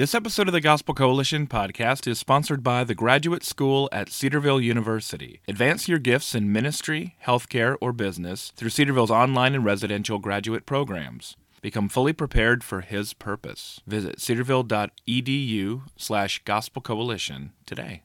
This 0.00 0.14
episode 0.14 0.48
of 0.48 0.54
the 0.54 0.62
Gospel 0.62 0.94
Coalition 0.94 1.46
podcast 1.46 2.06
is 2.06 2.18
sponsored 2.18 2.62
by 2.62 2.84
the 2.84 2.94
Graduate 2.94 3.44
School 3.44 3.86
at 3.92 4.08
Cedarville 4.08 4.58
University. 4.58 5.42
Advance 5.46 5.88
your 5.88 5.98
gifts 5.98 6.34
in 6.34 6.50
ministry, 6.50 7.16
healthcare, 7.26 7.76
or 7.82 7.92
business 7.92 8.50
through 8.56 8.70
Cedarville's 8.70 9.10
online 9.10 9.54
and 9.54 9.62
residential 9.62 10.18
graduate 10.18 10.64
programs. 10.64 11.36
Become 11.60 11.90
fully 11.90 12.14
prepared 12.14 12.64
for 12.64 12.80
His 12.80 13.12
purpose. 13.12 13.82
Visit 13.86 14.20
cedarville.edu 14.20 15.82
slash 15.98 16.42
gospel 16.46 16.80
coalition 16.80 17.52
today. 17.66 18.00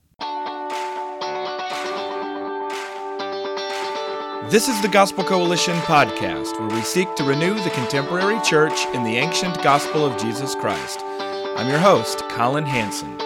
This 4.49 4.67
is 4.67 4.81
the 4.81 4.89
Gospel 4.91 5.23
Coalition 5.23 5.77
podcast, 5.83 6.59
where 6.59 6.77
we 6.77 6.81
seek 6.81 7.15
to 7.15 7.23
renew 7.23 7.53
the 7.53 7.69
contemporary 7.69 8.41
church 8.41 8.85
in 8.87 9.05
the 9.05 9.15
ancient 9.15 9.63
gospel 9.63 10.05
of 10.05 10.21
Jesus 10.21 10.55
Christ. 10.55 10.99
I'm 11.57 11.69
your 11.69 11.79
host, 11.79 12.19
Collin 12.27 12.65
Hansen. 12.65 13.17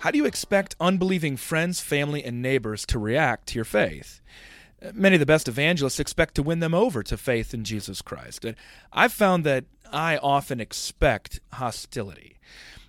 How 0.00 0.10
do 0.10 0.18
you 0.18 0.26
expect 0.26 0.76
unbelieving 0.78 1.38
friends, 1.38 1.80
family, 1.80 2.22
and 2.22 2.42
neighbors 2.42 2.84
to 2.84 2.98
react 2.98 3.46
to 3.48 3.54
your 3.54 3.64
faith? 3.64 4.20
Many 4.92 5.16
of 5.16 5.20
the 5.20 5.26
best 5.26 5.48
evangelists 5.48 5.98
expect 5.98 6.34
to 6.34 6.42
win 6.42 6.60
them 6.60 6.74
over 6.74 7.02
to 7.04 7.16
faith 7.16 7.54
in 7.54 7.64
Jesus 7.64 8.02
Christ. 8.02 8.44
And 8.44 8.56
I've 8.92 9.14
found 9.14 9.44
that 9.44 9.64
I 9.90 10.18
often 10.18 10.60
expect 10.60 11.40
hostility. 11.54 12.38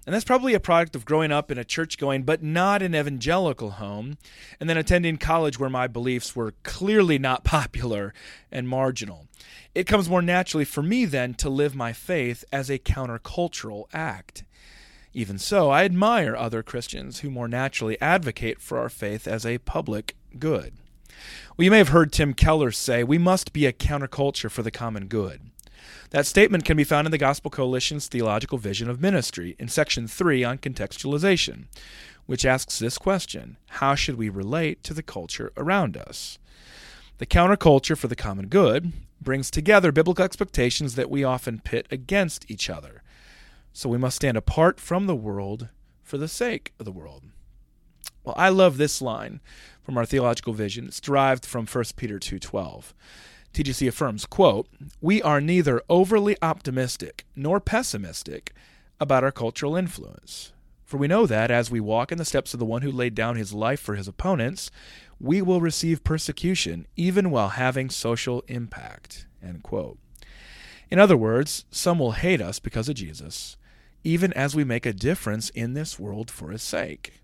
And 0.06 0.14
that's 0.14 0.26
probably 0.26 0.54
a 0.54 0.60
product 0.60 0.96
of 0.96 1.06
growing 1.06 1.32
up 1.32 1.50
in 1.50 1.58
a 1.58 1.64
church 1.64 1.98
going, 1.98 2.24
but 2.24 2.44
not 2.44 2.84
an 2.84 2.96
evangelical 2.96 3.72
home, 3.72 4.18
and 4.60 4.70
then 4.70 4.78
attending 4.78 5.18
college 5.18 5.60
where 5.60 5.70
my 5.70 5.88
beliefs 5.88 6.36
were 6.36 6.54
clearly 6.64 7.18
not 7.18 7.44
popular 7.44 8.14
and 8.52 8.70
marginal. 8.70 9.28
It 9.74 9.88
comes 9.88 10.10
more 10.10 10.22
naturally 10.22 10.66
for 10.66 10.84
me 10.84 11.06
then 11.06 11.34
to 11.36 11.50
live 11.50 11.76
my 11.76 11.92
faith 11.92 12.46
as 12.52 12.70
a 12.70 12.80
countercultural 12.80 13.86
act. 13.94 14.44
Even 15.14 15.40
so, 15.40 15.70
I 15.70 15.86
admire 15.86 16.36
other 16.36 16.62
Christians 16.62 17.20
who 17.20 17.30
more 17.30 17.48
naturally 17.48 18.00
advocate 18.02 18.60
for 18.60 18.78
our 18.78 18.90
faith 18.90 19.28
as 19.28 19.46
a 19.46 19.60
public 19.60 20.16
good. 20.38 20.74
Well, 21.56 21.64
you 21.64 21.72
may 21.72 21.78
have 21.78 21.90
heard 21.90 22.12
Tim 22.12 22.34
Keller 22.34 22.72
say, 22.72 23.04
We 23.04 23.18
must 23.18 23.54
be 23.54 23.66
a 23.66 23.72
counterculture 23.72 24.52
for 24.52 24.62
the 24.62 24.72
common 24.72 25.08
good. 25.08 25.52
That 26.16 26.26
statement 26.26 26.64
can 26.64 26.78
be 26.78 26.86
found 26.86 27.06
in 27.06 27.12
the 27.12 27.18
Gospel 27.18 27.52
Coalition's 27.52 28.08
Theological 28.08 28.58
Vision 28.58 28.90
of 28.90 29.02
Ministry 29.02 29.54
in 29.60 29.68
Section 29.68 30.08
3 30.08 30.46
on 30.46 30.60
contextualization, 30.60 31.66
which 32.26 32.46
asks 32.46 32.80
this 32.80 32.98
question 32.98 33.58
How 33.68 33.96
should 33.96 34.16
we 34.16 34.30
relate 34.30 34.82
to 34.84 34.94
the 34.94 35.04
culture 35.04 35.52
around 35.58 35.98
us? 35.98 36.40
The 37.18 37.26
counterculture 37.26 37.98
for 37.98 38.08
the 38.08 38.16
common 38.16 38.48
good 38.48 38.94
brings 39.20 39.52
together 39.52 39.92
biblical 39.92 40.24
expectations 40.24 40.96
that 40.96 41.10
we 41.10 41.26
often 41.26 41.60
pit 41.60 41.86
against 41.92 42.50
each 42.50 42.70
other. 42.70 43.04
So 43.74 43.90
we 43.90 43.98
must 43.98 44.16
stand 44.16 44.38
apart 44.38 44.80
from 44.80 45.08
the 45.08 45.18
world 45.18 45.68
for 46.02 46.18
the 46.18 46.30
sake 46.30 46.72
of 46.80 46.86
the 46.86 46.94
world. 46.94 47.24
Well, 48.24 48.36
I 48.38 48.48
love 48.48 48.78
this 48.78 49.02
line 49.02 49.42
from 49.84 49.98
our 49.98 50.06
theological 50.06 50.54
vision. 50.54 50.86
It's 50.86 51.02
derived 51.02 51.46
from 51.46 51.68
1 51.68 51.84
Peter 51.98 52.20
2:12. 52.20 52.94
TGC 53.56 53.88
affirms, 53.88 54.26
quote, 54.26 54.68
"We 55.00 55.22
are 55.22 55.40
neither 55.40 55.82
overly 55.88 56.36
optimistic 56.42 57.26
nor 57.38 57.62
pessimistic 57.62 58.54
about 59.00 59.24
our 59.24 59.32
cultural 59.32 59.78
influence. 59.78 60.52
For 60.84 60.98
we 60.98 61.08
know 61.08 61.26
that 61.26 61.50
as 61.50 61.72
we 61.72 61.80
walk 61.80 62.12
in 62.12 62.18
the 62.18 62.26
steps 62.26 62.54
of 62.54 62.60
the 62.60 62.66
one 62.66 62.82
who 62.82 62.92
laid 62.92 63.16
down 63.16 63.38
his 63.38 63.54
life 63.54 63.80
for 63.80 63.96
his 63.96 64.10
opponents, 64.10 64.70
we 65.22 65.42
will 65.42 65.62
receive 65.62 66.04
persecution 66.04 66.86
even 66.98 67.32
while 67.32 67.50
having 67.50 67.90
social 67.90 68.44
impact." 68.50 69.26
End 69.42 69.64
quote. 69.64 69.98
In 70.92 71.00
other 71.00 71.16
words, 71.16 71.64
some 71.72 71.98
will 71.98 72.12
hate 72.12 72.42
us 72.42 72.60
because 72.60 72.90
of 72.90 72.96
Jesus, 72.96 73.56
even 74.04 74.34
as 74.34 74.54
we 74.54 74.66
make 74.66 74.86
a 74.86 74.92
difference 74.92 75.50
in 75.52 75.76
this 75.76 75.98
world 75.98 76.30
for 76.30 76.52
his 76.52 76.62
sake. 76.62 77.22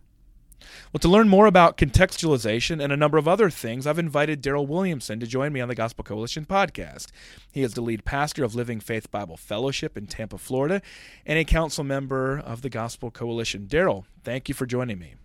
Well, 0.92 1.00
to 1.00 1.08
learn 1.08 1.30
more 1.30 1.46
about 1.46 1.78
contextualization 1.78 2.84
and 2.84 2.92
a 2.92 2.98
number 2.98 3.18
of 3.18 3.28
other 3.28 3.50
things, 3.50 3.88
I've 3.88 4.00
invited 4.00 4.42
Darryl 4.42 4.68
Williamson 4.68 5.20
to 5.20 5.28
join 5.28 5.54
me 5.54 5.62
on 5.62 5.70
the 5.70 5.76
Gospel 5.76 6.04
Coalition 6.04 6.46
podcast. 6.46 7.08
He 7.52 7.64
is 7.64 7.74
the 7.74 7.82
lead 7.82 8.06
pastor 8.06 8.44
of 8.44 8.56
Living 8.56 8.80
Faith 8.80 9.12
Bible 9.12 9.38
Fellowship 9.38 9.98
in 9.98 10.08
Tampa, 10.08 10.38
Florida, 10.38 10.82
and 11.26 11.40
a 11.40 11.46
council 11.46 11.84
member 11.84 12.40
of 12.40 12.62
the 12.62 12.70
Gospel 12.70 13.12
Coalition. 13.12 13.68
Darryl, 13.68 14.06
thank 14.24 14.50
you 14.50 14.56
for 14.56 14.66
joining 14.66 15.00
me. 15.00 15.16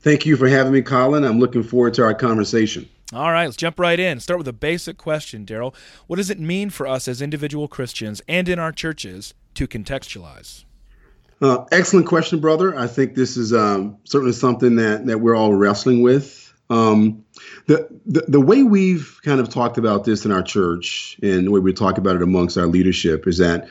Thank 0.00 0.26
you 0.26 0.36
for 0.36 0.48
having 0.48 0.72
me, 0.72 0.82
Collin. 0.82 1.24
I'm 1.24 1.38
looking 1.38 1.62
forward 1.62 1.94
to 1.94 2.02
our 2.02 2.14
conversation. 2.14 2.88
All 3.12 3.30
right, 3.30 3.44
let's 3.44 3.56
jump 3.56 3.78
right 3.78 4.00
in. 4.00 4.20
Start 4.20 4.38
with 4.38 4.48
a 4.48 4.52
basic 4.54 4.96
question, 4.96 5.44
Darryl. 5.44 5.74
What 6.06 6.16
does 6.16 6.30
it 6.30 6.40
mean 6.40 6.70
for 6.70 6.86
us 6.88 7.06
as 7.06 7.20
individual 7.20 7.68
Christians 7.68 8.22
and 8.26 8.48
in 8.48 8.58
our 8.58 8.72
churches 8.72 9.34
to 9.54 9.68
contextualize? 9.68 10.64
Uh, 11.42 11.64
excellent 11.72 12.06
question, 12.06 12.38
brother. 12.38 12.78
I 12.78 12.86
think 12.86 13.16
this 13.16 13.36
is 13.36 13.52
um, 13.52 13.96
certainly 14.04 14.32
something 14.32 14.76
that 14.76 15.06
that 15.06 15.18
we're 15.18 15.34
all 15.34 15.52
wrestling 15.54 16.00
with. 16.00 16.54
Um, 16.70 17.24
the, 17.66 17.88
the 18.06 18.24
the 18.28 18.40
way 18.40 18.62
we've 18.62 19.18
kind 19.24 19.40
of 19.40 19.48
talked 19.48 19.76
about 19.76 20.04
this 20.04 20.24
in 20.24 20.30
our 20.30 20.42
church 20.42 21.18
and 21.20 21.48
the 21.48 21.50
way 21.50 21.58
we 21.58 21.72
talk 21.72 21.98
about 21.98 22.14
it 22.14 22.22
amongst 22.22 22.56
our 22.56 22.66
leadership 22.66 23.26
is 23.26 23.38
that 23.38 23.68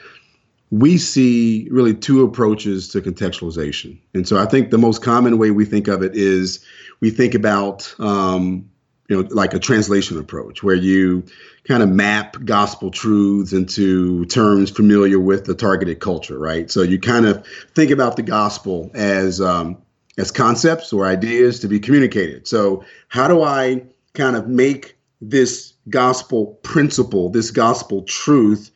we 0.69 0.97
see 0.97 1.67
really 1.71 1.93
two 1.93 2.23
approaches 2.23 2.89
to 2.89 3.01
contextualization. 3.01 3.97
And 4.13 4.27
so 4.27 4.37
I 4.37 4.45
think 4.45 4.71
the 4.71 4.77
most 4.77 5.01
common 5.01 5.37
way 5.37 5.51
we 5.51 5.65
think 5.65 5.87
of 5.87 6.01
it 6.01 6.15
is 6.15 6.63
we 6.99 7.09
think 7.09 7.33
about 7.33 7.93
um, 7.99 8.69
you 9.11 9.21
know, 9.21 9.27
like 9.31 9.53
a 9.53 9.59
translation 9.59 10.17
approach 10.17 10.63
where 10.63 10.73
you 10.73 11.21
kind 11.67 11.83
of 11.83 11.89
map 11.89 12.37
gospel 12.45 12.89
truths 12.89 13.51
into 13.51 14.23
terms 14.27 14.71
familiar 14.71 15.19
with 15.19 15.43
the 15.43 15.53
targeted 15.53 15.99
culture, 15.99 16.39
right? 16.39 16.71
So 16.71 16.81
you 16.81 16.97
kind 16.97 17.25
of 17.25 17.45
think 17.75 17.91
about 17.91 18.15
the 18.15 18.21
gospel 18.21 18.89
as 18.93 19.41
um, 19.41 19.77
as 20.17 20.31
concepts 20.31 20.93
or 20.93 21.05
ideas 21.05 21.59
to 21.59 21.67
be 21.67 21.77
communicated. 21.77 22.47
So 22.47 22.85
how 23.09 23.27
do 23.27 23.43
I 23.43 23.83
kind 24.13 24.37
of 24.37 24.47
make 24.47 24.95
this 25.19 25.73
gospel 25.89 26.57
principle, 26.63 27.29
this 27.29 27.51
gospel 27.51 28.03
truth, 28.03 28.71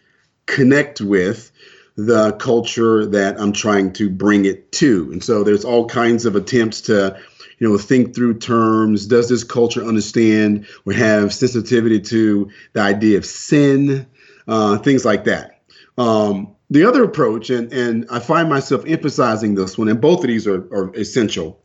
connect 0.48 1.00
with 1.00 1.50
the 1.96 2.34
culture 2.34 3.06
that 3.06 3.40
I'm 3.40 3.54
trying 3.54 3.94
to 3.94 4.10
bring 4.10 4.44
it 4.44 4.74
to? 4.74 5.10
And 5.14 5.24
so 5.24 5.46
there's 5.46 5.64
all 5.64 5.88
kinds 5.88 6.26
of 6.26 6.36
attempts 6.36 6.82
to 6.82 7.18
you 7.60 7.68
know, 7.70 7.78
think 7.78 8.16
through 8.16 8.40
terms. 8.40 9.06
Does 9.08 9.30
this 9.30 9.44
culture 9.44 9.84
understand 9.84 10.68
or 10.86 10.94
have 10.94 11.34
sensitivity 11.34 12.00
to 12.02 12.50
the 12.74 12.82
idea 12.82 13.18
of 13.18 13.26
sin? 13.26 14.08
Uh, 14.48 14.78
things 14.78 15.06
like 15.06 15.24
that. 15.24 15.62
Um, 15.98 16.56
the 16.70 16.86
other 16.86 17.04
approach, 17.04 17.50
and, 17.50 17.72
and 17.72 18.06
I 18.10 18.20
find 18.20 18.50
myself 18.50 18.84
emphasizing 18.88 19.56
this 19.56 19.78
one, 19.78 19.88
and 19.88 20.02
both 20.02 20.20
of 20.20 20.28
these 20.28 20.48
are, 20.48 20.62
are 20.74 20.94
essential, 20.96 21.62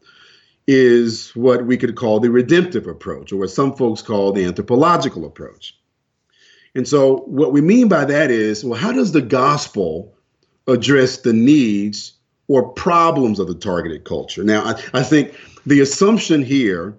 is 0.66 1.30
what 1.34 1.66
we 1.66 1.76
could 1.76 1.96
call 1.96 2.20
the 2.20 2.30
redemptive 2.30 2.86
approach, 2.86 3.32
or 3.32 3.38
what 3.38 3.50
some 3.50 3.74
folks 3.74 4.02
call 4.02 4.32
the 4.32 4.44
anthropological 4.44 5.24
approach. 5.24 5.76
And 6.74 6.86
so, 6.86 7.18
what 7.26 7.52
we 7.52 7.60
mean 7.60 7.88
by 7.88 8.04
that 8.04 8.30
is, 8.30 8.64
well, 8.64 8.78
how 8.78 8.92
does 8.92 9.12
the 9.12 9.22
gospel 9.22 10.14
address 10.66 11.18
the 11.18 11.32
needs 11.32 12.12
or 12.50 12.68
problems 12.68 13.38
of 13.38 13.46
the 13.46 13.54
targeted 13.54 14.02
culture? 14.02 14.42
Now, 14.42 14.64
I, 14.64 14.82
I 14.92 15.02
think 15.04 15.38
the 15.66 15.78
assumption 15.82 16.42
here 16.42 16.96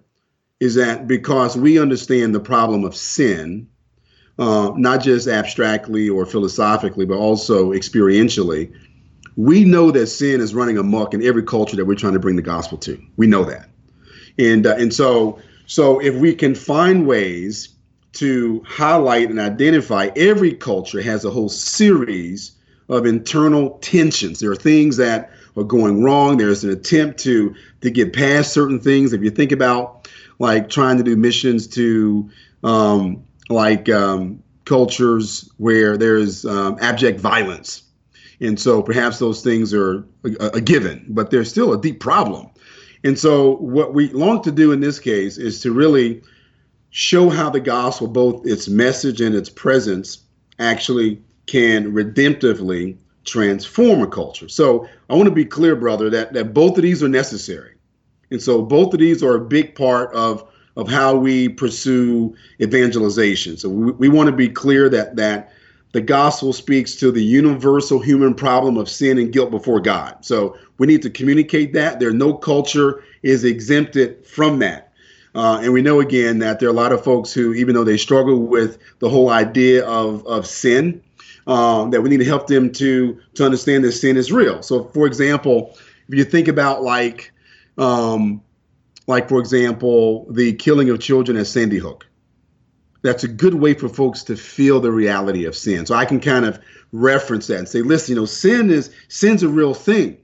is 0.61 0.75
that 0.75 1.07
because 1.07 1.57
we 1.57 1.77
understand 1.77 2.33
the 2.33 2.39
problem 2.39 2.85
of 2.85 2.95
sin, 2.95 3.67
uh, 4.39 4.71
not 4.77 5.01
just 5.03 5.27
abstractly 5.27 6.07
or 6.07 6.25
philosophically, 6.25 7.05
but 7.05 7.17
also 7.17 7.73
experientially, 7.73 8.73
we 9.35 9.65
know 9.65 9.91
that 9.91 10.07
sin 10.07 10.39
is 10.39 10.55
running 10.55 10.77
amok 10.77 11.13
in 11.13 11.21
every 11.21 11.43
culture 11.43 11.75
that 11.75 11.83
we're 11.83 11.95
trying 11.95 12.13
to 12.13 12.19
bring 12.19 12.37
the 12.37 12.41
gospel 12.41 12.77
to. 12.77 12.97
We 13.17 13.27
know 13.27 13.43
that, 13.43 13.67
and 14.39 14.65
uh, 14.65 14.75
and 14.75 14.93
so 14.93 15.41
so 15.65 15.99
if 15.99 16.15
we 16.15 16.33
can 16.33 16.55
find 16.55 17.05
ways 17.05 17.75
to 18.13 18.63
highlight 18.65 19.29
and 19.29 19.39
identify, 19.39 20.11
every 20.15 20.53
culture 20.53 21.01
has 21.01 21.25
a 21.25 21.29
whole 21.29 21.49
series 21.49 22.53
of 22.87 23.05
internal 23.05 23.79
tensions. 23.79 24.39
There 24.39 24.51
are 24.51 24.55
things 24.55 24.95
that 24.97 25.31
are 25.57 25.63
going 25.63 26.03
wrong. 26.03 26.37
There's 26.37 26.63
an 26.63 26.69
attempt 26.69 27.19
to 27.21 27.55
to 27.81 27.89
get 27.89 28.13
past 28.13 28.53
certain 28.53 28.79
things. 28.79 29.13
If 29.13 29.21
you 29.21 29.29
think 29.29 29.51
about 29.51 30.09
like 30.39 30.69
trying 30.69 30.97
to 30.97 31.03
do 31.03 31.15
missions 31.15 31.67
to 31.67 32.29
um, 32.63 33.23
like 33.49 33.89
um, 33.89 34.41
cultures 34.65 35.49
where 35.57 35.97
there's 35.97 36.45
um, 36.45 36.77
abject 36.81 37.19
violence, 37.19 37.83
and 38.39 38.59
so 38.59 38.81
perhaps 38.81 39.19
those 39.19 39.43
things 39.43 39.73
are 39.73 40.05
a, 40.23 40.51
a 40.53 40.61
given, 40.61 41.05
but 41.09 41.31
there's 41.31 41.49
still 41.49 41.73
a 41.73 41.81
deep 41.81 41.99
problem. 41.99 42.49
And 43.03 43.17
so 43.17 43.55
what 43.57 43.93
we 43.93 44.09
long 44.09 44.41
to 44.43 44.51
do 44.51 44.71
in 44.71 44.79
this 44.79 44.99
case 44.99 45.37
is 45.37 45.59
to 45.61 45.71
really 45.71 46.21
show 46.91 47.29
how 47.29 47.49
the 47.49 47.59
gospel, 47.59 48.07
both 48.07 48.45
its 48.45 48.67
message 48.67 49.21
and 49.21 49.33
its 49.33 49.49
presence, 49.49 50.19
actually 50.59 51.21
can 51.47 51.91
redemptively 51.91 52.97
transform 53.25 54.01
a 54.01 54.07
culture. 54.07 54.49
So 54.49 54.87
I 55.09 55.15
want 55.15 55.29
to 55.29 55.35
be 55.35 55.45
clear, 55.45 55.75
brother, 55.75 56.09
that, 56.09 56.33
that 56.33 56.53
both 56.53 56.77
of 56.77 56.83
these 56.83 57.03
are 57.03 57.09
necessary. 57.09 57.75
And 58.31 58.41
so 58.41 58.61
both 58.61 58.93
of 58.93 58.99
these 58.99 59.21
are 59.21 59.35
a 59.35 59.41
big 59.41 59.75
part 59.75 60.13
of, 60.13 60.47
of 60.77 60.89
how 60.89 61.15
we 61.15 61.49
pursue 61.49 62.35
evangelization. 62.61 63.57
So 63.57 63.69
we, 63.69 63.91
we 63.91 64.09
want 64.09 64.29
to 64.29 64.35
be 64.35 64.49
clear 64.49 64.89
that 64.89 65.15
that 65.17 65.51
the 65.91 66.01
gospel 66.01 66.53
speaks 66.53 66.95
to 66.95 67.11
the 67.11 67.23
universal 67.23 67.99
human 67.99 68.33
problem 68.33 68.77
of 68.77 68.89
sin 68.89 69.17
and 69.17 69.33
guilt 69.33 69.51
before 69.51 69.81
God. 69.81 70.23
So 70.23 70.57
we 70.77 70.87
need 70.87 71.01
to 71.01 71.09
communicate 71.09 71.73
that. 71.73 71.99
There, 71.99 72.11
no 72.11 72.33
culture 72.33 73.03
is 73.23 73.43
exempted 73.43 74.25
from 74.25 74.59
that. 74.59 74.93
Uh, 75.35 75.59
and 75.61 75.73
we 75.73 75.81
know 75.81 75.99
again 75.99 76.39
that 76.39 76.59
there 76.59 76.69
are 76.69 76.71
a 76.71 76.75
lot 76.75 76.91
of 76.91 77.03
folks 77.03 77.33
who, 77.33 77.53
even 77.53 77.75
though 77.75 77.83
they 77.83 77.97
struggle 77.97 78.39
with 78.39 78.77
the 78.99 79.09
whole 79.09 79.29
idea 79.29 79.85
of, 79.85 80.25
of 80.27 80.45
sin, 80.45 81.01
um, 81.47 81.91
that 81.91 82.01
we 82.01 82.09
need 82.09 82.17
to 82.17 82.25
help 82.25 82.47
them 82.47 82.71
to 82.73 83.19
to 83.35 83.45
understand 83.45 83.83
that 83.83 83.91
sin 83.93 84.17
is 84.17 84.31
real. 84.31 84.61
So, 84.61 84.85
for 84.85 85.07
example, 85.07 85.77
if 86.07 86.15
you 86.15 86.23
think 86.23 86.47
about 86.47 86.83
like, 86.83 87.31
um, 87.77 88.41
like 89.07 89.29
for 89.29 89.39
example, 89.39 90.31
the 90.31 90.53
killing 90.53 90.89
of 90.89 90.99
children 90.99 91.37
at 91.37 91.47
Sandy 91.47 91.77
Hook, 91.77 92.05
that's 93.01 93.23
a 93.23 93.27
good 93.27 93.55
way 93.55 93.73
for 93.73 93.89
folks 93.89 94.23
to 94.23 94.35
feel 94.35 94.79
the 94.79 94.91
reality 94.91 95.45
of 95.45 95.55
sin. 95.55 95.85
So 95.85 95.95
I 95.95 96.05
can 96.05 96.19
kind 96.19 96.45
of 96.45 96.59
reference 96.91 97.47
that 97.47 97.59
and 97.59 97.69
say, 97.69 97.81
listen, 97.81 98.15
you 98.15 98.21
know, 98.21 98.25
sin 98.25 98.69
is 98.69 98.93
sin's 99.07 99.43
a 99.43 99.49
real 99.49 99.73
thing. 99.73 100.17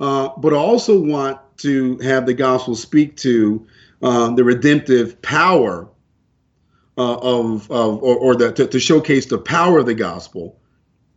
Uh, 0.00 0.30
but 0.38 0.52
I 0.52 0.56
also 0.56 0.98
want 0.98 1.38
to 1.58 1.98
have 1.98 2.26
the 2.26 2.34
gospel 2.34 2.74
speak 2.74 3.16
to 3.18 3.66
uh, 4.02 4.30
the 4.34 4.42
redemptive 4.42 5.20
power 5.22 5.88
uh, 6.98 7.16
of, 7.16 7.70
of 7.70 8.02
or, 8.02 8.16
or 8.16 8.34
the, 8.34 8.52
to, 8.52 8.66
to, 8.66 8.80
showcase 8.80 9.26
the 9.26 9.38
power 9.38 9.78
of 9.78 9.86
the 9.86 9.94
gospel 9.94 10.58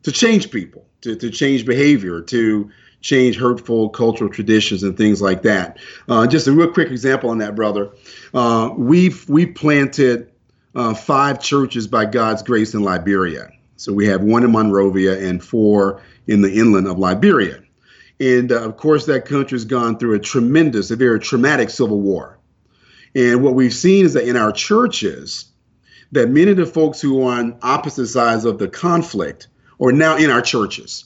to 0.06 0.12
change 0.12 0.52
people, 0.52 0.86
to, 1.02 1.16
to 1.16 1.32
change 1.32 1.66
behavior, 1.66 2.22
to 2.22 2.70
change 3.02 3.38
hurtful 3.38 3.90
cultural 3.90 4.30
traditions 4.30 4.84
and 4.84 4.96
things 4.96 5.20
like 5.20 5.42
that. 5.42 5.80
Uh, 6.08 6.28
just 6.28 6.46
a 6.46 6.52
real 6.52 6.72
quick 6.72 6.92
example 6.92 7.32
on 7.32 7.40
that, 7.40 7.56
brother. 7.56 7.90
Uh, 8.32 8.70
we've 8.78 9.28
we 9.28 9.48
planted 9.48 10.32
uh, 10.76 10.94
five 10.94 11.42
churches 11.42 11.88
by 11.88 12.06
God's 12.06 12.44
grace 12.44 12.76
in 12.76 12.84
Liberia. 12.84 13.50
So 13.78 13.92
we 13.92 14.06
have 14.06 14.22
one 14.22 14.44
in 14.44 14.52
Monrovia 14.52 15.20
and 15.28 15.44
four 15.44 16.04
in 16.28 16.44
the 16.44 16.54
inland 16.54 16.88
of 16.88 17.00
Liberia. 17.00 17.64
And 18.20 18.52
uh, 18.52 18.62
of 18.62 18.78
course, 18.78 19.08
that 19.08 19.26
country 19.26 19.56
has 19.56 19.66
gone 19.66 19.98
through 19.98 20.14
a 20.14 20.20
tremendous, 20.20 20.92
a 20.92 20.96
very 20.96 21.20
traumatic 21.20 21.72
civil 21.72 22.00
war. 22.00 22.38
And 23.16 23.44
what 23.44 23.56
we've 23.56 23.74
seen 23.74 24.06
is 24.06 24.14
that 24.14 24.28
in 24.28 24.38
our 24.38 24.52
churches, 24.52 25.46
that 26.12 26.30
many 26.30 26.52
of 26.52 26.58
the 26.58 26.66
folks 26.68 27.02
who 27.02 27.24
are 27.24 27.40
on 27.40 27.58
opposite 27.64 28.08
sides 28.08 28.46
of 28.46 28.60
the 28.60 28.68
conflict 28.68 29.48
are 29.82 29.92
now 29.92 30.18
in 30.18 30.30
our 30.30 30.42
churches. 30.42 31.06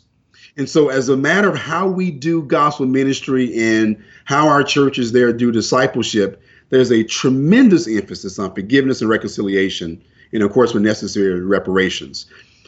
And 0.57 0.69
so, 0.69 0.89
as 0.89 1.09
a 1.09 1.15
matter 1.15 1.49
of 1.49 1.57
how 1.57 1.87
we 1.87 2.11
do 2.11 2.41
gospel 2.43 2.85
ministry 2.85 3.57
and 3.57 4.03
how 4.25 4.47
our 4.47 4.63
churches 4.63 5.11
there 5.11 5.31
do 5.31 5.51
discipleship, 5.51 6.41
there's 6.69 6.91
a 6.91 7.03
tremendous 7.03 7.87
emphasis 7.87 8.37
on 8.39 8.53
forgiveness 8.53 9.01
and 9.01 9.09
reconciliation, 9.09 10.01
and 10.33 10.43
of 10.43 10.51
course, 10.51 10.73
when 10.73 10.83
necessary, 10.83 11.39
reparations. 11.41 12.25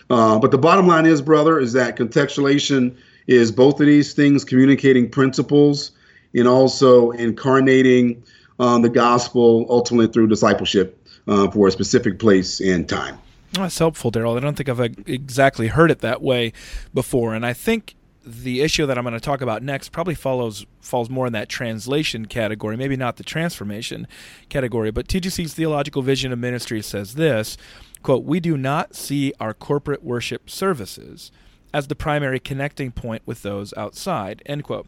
Uh, 0.09 0.39
but 0.39 0.51
the 0.51 0.57
bottom 0.57 0.88
line 0.88 1.06
is, 1.06 1.21
brother, 1.21 1.59
is 1.59 1.74
that 1.74 1.98
contextualization 1.98 2.95
is 3.27 3.51
both 3.51 3.80
of 3.80 3.88
these 3.88 4.13
things 4.13 4.44
communicating 4.44 5.09
principles 5.09 5.92
and 6.33 6.48
also 6.48 7.12
incarnating 7.12 8.24
um, 8.59 8.81
the 8.81 8.89
gospel 8.89 9.65
ultimately 9.69 10.07
through 10.07 10.27
discipleship 10.27 10.98
uh, 11.27 11.50
for 11.51 11.68
a 11.68 11.71
specific 11.71 12.19
place 12.19 12.59
and 12.59 12.88
time. 12.88 13.18
That's 13.53 13.77
helpful, 13.77 14.12
Darryl. 14.12 14.38
I 14.38 14.39
don't 14.39 14.56
think 14.56 14.69
I've 14.69 14.80
exactly 14.80 15.68
heard 15.68 15.92
it 15.92 16.00
that 16.00 16.21
way 16.21 16.53
before, 16.94 17.33
and 17.36 17.45
I 17.45 17.53
think 17.53 17.95
the 18.25 18.62
issue 18.62 18.86
that 18.86 18.98
I'm 18.98 19.03
going 19.03 19.13
to 19.13 19.19
talk 19.19 19.42
about 19.42 19.63
next 19.63 19.89
probably 19.89 20.15
follows 20.15 20.65
falls 20.80 21.09
more 21.09 21.27
in 21.27 21.33
that 21.33 21.50
translation 21.50 22.27
category, 22.27 22.77
maybe 22.77 22.95
not 22.95 23.18
the 23.18 23.24
transformation 23.24 24.07
category. 24.48 24.92
But 24.92 25.07
TGC's 25.07 25.53
theological 25.53 26.01
vision 26.01 26.31
of 26.31 26.39
ministry 26.39 26.81
says 26.81 27.15
this: 27.15 27.57
"quote 28.03 28.24
We 28.24 28.39
do 28.39 28.57
not 28.57 28.95
see 28.95 29.33
our 29.39 29.53
corporate 29.53 30.03
worship 30.03 30.50
services 30.50 31.31
as 31.74 31.88
the 31.88 31.95
primary 31.95 32.39
connecting 32.39 32.92
point 32.92 33.24
with 33.25 33.42
those 33.42 33.74
outside." 33.75 34.42
End 34.45 34.63
quote. 34.63 34.88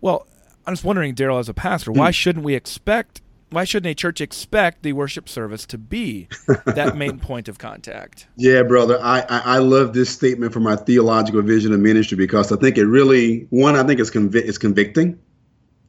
Well, 0.00 0.26
I'm 0.66 0.74
just 0.74 0.84
wondering, 0.84 1.14
Darryl, 1.14 1.40
as 1.40 1.48
a 1.48 1.54
pastor, 1.54 1.90
why 1.90 2.08
hmm. 2.08 2.12
shouldn't 2.12 2.44
we 2.44 2.54
expect 2.54 3.22
why 3.50 3.64
shouldn't 3.64 3.90
a 3.90 3.94
church 3.94 4.20
expect 4.20 4.82
the 4.82 4.92
worship 4.92 5.28
service 5.28 5.66
to 5.66 5.78
be 5.78 6.28
that 6.64 6.96
main 6.96 7.18
point 7.18 7.48
of 7.48 7.58
contact? 7.58 8.26
Yeah, 8.36 8.62
brother, 8.62 8.98
I, 9.02 9.20
I, 9.28 9.38
I 9.38 9.58
love 9.58 9.92
this 9.92 10.10
statement 10.10 10.52
from 10.52 10.66
our 10.66 10.76
theological 10.76 11.42
vision 11.42 11.72
of 11.72 11.80
ministry 11.80 12.16
because 12.16 12.52
I 12.52 12.56
think 12.56 12.78
it 12.78 12.86
really 12.86 13.46
one 13.50 13.76
I 13.76 13.82
think 13.84 14.00
it's 14.00 14.10
convi- 14.10 14.36
it's 14.36 14.58
convicting. 14.58 15.18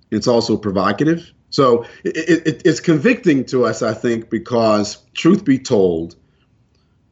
It's 0.09 0.27
also 0.27 0.57
provocative. 0.57 1.31
So 1.51 1.85
it, 2.03 2.47
it, 2.47 2.61
it's 2.65 2.79
convicting 2.79 3.45
to 3.45 3.65
us, 3.65 3.81
I 3.81 3.93
think, 3.93 4.29
because 4.29 4.97
truth 5.13 5.45
be 5.45 5.57
told, 5.57 6.15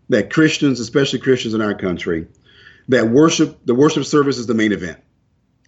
that 0.09 0.31
Christians, 0.31 0.79
especially 0.79 1.19
Christians 1.19 1.53
in 1.53 1.61
our 1.61 1.75
country, 1.75 2.27
that 2.87 3.09
worship 3.09 3.59
the 3.65 3.75
worship 3.75 4.03
service 4.05 4.37
is 4.37 4.47
the 4.47 4.53
main 4.53 4.71
event, 4.71 4.99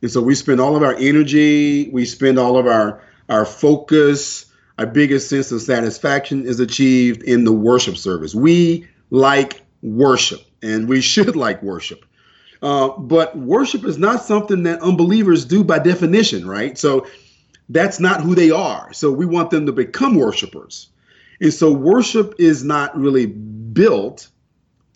and 0.01 0.09
so 0.09 0.21
we 0.21 0.33
spend 0.33 0.59
all 0.59 0.75
of 0.75 0.83
our 0.83 0.95
energy, 0.95 1.89
we 1.89 2.05
spend 2.05 2.39
all 2.39 2.57
of 2.57 2.65
our 2.65 3.03
our 3.29 3.45
focus 3.45 4.50
our 4.81 4.87
biggest 4.87 5.29
sense 5.29 5.51
of 5.51 5.61
satisfaction 5.61 6.43
is 6.43 6.59
achieved 6.59 7.21
in 7.21 7.43
the 7.43 7.53
worship 7.53 7.95
service. 7.95 8.33
We 8.33 8.87
like 9.11 9.61
worship, 9.83 10.41
and 10.63 10.89
we 10.89 11.01
should 11.01 11.35
like 11.45 11.61
worship. 11.61 12.03
Uh, 12.63 12.89
but 12.97 13.37
worship 13.37 13.85
is 13.85 13.99
not 13.99 14.23
something 14.23 14.63
that 14.63 14.81
unbelievers 14.81 15.45
do 15.45 15.63
by 15.63 15.77
definition, 15.77 16.47
right? 16.47 16.79
So 16.79 17.05
that's 17.69 17.99
not 17.99 18.21
who 18.21 18.33
they 18.33 18.49
are. 18.49 18.91
So 18.91 19.11
we 19.11 19.27
want 19.27 19.51
them 19.51 19.67
to 19.67 19.71
become 19.71 20.15
worshipers. 20.15 20.89
And 21.39 21.53
so 21.53 21.71
worship 21.71 22.33
is 22.39 22.63
not 22.63 22.97
really 22.97 23.27
built 23.27 24.29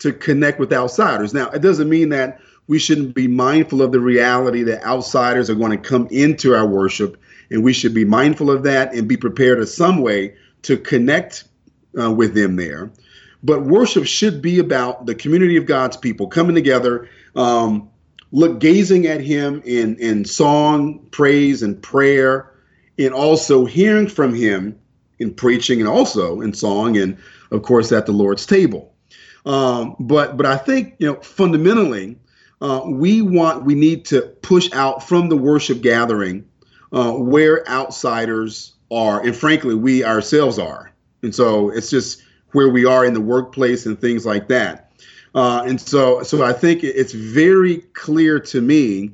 to 0.00 0.12
connect 0.12 0.58
with 0.58 0.72
outsiders. 0.72 1.32
Now, 1.32 1.48
it 1.50 1.60
doesn't 1.62 1.88
mean 1.88 2.08
that 2.08 2.40
we 2.66 2.80
shouldn't 2.80 3.14
be 3.14 3.28
mindful 3.28 3.82
of 3.82 3.92
the 3.92 4.00
reality 4.00 4.64
that 4.64 4.84
outsiders 4.84 5.48
are 5.48 5.54
going 5.54 5.70
to 5.70 5.78
come 5.78 6.08
into 6.10 6.56
our 6.56 6.66
worship 6.66 7.16
and 7.50 7.62
we 7.62 7.72
should 7.72 7.94
be 7.94 8.04
mindful 8.04 8.50
of 8.50 8.62
that 8.64 8.94
and 8.94 9.08
be 9.08 9.16
prepared 9.16 9.58
in 9.58 9.66
some 9.66 10.00
way 10.00 10.34
to 10.62 10.76
connect 10.76 11.44
uh, 11.98 12.10
with 12.10 12.34
them 12.34 12.56
there. 12.56 12.90
But 13.42 13.62
worship 13.62 14.06
should 14.06 14.42
be 14.42 14.58
about 14.58 15.06
the 15.06 15.14
community 15.14 15.56
of 15.56 15.66
God's 15.66 15.96
people 15.96 16.26
coming 16.26 16.54
together, 16.54 17.08
um, 17.36 17.88
look, 18.32 18.58
gazing 18.58 19.06
at 19.06 19.20
Him 19.20 19.62
in 19.64 19.96
in 19.96 20.24
song, 20.24 21.06
praise, 21.10 21.62
and 21.62 21.80
prayer, 21.80 22.52
and 22.98 23.14
also 23.14 23.64
hearing 23.64 24.08
from 24.08 24.34
Him 24.34 24.78
in 25.18 25.32
preaching 25.32 25.80
and 25.80 25.88
also 25.88 26.40
in 26.40 26.52
song, 26.52 26.96
and 26.96 27.16
of 27.50 27.62
course 27.62 27.92
at 27.92 28.06
the 28.06 28.12
Lord's 28.12 28.46
table. 28.46 28.92
Um, 29.44 29.94
but 30.00 30.36
but 30.36 30.46
I 30.46 30.56
think 30.56 30.94
you 30.98 31.06
know 31.06 31.20
fundamentally, 31.20 32.18
uh, 32.60 32.82
we 32.86 33.22
want 33.22 33.64
we 33.64 33.74
need 33.74 34.06
to 34.06 34.22
push 34.42 34.72
out 34.72 35.06
from 35.06 35.28
the 35.28 35.36
worship 35.36 35.82
gathering 35.82 36.44
uh, 36.96 37.12
where 37.12 37.68
outsiders 37.68 38.72
are, 38.90 39.20
and 39.20 39.36
frankly, 39.36 39.74
we 39.74 40.02
ourselves 40.02 40.58
are. 40.58 40.90
And 41.22 41.34
so 41.34 41.68
it's 41.68 41.90
just 41.90 42.22
where 42.52 42.70
we 42.70 42.86
are 42.86 43.04
in 43.04 43.12
the 43.12 43.20
workplace 43.20 43.84
and 43.84 44.00
things 44.00 44.24
like 44.24 44.48
that. 44.48 44.92
Uh, 45.34 45.62
and 45.66 45.78
so, 45.78 46.22
so 46.22 46.42
I 46.42 46.54
think 46.54 46.82
it's 46.82 47.12
very 47.12 47.78
clear 47.92 48.40
to 48.40 48.62
me 48.62 49.10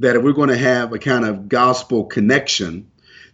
that 0.00 0.16
if 0.16 0.22
we're 0.22 0.32
going 0.32 0.50
to 0.50 0.58
have 0.58 0.92
a 0.92 0.98
kind 0.98 1.24
of 1.24 1.48
gospel 1.48 2.04
connection, 2.04 2.86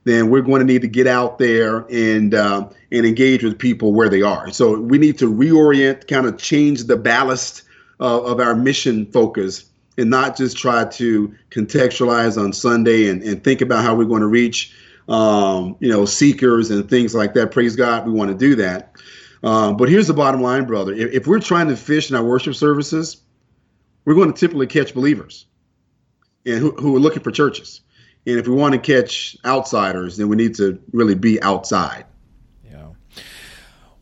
then 0.05 0.31
we're 0.31 0.43
going 0.43 0.61
to 0.61 0.73
need 0.73 0.83
to 0.83 0.89
get 0.89 1.09
out 1.09 1.39
there 1.39 1.85
and 1.91 2.33
uh, 2.33 2.69
and 2.93 3.05
engage 3.05 3.43
with 3.43 3.59
people 3.59 3.93
where 3.93 4.09
they 4.09 4.23
are. 4.23 4.53
So 4.53 4.79
we 4.79 4.99
need 4.99 5.19
to 5.19 5.29
reorient, 5.29 6.07
kind 6.07 6.27
of 6.27 6.39
change 6.39 6.85
the 6.85 6.97
ballast 6.97 7.63
uh, 7.99 8.23
of 8.23 8.39
our 8.39 8.55
mission 8.55 9.07
focus 9.07 9.70
and 10.00 10.09
not 10.09 10.37
just 10.37 10.57
try 10.57 10.85
to 10.87 11.35
contextualize 11.50 12.42
on 12.42 12.52
Sunday 12.52 13.09
and, 13.09 13.23
and 13.23 13.45
think 13.45 13.61
about 13.61 13.85
how 13.85 13.95
we're 13.95 14.04
going 14.07 14.23
to 14.23 14.26
reach, 14.26 14.75
um, 15.09 15.76
you 15.78 15.90
know, 15.90 16.07
seekers 16.07 16.71
and 16.71 16.88
things 16.88 17.14
like 17.14 17.35
that. 17.35 17.50
Praise 17.50 17.76
God, 17.76 18.07
we 18.07 18.12
want 18.12 18.30
to 18.30 18.37
do 18.37 18.54
that. 18.57 18.97
Um, 19.42 19.76
but 19.76 19.88
here's 19.88 20.07
the 20.07 20.14
bottom 20.14 20.40
line, 20.40 20.64
brother. 20.64 20.92
If, 20.92 21.12
if 21.12 21.26
we're 21.26 21.40
trying 21.40 21.69
to 21.69 21.76
fish 21.76 22.11
in 22.11 22.16
our 22.16 22.25
worship 22.25 22.54
services, 22.54 23.19
we're 24.04 24.14
going 24.14 24.33
to 24.33 24.38
typically 24.38 24.66
catch 24.66 24.95
believers 24.95 25.47
and 26.47 26.59
who, 26.59 26.71
who 26.73 26.97
are 26.97 27.00
looking 27.00 27.23
for 27.23 27.30
churches. 27.30 27.83
And 28.26 28.38
if 28.38 28.49
we 28.49 28.54
want 28.54 28.73
to 28.73 28.80
catch 28.80 29.37
outsiders, 29.45 30.16
then 30.16 30.28
we 30.28 30.37
need 30.37 30.54
to 30.57 30.83
really 30.92 31.14
be 31.14 31.42
outside. 31.42 32.07
Yeah. 32.64 32.88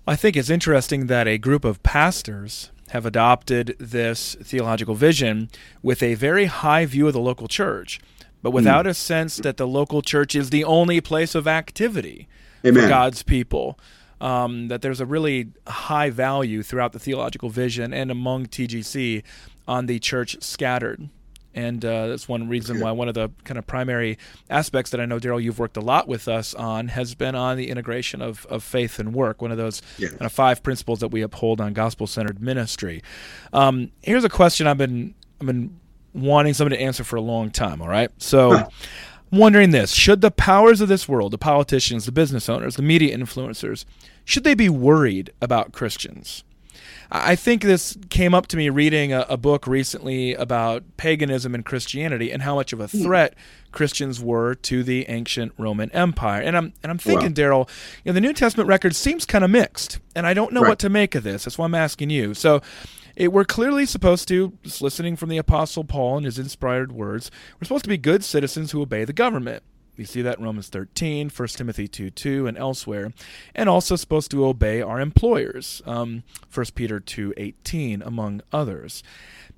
I 0.06 0.16
think 0.16 0.36
it's 0.36 0.50
interesting 0.50 1.06
that 1.06 1.26
a 1.26 1.38
group 1.38 1.64
of 1.64 1.82
pastors 1.82 2.70
have 2.90 3.07
adopted 3.07 3.76
this 3.78 4.37
theological 4.42 4.95
vision 4.95 5.50
with 5.83 6.02
a 6.02 6.14
very 6.14 6.47
high 6.47 6.87
view 6.87 7.07
of 7.07 7.12
the 7.12 7.21
local 7.21 7.49
church, 7.49 8.00
but 8.42 8.50
without 8.50 8.87
mm. 8.87 8.90
a 8.90 8.95
sense 8.95 9.37
that 9.37 9.57
the 9.57 9.66
local 9.66 10.02
church 10.02 10.35
is 10.35 10.50
the 10.50 10.64
only 10.64 11.00
place 11.00 11.35
of 11.35 11.47
activity 11.47 12.28
Amen. 12.64 12.83
for 12.83 12.88
God's 12.88 13.23
people. 13.23 13.78
Um, 14.21 14.66
that 14.66 14.83
there's 14.83 15.00
a 15.00 15.07
really 15.07 15.52
high 15.68 16.11
value 16.11 16.64
throughout 16.64 16.92
the 16.92 16.99
theological 16.99 17.50
vision 17.50 17.95
and 17.95 18.11
among 18.11 18.47
TGC 18.47 19.23
on 19.68 19.87
the 19.87 20.00
church 20.00 20.42
scattered 20.42 21.09
and 21.58 21.84
uh, 21.84 22.06
that's 22.06 22.28
one 22.28 22.48
reason 22.48 22.78
why 22.78 22.92
one 22.92 23.08
of 23.08 23.14
the 23.14 23.32
kind 23.42 23.58
of 23.58 23.66
primary 23.66 24.16
aspects 24.48 24.92
that 24.92 25.00
I 25.00 25.06
know, 25.06 25.18
Darryl, 25.18 25.42
you've 25.42 25.58
worked 25.58 25.76
a 25.76 25.80
lot 25.80 26.06
with 26.06 26.28
us 26.28 26.54
on 26.54 26.86
has 26.86 27.16
been 27.16 27.34
on 27.34 27.56
the 27.56 27.68
integration 27.68 28.22
of, 28.22 28.46
of 28.46 28.62
faith 28.62 29.00
and 29.00 29.12
work, 29.12 29.42
one 29.42 29.50
of 29.50 29.58
those 29.58 29.82
yes. 29.98 30.10
kind 30.10 30.22
of 30.22 30.30
five 30.30 30.62
principles 30.62 31.00
that 31.00 31.08
we 31.08 31.20
uphold 31.20 31.60
on 31.60 31.72
gospel 31.72 32.06
centered 32.06 32.40
ministry. 32.40 33.02
Um, 33.52 33.90
here's 34.02 34.22
a 34.22 34.28
question 34.28 34.68
I've 34.68 34.78
been, 34.78 35.16
I've 35.40 35.48
been 35.48 35.80
wanting 36.14 36.54
somebody 36.54 36.76
to 36.76 36.82
answer 36.82 37.02
for 37.02 37.16
a 37.16 37.20
long 37.20 37.50
time, 37.50 37.82
all 37.82 37.88
right? 37.88 38.10
So. 38.18 38.50
Huh. 38.50 38.68
I'm 39.30 39.40
wondering 39.40 39.72
this 39.72 39.92
should 39.92 40.22
the 40.22 40.30
powers 40.30 40.80
of 40.80 40.88
this 40.88 41.06
world, 41.06 41.34
the 41.34 41.38
politicians, 41.38 42.06
the 42.06 42.12
business 42.12 42.48
owners, 42.48 42.76
the 42.76 42.82
media 42.82 43.14
influencers, 43.14 43.84
should 44.24 44.42
they 44.42 44.54
be 44.54 44.70
worried 44.70 45.30
about 45.42 45.72
Christians? 45.72 46.44
I 47.10 47.36
think 47.36 47.62
this 47.62 47.96
came 48.10 48.34
up 48.34 48.48
to 48.48 48.56
me 48.56 48.68
reading 48.68 49.14
a, 49.14 49.24
a, 49.30 49.36
book 49.38 49.66
recently 49.66 50.34
about 50.34 50.84
paganism 50.98 51.54
and 51.54 51.64
Christianity 51.64 52.30
and 52.30 52.42
how 52.42 52.54
much 52.54 52.74
of 52.74 52.80
a 52.80 52.86
hmm. 52.86 53.02
threat 53.02 53.34
Christians 53.72 54.20
were 54.20 54.54
to 54.54 54.82
the 54.82 55.08
ancient 55.08 55.52
Roman 55.56 55.90
Empire. 55.92 56.42
And 56.42 56.56
I'm 56.56 56.74
and 56.82 56.90
I'm 56.92 56.98
thinking, 56.98 57.28
wow. 57.28 57.34
Darryl, 57.64 57.68
you 58.04 58.10
know, 58.10 58.12
the 58.12 58.20
New 58.20 58.34
Testament 58.34 58.68
record 58.68 58.94
seems 58.94 59.24
kind 59.24 59.42
of 59.42 59.50
mixed, 59.50 60.00
and 60.14 60.26
I 60.26 60.34
don't 60.34 60.52
know 60.52 60.60
right. 60.60 60.70
what 60.70 60.78
to 60.80 60.90
make 60.90 61.14
of 61.14 61.22
this. 61.22 61.44
That's 61.44 61.56
why 61.56 61.64
I'm 61.64 61.74
asking 61.74 62.10
you. 62.10 62.34
So. 62.34 62.60
It, 63.16 63.32
we're 63.32 63.44
clearly 63.44 63.84
supposed 63.84 64.28
to, 64.28 64.52
just 64.62 64.80
listening 64.80 65.16
from 65.16 65.28
the 65.28 65.38
Apostle 65.38 65.82
Paul 65.82 66.18
and 66.18 66.24
his 66.24 66.38
inspired 66.38 66.92
words, 66.92 67.32
we're 67.56 67.64
supposed 67.64 67.82
to 67.82 67.88
be 67.88 67.98
good 67.98 68.22
citizens 68.22 68.70
who 68.70 68.80
obey 68.80 69.04
the 69.04 69.12
government. 69.12 69.64
We 69.98 70.04
see 70.04 70.22
that 70.22 70.38
in 70.38 70.44
Romans 70.44 70.68
13, 70.68 71.28
1 71.28 71.48
Timothy 71.48 71.88
2 71.88 72.10
2, 72.10 72.46
and 72.46 72.56
elsewhere. 72.56 73.12
And 73.54 73.68
also 73.68 73.96
supposed 73.96 74.30
to 74.30 74.46
obey 74.46 74.80
our 74.80 75.00
employers, 75.00 75.82
um, 75.84 76.22
1 76.54 76.66
Peter 76.76 77.00
2 77.00 77.34
18, 77.36 78.00
among 78.02 78.40
others. 78.52 79.02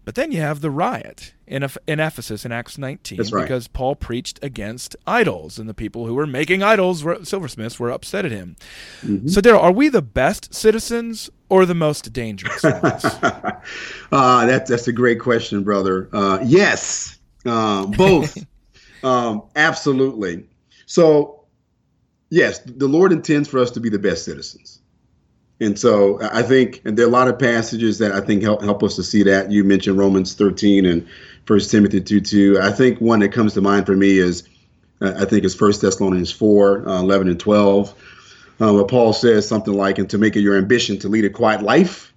But 0.06 0.14
then 0.14 0.32
you 0.32 0.40
have 0.40 0.62
the 0.62 0.70
riot 0.70 1.34
in, 1.46 1.68
in 1.86 2.00
Ephesus 2.00 2.46
in 2.46 2.52
Acts 2.52 2.78
19 2.78 3.18
right. 3.18 3.42
because 3.42 3.68
Paul 3.68 3.94
preached 3.94 4.38
against 4.42 4.96
idols, 5.06 5.58
and 5.58 5.68
the 5.68 5.74
people 5.74 6.06
who 6.06 6.14
were 6.14 6.26
making 6.26 6.62
idols, 6.62 7.04
were, 7.04 7.22
silversmiths, 7.22 7.78
were 7.78 7.90
upset 7.90 8.24
at 8.24 8.32
him. 8.32 8.56
Mm-hmm. 9.02 9.28
So, 9.28 9.42
Darryl, 9.42 9.62
are 9.62 9.72
we 9.72 9.90
the 9.90 10.00
best 10.00 10.54
citizens 10.54 11.28
or 11.50 11.66
the 11.66 11.74
most 11.74 12.12
dangerous 12.14 12.62
ones? 12.62 13.04
uh, 13.04 13.60
that, 14.10 14.66
that's 14.66 14.88
a 14.88 14.92
great 14.92 15.20
question, 15.20 15.62
brother. 15.64 16.08
Uh, 16.14 16.38
yes, 16.42 17.18
uh, 17.44 17.84
both. 17.84 18.38
Um, 19.02 19.44
absolutely. 19.56 20.44
So, 20.86 21.44
yes, 22.30 22.60
the 22.60 22.88
Lord 22.88 23.12
intends 23.12 23.48
for 23.48 23.58
us 23.58 23.70
to 23.72 23.80
be 23.80 23.88
the 23.88 23.98
best 23.98 24.24
citizens. 24.24 24.80
And 25.60 25.78
so 25.78 26.18
I 26.22 26.42
think, 26.42 26.80
and 26.86 26.96
there 26.96 27.04
are 27.04 27.08
a 27.08 27.12
lot 27.12 27.28
of 27.28 27.38
passages 27.38 27.98
that 27.98 28.12
I 28.12 28.20
think 28.20 28.42
help 28.42 28.62
help 28.62 28.82
us 28.82 28.96
to 28.96 29.02
see 29.02 29.22
that. 29.24 29.50
You 29.50 29.62
mentioned 29.62 29.98
Romans 29.98 30.32
13 30.34 30.86
and 30.86 31.06
First 31.44 31.70
Timothy 31.70 32.00
2 32.00 32.20
2. 32.20 32.58
I 32.60 32.72
think 32.72 32.98
one 33.00 33.20
that 33.20 33.32
comes 33.32 33.52
to 33.54 33.60
mind 33.60 33.84
for 33.84 33.94
me 33.94 34.18
is, 34.18 34.48
uh, 35.02 35.12
I 35.18 35.26
think 35.26 35.44
it's 35.44 35.54
First 35.54 35.82
Thessalonians 35.82 36.32
4 36.32 36.88
uh, 36.88 37.00
11 37.00 37.28
and 37.28 37.38
12, 37.38 37.94
uh, 38.60 38.72
where 38.72 38.84
Paul 38.84 39.12
says 39.12 39.46
something 39.46 39.74
like, 39.74 39.98
and 39.98 40.08
to 40.08 40.16
make 40.16 40.34
it 40.34 40.40
your 40.40 40.56
ambition 40.56 40.98
to 41.00 41.08
lead 41.08 41.26
a 41.26 41.30
quiet 41.30 41.62
life, 41.62 42.14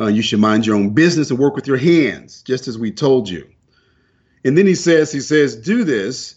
uh, 0.00 0.06
you 0.06 0.22
should 0.22 0.40
mind 0.40 0.66
your 0.66 0.74
own 0.74 0.90
business 0.90 1.30
and 1.30 1.38
work 1.38 1.54
with 1.54 1.68
your 1.68 1.76
hands, 1.76 2.42
just 2.42 2.66
as 2.66 2.76
we 2.76 2.90
told 2.90 3.28
you. 3.28 3.46
And 4.44 4.58
then 4.58 4.66
he 4.66 4.74
says, 4.74 5.10
he 5.10 5.20
says, 5.20 5.56
do 5.56 5.84
this 5.84 6.36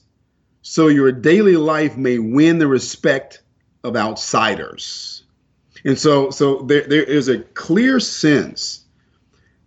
so 0.61 0.87
your 0.87 1.11
daily 1.11 1.55
life 1.55 1.97
may 1.97 2.19
win 2.19 2.59
the 2.59 2.67
respect 2.67 3.41
of 3.83 3.95
outsiders. 3.95 5.23
And 5.85 5.97
so, 5.97 6.29
so 6.29 6.63
there, 6.63 6.85
there 6.87 7.03
is 7.03 7.27
a 7.27 7.39
clear 7.39 7.99
sense 7.99 8.85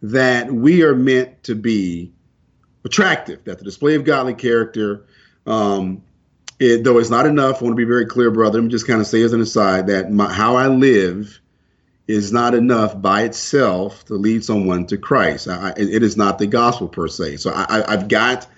that 0.02 0.52
we 0.52 0.82
are 0.82 0.94
meant 0.94 1.42
to 1.44 1.54
be 1.54 2.12
attractive, 2.84 3.44
that 3.44 3.58
the 3.58 3.64
display 3.64 3.94
of 3.94 4.04
godly 4.04 4.34
character, 4.34 5.06
um, 5.46 6.02
it, 6.58 6.84
though 6.84 6.98
it's 6.98 7.10
not 7.10 7.26
enough, 7.26 7.60
I 7.60 7.64
want 7.64 7.72
to 7.72 7.76
be 7.76 7.84
very 7.84 8.06
clear, 8.06 8.30
brother. 8.30 8.58
I'm 8.58 8.68
just 8.68 8.86
kind 8.86 9.00
of 9.00 9.06
say 9.06 9.22
as 9.22 9.32
an 9.32 9.40
aside 9.40 9.86
that 9.86 10.10
my, 10.10 10.32
how 10.32 10.56
I 10.56 10.68
live 10.68 11.39
is 12.10 12.32
not 12.32 12.54
enough 12.54 13.00
by 13.00 13.22
itself 13.22 14.04
to 14.06 14.14
lead 14.14 14.44
someone 14.44 14.84
to 14.86 14.98
Christ. 14.98 15.46
I, 15.46 15.72
it 15.76 16.02
is 16.02 16.16
not 16.16 16.38
the 16.38 16.46
gospel 16.46 16.88
per 16.88 17.06
se. 17.06 17.36
So 17.36 17.52
I, 17.54 17.84
have 17.88 18.08
got 18.08 18.48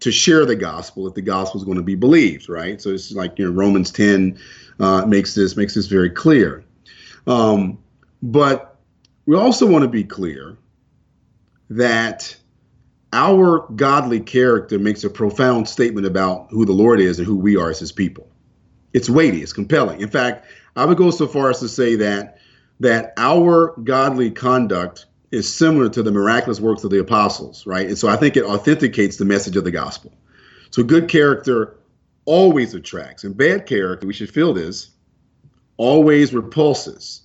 to 0.00 0.10
share 0.10 0.44
the 0.44 0.56
gospel 0.56 1.06
if 1.06 1.14
the 1.14 1.22
gospel 1.22 1.60
is 1.60 1.64
going 1.64 1.76
to 1.76 1.84
be 1.84 1.94
believed, 1.94 2.48
right? 2.48 2.82
So 2.82 2.90
it's 2.90 3.12
like 3.12 3.38
you 3.38 3.46
know 3.46 3.52
Romans 3.52 3.92
10 3.92 4.38
uh, 4.80 5.06
makes 5.06 5.34
this 5.34 5.56
makes 5.56 5.74
this 5.74 5.86
very 5.86 6.10
clear. 6.10 6.64
Um, 7.26 7.78
but 8.22 8.78
we 9.24 9.36
also 9.36 9.66
want 9.66 9.82
to 9.82 9.88
be 9.88 10.04
clear 10.04 10.56
that 11.68 12.36
our 13.12 13.68
godly 13.76 14.20
character 14.20 14.78
makes 14.78 15.04
a 15.04 15.10
profound 15.10 15.68
statement 15.68 16.06
about 16.06 16.48
who 16.50 16.64
the 16.64 16.72
Lord 16.72 16.98
is 17.00 17.18
and 17.18 17.26
who 17.26 17.36
we 17.36 17.56
are 17.56 17.70
as 17.70 17.78
His 17.78 17.92
people. 17.92 18.28
It's 18.92 19.08
weighty, 19.08 19.42
it's 19.42 19.52
compelling. 19.52 20.00
In 20.00 20.08
fact, 20.08 20.46
I 20.74 20.84
would 20.84 20.96
go 20.96 21.10
so 21.10 21.28
far 21.28 21.50
as 21.50 21.60
to 21.60 21.68
say 21.68 21.94
that 21.96 22.39
that 22.80 23.12
our 23.16 23.74
godly 23.84 24.30
conduct 24.30 25.06
is 25.30 25.52
similar 25.52 25.88
to 25.90 26.02
the 26.02 26.10
miraculous 26.10 26.60
works 26.60 26.82
of 26.82 26.90
the 26.90 26.98
apostles, 26.98 27.66
right? 27.66 27.86
And 27.86 27.96
so 27.96 28.08
I 28.08 28.16
think 28.16 28.36
it 28.36 28.44
authenticates 28.44 29.16
the 29.16 29.24
message 29.24 29.56
of 29.56 29.64
the 29.64 29.70
gospel. 29.70 30.12
So 30.70 30.82
good 30.82 31.08
character 31.08 31.76
always 32.24 32.74
attracts, 32.74 33.24
and 33.24 33.36
bad 33.36 33.66
character, 33.66 34.06
we 34.06 34.12
should 34.12 34.30
feel 34.30 34.52
this, 34.52 34.90
always 35.76 36.34
repulses. 36.34 37.22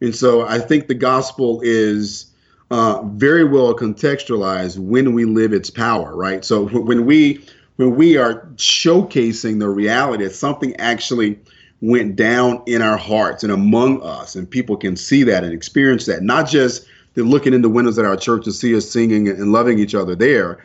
And 0.00 0.14
so 0.14 0.46
I 0.46 0.58
think 0.58 0.86
the 0.86 0.94
gospel 0.94 1.60
is 1.62 2.32
uh, 2.70 3.02
very 3.02 3.44
well 3.44 3.74
contextualized 3.74 4.78
when 4.78 5.14
we 5.14 5.24
live 5.24 5.52
its 5.52 5.70
power, 5.70 6.14
right? 6.14 6.44
So 6.44 6.68
when 6.68 7.06
we 7.06 7.44
when 7.76 7.94
we 7.94 8.16
are 8.16 8.46
showcasing 8.56 9.60
the 9.60 9.68
reality 9.68 10.24
that 10.24 10.34
something 10.34 10.74
actually 10.76 11.38
went 11.80 12.16
down 12.16 12.62
in 12.66 12.82
our 12.82 12.96
hearts 12.96 13.42
and 13.42 13.52
among 13.52 14.02
us, 14.02 14.34
and 14.34 14.50
people 14.50 14.76
can 14.76 14.96
see 14.96 15.22
that 15.22 15.44
and 15.44 15.52
experience 15.52 16.06
that. 16.06 16.22
Not 16.22 16.48
just 16.48 16.86
they're 17.14 17.24
looking 17.24 17.54
in 17.54 17.62
the 17.62 17.68
windows 17.68 17.98
at 17.98 18.04
our 18.04 18.16
church 18.16 18.44
to 18.44 18.52
see 18.52 18.76
us 18.76 18.90
singing 18.90 19.28
and 19.28 19.52
loving 19.52 19.78
each 19.78 19.94
other 19.94 20.14
there, 20.14 20.64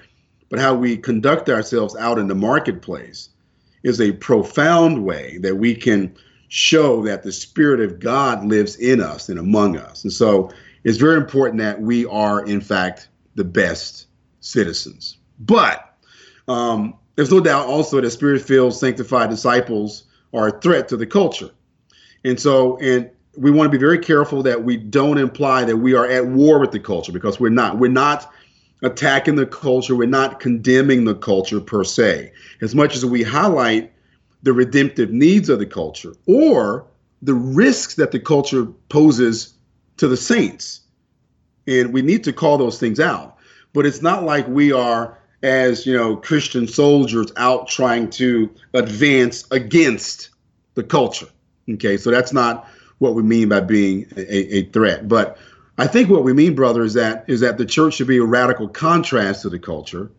but 0.49 0.59
how 0.59 0.73
we 0.73 0.97
conduct 0.97 1.49
ourselves 1.49 1.95
out 1.95 2.17
in 2.17 2.27
the 2.27 2.35
marketplace 2.35 3.29
is 3.83 3.99
a 3.99 4.11
profound 4.13 5.03
way 5.03 5.37
that 5.39 5.55
we 5.55 5.75
can 5.75 6.15
show 6.47 7.03
that 7.03 7.23
the 7.23 7.31
Spirit 7.31 7.79
of 7.79 7.99
God 7.99 8.45
lives 8.45 8.75
in 8.75 9.01
us 9.01 9.29
and 9.29 9.39
among 9.39 9.77
us. 9.77 10.03
And 10.03 10.13
so 10.13 10.51
it's 10.83 10.97
very 10.97 11.17
important 11.17 11.59
that 11.59 11.81
we 11.81 12.05
are, 12.05 12.45
in 12.45 12.61
fact, 12.61 13.07
the 13.35 13.43
best 13.43 14.07
citizens. 14.41 15.17
But 15.39 15.95
um, 16.47 16.95
there's 17.15 17.31
no 17.31 17.39
doubt 17.39 17.67
also 17.67 18.01
that 18.01 18.11
spirit 18.11 18.41
filled, 18.41 18.75
sanctified 18.75 19.29
disciples 19.29 20.03
are 20.33 20.47
a 20.47 20.61
threat 20.61 20.87
to 20.89 20.97
the 20.97 21.05
culture. 21.05 21.49
And 22.25 22.39
so, 22.39 22.77
and 22.79 23.09
we 23.37 23.51
want 23.51 23.71
to 23.71 23.77
be 23.77 23.81
very 23.81 23.99
careful 23.99 24.43
that 24.43 24.63
we 24.63 24.77
don't 24.77 25.17
imply 25.17 25.63
that 25.65 25.77
we 25.77 25.93
are 25.93 26.07
at 26.07 26.27
war 26.27 26.59
with 26.59 26.71
the 26.71 26.79
culture 26.79 27.11
because 27.11 27.39
we're 27.39 27.49
not. 27.49 27.79
We're 27.79 27.89
not 27.89 28.31
attacking 28.83 29.35
the 29.35 29.45
culture. 29.45 29.95
We're 29.95 30.07
not 30.07 30.39
condemning 30.39 31.05
the 31.05 31.15
culture 31.15 31.59
per 31.59 31.83
se. 31.83 32.31
As 32.61 32.75
much 32.75 32.95
as 32.95 33.05
we 33.05 33.23
highlight 33.23 33.91
the 34.43 34.53
redemptive 34.53 35.11
needs 35.11 35.49
of 35.49 35.59
the 35.59 35.65
culture 35.65 36.13
or 36.27 36.85
the 37.21 37.33
risks 37.33 37.95
that 37.95 38.11
the 38.11 38.19
culture 38.19 38.65
poses 38.89 39.53
to 39.97 40.07
the 40.07 40.17
saints. 40.17 40.81
And 41.65 41.93
we 41.93 42.01
need 42.01 42.23
to 42.25 42.33
call 42.33 42.57
those 42.57 42.77
things 42.77 42.99
out. 42.99 43.37
But 43.71 43.85
it's 43.85 44.01
not 44.01 44.23
like 44.23 44.47
we 44.47 44.71
are 44.71 45.17
as 45.43 45.85
you 45.85 45.95
know 45.95 46.15
Christian 46.15 46.67
soldiers 46.67 47.31
out 47.37 47.67
trying 47.67 48.09
to 48.11 48.49
advance 48.73 49.45
against 49.51 50.29
the 50.73 50.83
culture. 50.83 51.27
Okay, 51.69 51.97
so 51.97 52.09
that's 52.09 52.33
not 52.33 52.67
what 52.97 53.13
we 53.13 53.21
mean 53.21 53.49
by 53.49 53.59
being 53.59 54.07
a, 54.15 54.57
a 54.57 54.63
threat. 54.63 55.07
But 55.07 55.37
I 55.77 55.87
think 55.87 56.09
what 56.09 56.23
we 56.23 56.33
mean, 56.33 56.55
brother, 56.55 56.83
is 56.83 56.93
that 56.95 57.25
is 57.27 57.41
that 57.41 57.57
the 57.57 57.65
church 57.65 57.95
should 57.95 58.07
be 58.07 58.17
a 58.17 58.23
radical 58.23 58.67
contrast 58.67 59.43
to 59.43 59.49
the 59.49 59.59
culture, 59.59 60.09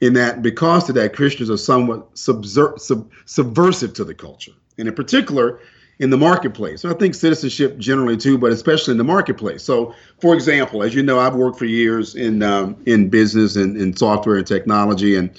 in 0.00 0.14
that 0.14 0.42
because 0.42 0.88
of 0.88 0.94
that 0.94 1.14
Christians 1.14 1.50
are 1.50 1.56
somewhat 1.56 2.14
subser- 2.14 2.78
sub- 2.80 3.10
subversive 3.26 3.92
to 3.94 4.04
the 4.04 4.14
culture, 4.14 4.52
and 4.78 4.88
in 4.88 4.94
particular 4.94 5.60
in 5.98 6.10
the 6.10 6.16
marketplace. 6.16 6.84
And 6.84 6.92
I 6.92 6.96
think 6.96 7.14
citizenship 7.14 7.78
generally 7.78 8.16
too, 8.16 8.38
but 8.38 8.52
especially 8.52 8.92
in 8.92 8.98
the 8.98 9.04
marketplace. 9.04 9.64
So, 9.64 9.94
for 10.20 10.34
example, 10.34 10.82
as 10.82 10.94
you 10.94 11.02
know, 11.02 11.18
I've 11.18 11.34
worked 11.34 11.58
for 11.58 11.64
years 11.64 12.14
in 12.14 12.42
um, 12.42 12.80
in 12.86 13.08
business 13.08 13.56
and 13.56 13.76
in 13.76 13.96
software 13.96 14.36
and 14.36 14.46
technology, 14.46 15.16
and 15.16 15.30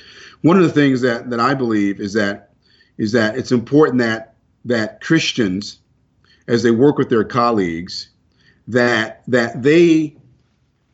one 0.42 0.58
of 0.58 0.64
the 0.64 0.72
things 0.72 1.02
that 1.02 1.30
that 1.30 1.40
I 1.40 1.54
believe 1.54 2.00
is 2.00 2.14
that 2.14 2.52
is 2.98 3.12
that 3.14 3.38
it's 3.38 3.52
important 3.52 4.00
that 4.00 4.36
that 4.66 5.02
Christians, 5.02 5.80
as 6.48 6.64
they 6.64 6.72
work 6.72 6.98
with 6.98 7.10
their 7.10 7.24
colleagues, 7.24 8.10
that 8.68 9.24
that 9.28 9.64
they 9.64 10.16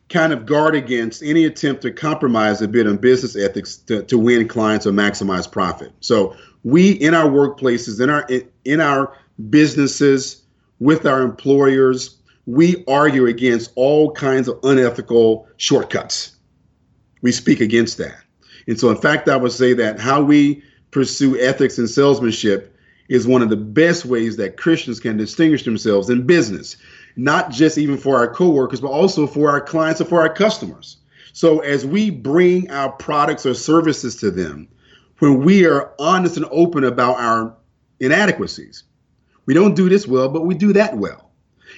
kind 0.08 0.32
of 0.32 0.46
guard 0.46 0.76
against 0.76 1.20
any 1.22 1.44
attempt 1.44 1.82
to 1.82 1.90
compromise 1.90 2.62
a 2.62 2.68
bit 2.68 2.86
on 2.86 2.96
business 2.96 3.34
ethics 3.34 3.76
to, 3.76 4.04
to 4.04 4.16
win 4.16 4.46
clients 4.46 4.86
or 4.86 4.92
maximize 4.92 5.50
profit. 5.50 5.90
So 5.98 6.36
we 6.62 6.92
in 6.92 7.12
our 7.12 7.28
workplaces, 7.28 8.00
in 8.00 8.10
our 8.10 8.22
in, 8.28 8.48
in 8.64 8.80
our 8.80 9.16
businesses, 9.50 10.42
with 10.78 11.06
our 11.06 11.22
employers, 11.22 12.18
we 12.46 12.84
argue 12.86 13.26
against 13.26 13.72
all 13.74 14.12
kinds 14.12 14.48
of 14.48 14.58
unethical 14.62 15.48
shortcuts. 15.56 16.36
we 17.22 17.32
speak 17.32 17.60
against 17.60 17.98
that. 17.98 18.16
And 18.68 18.78
so, 18.78 18.90
in 18.90 18.96
fact, 18.96 19.28
I 19.28 19.36
would 19.36 19.52
say 19.52 19.72
that 19.72 19.98
how 19.98 20.22
we 20.22 20.62
pursue 20.90 21.38
ethics 21.40 21.78
and 21.78 21.88
salesmanship 21.88 22.76
is 23.08 23.26
one 23.26 23.42
of 23.42 23.48
the 23.48 23.56
best 23.56 24.04
ways 24.04 24.36
that 24.36 24.56
Christians 24.56 25.00
can 25.00 25.16
distinguish 25.16 25.64
themselves 25.64 26.10
in 26.10 26.26
business, 26.26 26.76
not 27.16 27.50
just 27.50 27.78
even 27.78 27.96
for 27.96 28.16
our 28.16 28.32
coworkers, 28.32 28.80
but 28.80 28.88
also 28.88 29.26
for 29.26 29.48
our 29.48 29.60
clients 29.60 30.00
and 30.00 30.08
for 30.08 30.20
our 30.20 30.32
customers. 30.32 30.98
So, 31.32 31.60
as 31.60 31.86
we 31.86 32.10
bring 32.10 32.70
our 32.70 32.90
products 32.92 33.46
or 33.46 33.54
services 33.54 34.16
to 34.16 34.30
them, 34.30 34.68
when 35.18 35.44
we 35.44 35.66
are 35.66 35.92
honest 35.98 36.36
and 36.36 36.46
open 36.50 36.84
about 36.84 37.18
our 37.18 37.54
inadequacies, 38.00 38.84
we 39.46 39.54
don't 39.54 39.74
do 39.74 39.88
this 39.88 40.06
well, 40.06 40.28
but 40.28 40.44
we 40.44 40.54
do 40.54 40.72
that 40.74 40.96
well. 40.96 41.30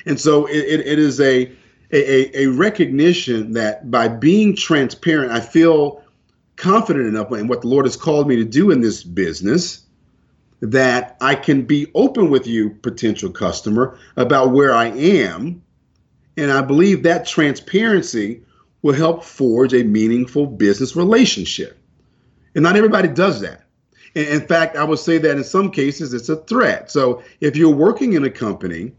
And 0.07 0.19
so, 0.19 0.47
it, 0.47 0.57
it, 0.57 0.87
it 0.87 0.99
is 0.99 1.21
a 1.21 1.53
a, 1.91 2.43
a 2.43 2.47
recognition 2.49 3.53
that 3.53 3.91
by 3.91 4.09
being 4.09 4.55
transparent, 4.55 5.33
I 5.33 5.41
feel 5.41 6.03
confident 6.57 7.07
enough 7.07 7.33
in 7.33 7.49
what 7.49 7.63
the 7.63 7.69
Lord 7.69 7.87
has 7.87 7.97
called 7.97 8.29
me 8.29 8.37
to 8.37 8.45
do 8.45 8.71
in 8.71 8.81
this 8.81 9.03
business 9.03 9.85
that 10.61 11.17
I 11.21 11.35
can 11.37 11.63
be 11.63 11.91
open 11.95 12.31
with 12.31 12.47
you, 12.47 12.71
potential 12.71 13.31
customer, 13.31 13.97
about 14.17 14.51
where 14.51 14.75
I 14.75 14.87
am. 14.87 15.63
And 16.37 16.51
I 16.51 16.63
believe 16.63 17.05
that 17.05 17.27
transparency 17.27 18.43
will 18.83 18.95
help 18.95 19.25
forge 19.25 19.73
a 19.73 19.85
meaningful 19.85 20.47
business 20.47 20.97
relationship. 20.97 21.79
And 22.55 22.63
not 22.65 22.77
everybody 22.77 23.09
does 23.09 23.41
that. 23.41 23.65
In 24.15 24.47
fact, 24.47 24.77
I 24.77 24.85
would 24.85 24.99
say 24.99 25.19
that 25.19 25.37
in 25.37 25.45
some 25.45 25.71
cases 25.71 26.15
it's 26.15 26.29
a 26.29 26.37
threat. 26.37 26.91
So 26.91 27.23
if 27.41 27.57
you're 27.57 27.75
working 27.75 28.15
in 28.15 28.25
a 28.25 28.31
company 28.31 28.93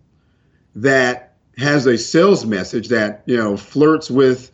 that 0.76 1.34
has 1.58 1.86
a 1.86 1.98
sales 1.98 2.46
message 2.46 2.90
that 2.90 3.24
you 3.26 3.36
know 3.36 3.58
flirts 3.58 4.10
with 4.10 4.52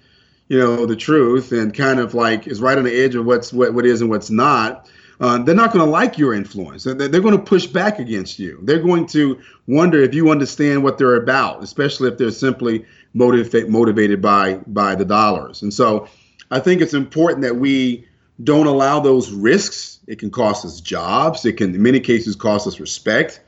you 0.48 0.58
know 0.58 0.86
the 0.86 0.96
truth 0.96 1.52
and 1.52 1.74
kind 1.74 2.00
of 2.00 2.14
like 2.14 2.48
is 2.48 2.62
right 2.62 2.78
on 2.78 2.84
the 2.84 3.04
edge 3.04 3.16
of 3.16 3.26
what's 3.26 3.54
what, 3.54 3.74
what 3.74 3.86
is 3.86 4.02
and 4.02 4.10
what's 4.10 4.30
not 4.30 4.90
uh, 5.20 5.38
they're 5.44 5.56
not 5.56 5.72
going 5.72 5.86
to 5.86 5.90
like 5.90 6.18
your 6.18 6.34
influence. 6.34 6.84
They're, 6.84 6.94
they're 6.94 7.22
going 7.22 7.38
to 7.38 7.42
push 7.42 7.68
back 7.68 8.00
against 8.00 8.38
you. 8.38 8.60
They're 8.64 8.82
going 8.82 9.08
to 9.08 9.40
wonder 9.66 10.04
if 10.04 10.14
you 10.14 10.30
understand 10.30 10.84
what 10.84 10.98
they're 10.98 11.16
about 11.16 11.64
especially 11.64 12.10
if 12.10 12.18
they're 12.18 12.32
simply 12.32 12.86
motivate, 13.14 13.70
motivated 13.70 14.22
by 14.22 14.56
by 14.68 14.96
the 14.96 15.06
dollars. 15.06 15.62
And 15.62 15.74
so 15.74 16.08
i 16.52 16.60
think 16.60 16.82
it's 16.82 16.94
important 16.94 17.42
that 17.42 17.56
we 17.56 18.08
don't 18.44 18.68
allow 18.68 19.00
those 19.00 19.32
risks 19.32 19.95
it 20.08 20.20
can 20.20 20.30
cost 20.30 20.66
us 20.66 20.80
jobs 20.82 21.46
it 21.46 21.54
can 21.54 21.74
in 21.74 21.82
many 21.82 22.00
cases 22.00 22.36
cost 22.36 22.68
us 22.68 22.80
respect 22.80 23.42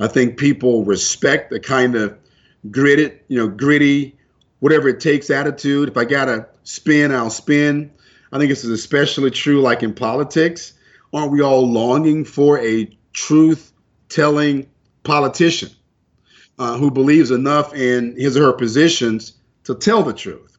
i 0.00 0.06
think 0.06 0.36
people 0.36 0.84
respect 0.84 1.50
the 1.50 1.60
kind 1.60 1.94
of 1.94 2.16
gritted, 2.70 3.20
you 3.28 3.38
know, 3.38 3.48
gritty, 3.48 4.16
whatever 4.60 4.88
it 4.88 5.00
takes 5.00 5.30
attitude. 5.30 5.88
If 5.88 5.96
I 5.96 6.04
gotta 6.04 6.46
spin, 6.64 7.12
I'll 7.12 7.30
spin. 7.30 7.90
I 8.32 8.38
think 8.38 8.48
this 8.48 8.64
is 8.64 8.70
especially 8.70 9.30
true 9.30 9.60
like 9.60 9.82
in 9.82 9.94
politics. 9.94 10.72
Aren't 11.12 11.32
we 11.32 11.42
all 11.42 11.70
longing 11.70 12.24
for 12.24 12.58
a 12.58 12.90
truth 13.12 13.72
telling 14.08 14.68
politician 15.04 15.70
uh, 16.58 16.76
who 16.76 16.90
believes 16.90 17.30
enough 17.30 17.74
in 17.74 18.16
his 18.16 18.36
or 18.36 18.46
her 18.46 18.52
positions 18.52 19.34
to 19.64 19.74
tell 19.74 20.02
the 20.02 20.12
truth? 20.12 20.58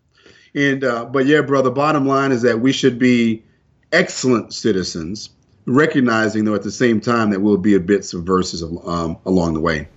And 0.54 0.84
uh, 0.84 1.06
but 1.06 1.26
yeah, 1.26 1.42
brother, 1.42 1.70
bottom 1.70 2.08
line 2.08 2.32
is 2.32 2.44
that 2.44 2.62
we 2.62 2.72
should 2.72 2.98
be 2.98 3.44
excellent 3.92 4.54
citizens, 4.54 5.30
recognizing 5.66 6.46
though 6.46 6.56
at 6.56 6.64
the 6.64 6.72
same 6.72 7.02
time 7.02 7.30
that 7.32 7.42
we'll 7.42 7.58
be 7.58 7.76
a 7.76 7.80
bit 7.80 8.06
subversive 8.06 8.70
um, 8.88 9.18
along 9.26 9.54
the 9.54 9.60
way. 9.60 9.88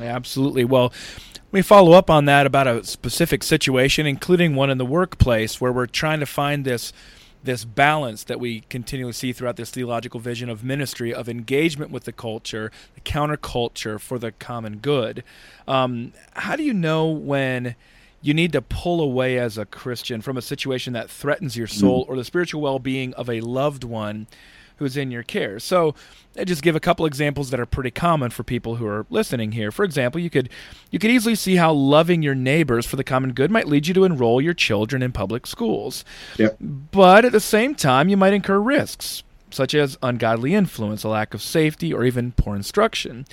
Absolutely. 0.00 0.64
Well, 0.64 0.92
we 1.50 1.62
follow 1.62 1.92
up 1.92 2.10
on 2.10 2.26
that 2.26 2.46
about 2.46 2.66
a 2.66 2.84
specific 2.84 3.42
situation, 3.42 4.06
including 4.06 4.54
one 4.54 4.68
in 4.68 4.78
the 4.78 4.84
workplace 4.84 5.60
where 5.60 5.72
we're 5.72 5.86
trying 5.86 6.20
to 6.20 6.26
find 6.26 6.64
this 6.64 6.92
this 7.42 7.64
balance 7.64 8.24
that 8.24 8.40
we 8.40 8.60
continually 8.68 9.12
see 9.12 9.32
throughout 9.32 9.56
this 9.56 9.70
theological 9.70 10.18
vision 10.18 10.48
of 10.50 10.64
ministry 10.64 11.14
of 11.14 11.28
engagement 11.28 11.90
with 11.90 12.02
the 12.04 12.12
culture, 12.12 12.70
the 12.94 13.00
counterculture 13.00 14.00
for 14.00 14.18
the 14.18 14.32
common 14.32 14.78
good. 14.78 15.22
Um, 15.66 16.12
how 16.34 16.56
do 16.56 16.64
you 16.64 16.74
know 16.74 17.06
when 17.06 17.76
you 18.20 18.34
need 18.34 18.52
to 18.52 18.60
pull 18.60 19.00
away 19.00 19.38
as 19.38 19.56
a 19.56 19.64
Christian 19.64 20.20
from 20.20 20.36
a 20.36 20.42
situation 20.42 20.92
that 20.94 21.08
threatens 21.08 21.56
your 21.56 21.68
soul 21.68 22.04
mm. 22.04 22.08
or 22.08 22.16
the 22.16 22.24
spiritual 22.24 22.60
well-being 22.60 23.14
of 23.14 23.30
a 23.30 23.40
loved 23.40 23.84
one? 23.84 24.26
Who's 24.78 24.96
in 24.96 25.10
your 25.10 25.22
care. 25.22 25.58
So 25.58 25.94
I 26.36 26.44
just 26.44 26.62
give 26.62 26.76
a 26.76 26.80
couple 26.80 27.06
examples 27.06 27.50
that 27.50 27.60
are 27.60 27.66
pretty 27.66 27.90
common 27.90 28.30
for 28.30 28.42
people 28.42 28.76
who 28.76 28.86
are 28.86 29.06
listening 29.10 29.52
here. 29.52 29.70
For 29.70 29.84
example, 29.84 30.20
you 30.20 30.30
could 30.30 30.48
you 30.90 30.98
could 30.98 31.10
easily 31.10 31.34
see 31.34 31.56
how 31.56 31.72
loving 31.72 32.22
your 32.22 32.34
neighbors 32.34 32.86
for 32.86 32.96
the 32.96 33.04
common 33.04 33.32
good 33.32 33.50
might 33.50 33.68
lead 33.68 33.86
you 33.86 33.94
to 33.94 34.04
enroll 34.04 34.40
your 34.40 34.54
children 34.54 35.02
in 35.02 35.12
public 35.12 35.46
schools. 35.46 36.04
Yep. 36.36 36.56
But 36.60 37.24
at 37.24 37.32
the 37.32 37.40
same 37.40 37.74
time, 37.74 38.08
you 38.08 38.16
might 38.16 38.32
incur 38.32 38.58
risks 38.58 39.22
such 39.50 39.74
as 39.74 39.96
ungodly 40.02 40.54
influence, 40.54 41.04
a 41.04 41.08
lack 41.08 41.34
of 41.34 41.42
safety, 41.42 41.92
or 41.92 42.04
even 42.04 42.32
poor 42.32 42.54
instruction 42.54 43.26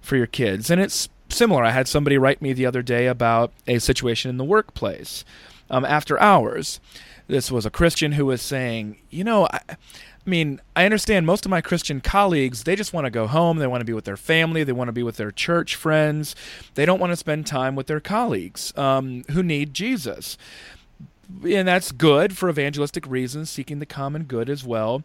for 0.00 0.16
your 0.16 0.26
kids. 0.26 0.70
And 0.70 0.80
it's 0.80 1.08
similar. 1.28 1.64
I 1.64 1.70
had 1.70 1.88
somebody 1.88 2.18
write 2.18 2.42
me 2.42 2.52
the 2.52 2.66
other 2.66 2.82
day 2.82 3.06
about 3.06 3.52
a 3.66 3.78
situation 3.78 4.28
in 4.28 4.36
the 4.36 4.44
workplace 4.44 5.24
um, 5.70 5.84
after 5.84 6.20
hours. 6.20 6.80
This 7.26 7.50
was 7.50 7.64
a 7.64 7.70
Christian 7.70 8.12
who 8.12 8.26
was 8.26 8.42
saying, 8.42 8.98
you 9.10 9.24
know, 9.24 9.48
I, 9.50 9.60
I 10.24 10.30
mean, 10.30 10.60
I 10.76 10.84
understand 10.84 11.26
most 11.26 11.44
of 11.44 11.50
my 11.50 11.60
Christian 11.60 12.00
colleagues, 12.00 12.62
they 12.62 12.76
just 12.76 12.92
want 12.92 13.06
to 13.06 13.10
go 13.10 13.26
home. 13.26 13.58
They 13.58 13.66
want 13.66 13.80
to 13.80 13.84
be 13.84 13.92
with 13.92 14.04
their 14.04 14.16
family. 14.16 14.62
They 14.62 14.72
want 14.72 14.88
to 14.88 14.92
be 14.92 15.02
with 15.02 15.16
their 15.16 15.32
church 15.32 15.74
friends. 15.74 16.36
They 16.74 16.86
don't 16.86 17.00
want 17.00 17.10
to 17.10 17.16
spend 17.16 17.46
time 17.46 17.74
with 17.74 17.88
their 17.88 17.98
colleagues 17.98 18.76
um, 18.78 19.24
who 19.32 19.42
need 19.42 19.74
Jesus. 19.74 20.38
And 21.44 21.66
that's 21.66 21.90
good 21.90 22.36
for 22.36 22.48
evangelistic 22.48 23.04
reasons, 23.06 23.50
seeking 23.50 23.80
the 23.80 23.86
common 23.86 24.24
good 24.24 24.48
as 24.48 24.64
well. 24.64 25.02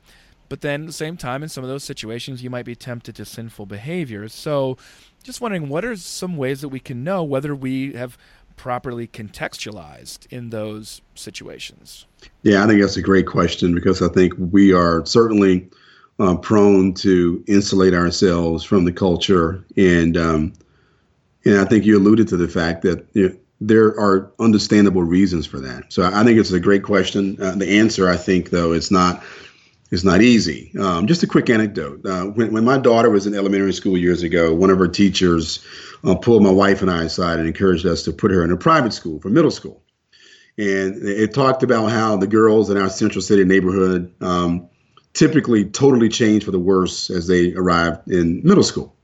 But 0.49 0.61
then 0.61 0.81
at 0.81 0.87
the 0.87 0.93
same 0.93 1.17
time, 1.17 1.41
in 1.43 1.49
some 1.49 1.63
of 1.63 1.69
those 1.69 1.83
situations, 1.83 2.43
you 2.43 2.49
might 2.49 2.65
be 2.65 2.75
tempted 2.75 3.15
to 3.15 3.25
sinful 3.25 3.65
behaviors. 3.65 4.33
So, 4.33 4.77
just 5.23 5.41
wondering 5.41 5.67
what 5.67 5.83
are 5.83 5.95
some 5.95 6.37
ways 6.37 6.61
that 6.61 6.69
we 6.69 6.79
can 6.79 7.03
know 7.03 7.23
whether 7.23 7.53
we 7.53 7.93
have 7.93 8.17
properly 8.57 9.07
contextualized 9.07 10.27
in 10.29 10.49
those 10.49 11.01
situations? 11.15 12.05
Yeah, 12.41 12.63
I 12.63 12.67
think 12.67 12.81
that's 12.81 12.97
a 12.97 13.01
great 13.01 13.27
question 13.27 13.73
because 13.73 14.01
I 14.01 14.09
think 14.09 14.33
we 14.37 14.73
are 14.73 15.05
certainly 15.05 15.69
uh, 16.19 16.35
prone 16.35 16.93
to 16.95 17.43
insulate 17.47 17.93
ourselves 17.93 18.63
from 18.63 18.83
the 18.83 18.91
culture, 18.91 19.63
and 19.77 20.17
um, 20.17 20.53
and 21.45 21.59
I 21.59 21.65
think 21.65 21.85
you 21.85 21.97
alluded 21.97 22.27
to 22.29 22.37
the 22.37 22.47
fact 22.47 22.81
that 22.81 23.05
you 23.13 23.29
know, 23.29 23.35
there 23.61 23.87
are 23.99 24.31
understandable 24.39 25.03
reasons 25.03 25.45
for 25.45 25.59
that. 25.59 25.91
So 25.93 26.03
I 26.03 26.23
think 26.23 26.39
it's 26.39 26.51
a 26.51 26.59
great 26.59 26.83
question. 26.83 27.41
Uh, 27.41 27.55
the 27.55 27.79
answer, 27.79 28.09
I 28.09 28.17
think, 28.17 28.49
though, 28.49 28.73
is 28.73 28.91
not 28.91 29.23
is 29.91 30.03
not 30.03 30.21
easy. 30.21 30.71
Um, 30.79 31.07
just 31.07 31.23
a 31.23 31.27
quick 31.27 31.49
anecdote. 31.49 32.05
Uh, 32.05 32.25
when, 32.25 32.51
when 32.51 32.65
my 32.65 32.77
daughter 32.77 33.09
was 33.09 33.25
in 33.25 33.33
elementary 33.33 33.73
school 33.73 33.97
years 33.97 34.23
ago, 34.23 34.53
one 34.53 34.69
of 34.69 34.77
her 34.79 34.87
teachers 34.87 35.63
uh, 36.03 36.15
pulled 36.15 36.43
my 36.43 36.51
wife 36.51 36.81
and 36.81 36.91
I 36.91 37.03
aside 37.03 37.39
and 37.39 37.47
encouraged 37.47 37.85
us 37.85 38.03
to 38.03 38.11
put 38.11 38.31
her 38.31 38.43
in 38.43 38.51
a 38.51 38.57
private 38.57 38.93
school 38.93 39.19
for 39.19 39.29
middle 39.29 39.51
school. 39.51 39.81
And 40.57 41.07
it 41.07 41.33
talked 41.33 41.63
about 41.63 41.91
how 41.91 42.17
the 42.17 42.27
girls 42.27 42.69
in 42.69 42.77
our 42.77 42.89
Central 42.89 43.21
City 43.21 43.45
neighborhood 43.45 44.11
um, 44.21 44.67
typically 45.13 45.65
totally 45.65 46.09
change 46.09 46.43
for 46.43 46.51
the 46.51 46.59
worse 46.59 47.09
as 47.09 47.27
they 47.27 47.53
arrived 47.53 48.09
in 48.09 48.41
middle 48.43 48.63
school. 48.63 48.95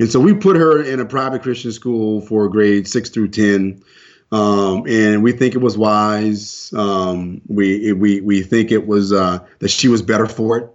And 0.00 0.10
so 0.10 0.20
we 0.20 0.34
put 0.34 0.56
her 0.56 0.82
in 0.82 1.00
a 1.00 1.04
private 1.04 1.42
Christian 1.42 1.72
school 1.72 2.20
for 2.20 2.48
grades 2.48 2.90
six 2.90 3.10
through 3.10 3.28
10. 3.28 3.82
Um, 4.30 4.84
and 4.86 5.22
we 5.22 5.32
think 5.32 5.54
it 5.54 5.58
was 5.58 5.78
wise. 5.78 6.72
Um, 6.74 7.40
we, 7.46 7.92
we, 7.92 8.20
we 8.20 8.42
think 8.42 8.72
it 8.72 8.86
was 8.86 9.12
uh, 9.12 9.38
that 9.60 9.70
she 9.70 9.88
was 9.88 10.02
better 10.02 10.26
for 10.26 10.58
it. 10.58 10.70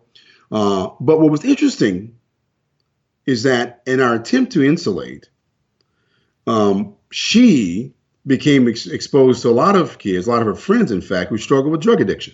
Uh, 0.51 0.89
but 0.99 1.19
what 1.19 1.31
was 1.31 1.45
interesting 1.45 2.15
is 3.25 3.43
that 3.43 3.81
in 3.85 3.99
our 3.99 4.15
attempt 4.15 4.53
to 4.53 4.63
insulate, 4.63 5.29
um, 6.47 6.95
she 7.11 7.93
became 8.25 8.67
ex- 8.67 8.87
exposed 8.87 9.41
to 9.43 9.49
a 9.49 9.51
lot 9.51 9.75
of 9.75 9.97
kids, 9.97 10.27
a 10.27 10.31
lot 10.31 10.41
of 10.41 10.47
her 10.47 10.55
friends, 10.55 10.91
in 10.91 11.01
fact, 11.01 11.29
who 11.29 11.37
struggle 11.37 11.71
with 11.71 11.81
drug 11.81 12.01
addiction. 12.01 12.33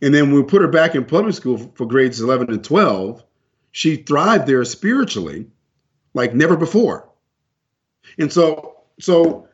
And 0.00 0.12
then 0.12 0.32
we 0.32 0.42
put 0.42 0.62
her 0.62 0.68
back 0.68 0.94
in 0.94 1.04
public 1.04 1.34
school 1.34 1.58
for, 1.58 1.70
for 1.74 1.86
grades 1.86 2.20
11 2.20 2.50
and 2.50 2.64
12. 2.64 3.22
She 3.70 3.96
thrived 3.96 4.46
there 4.46 4.64
spiritually 4.64 5.46
like 6.14 6.34
never 6.34 6.56
before. 6.56 7.08
And 8.18 8.32
so, 8.32 8.82
so 9.00 9.48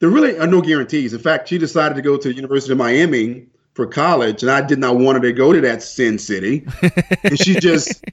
there 0.00 0.08
really 0.08 0.38
are 0.38 0.46
no 0.46 0.60
guarantees. 0.60 1.12
In 1.12 1.20
fact, 1.20 1.48
she 1.48 1.58
decided 1.58 1.94
to 1.94 2.02
go 2.02 2.16
to 2.16 2.28
the 2.28 2.34
University 2.34 2.72
of 2.72 2.78
Miami 2.78 3.46
for 3.74 3.86
college, 3.86 4.42
and 4.42 4.50
I 4.50 4.60
did 4.60 4.78
not 4.78 4.96
want 4.96 5.16
her 5.16 5.22
to 5.22 5.32
go 5.32 5.52
to 5.52 5.60
that 5.62 5.82
sin 5.82 6.18
city. 6.18 6.66
and 7.24 7.38
she 7.38 7.54
just 7.54 8.04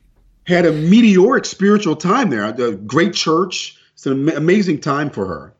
had 0.47 0.65
a 0.65 0.71
meteoric 0.71 1.45
spiritual 1.45 1.95
time 1.95 2.29
there, 2.29 2.45
a 2.45 2.71
great 2.73 3.13
church. 3.13 3.77
It's 3.93 4.05
an 4.05 4.29
amazing 4.29 4.81
time 4.81 5.09
for 5.09 5.25
her. 5.25 5.53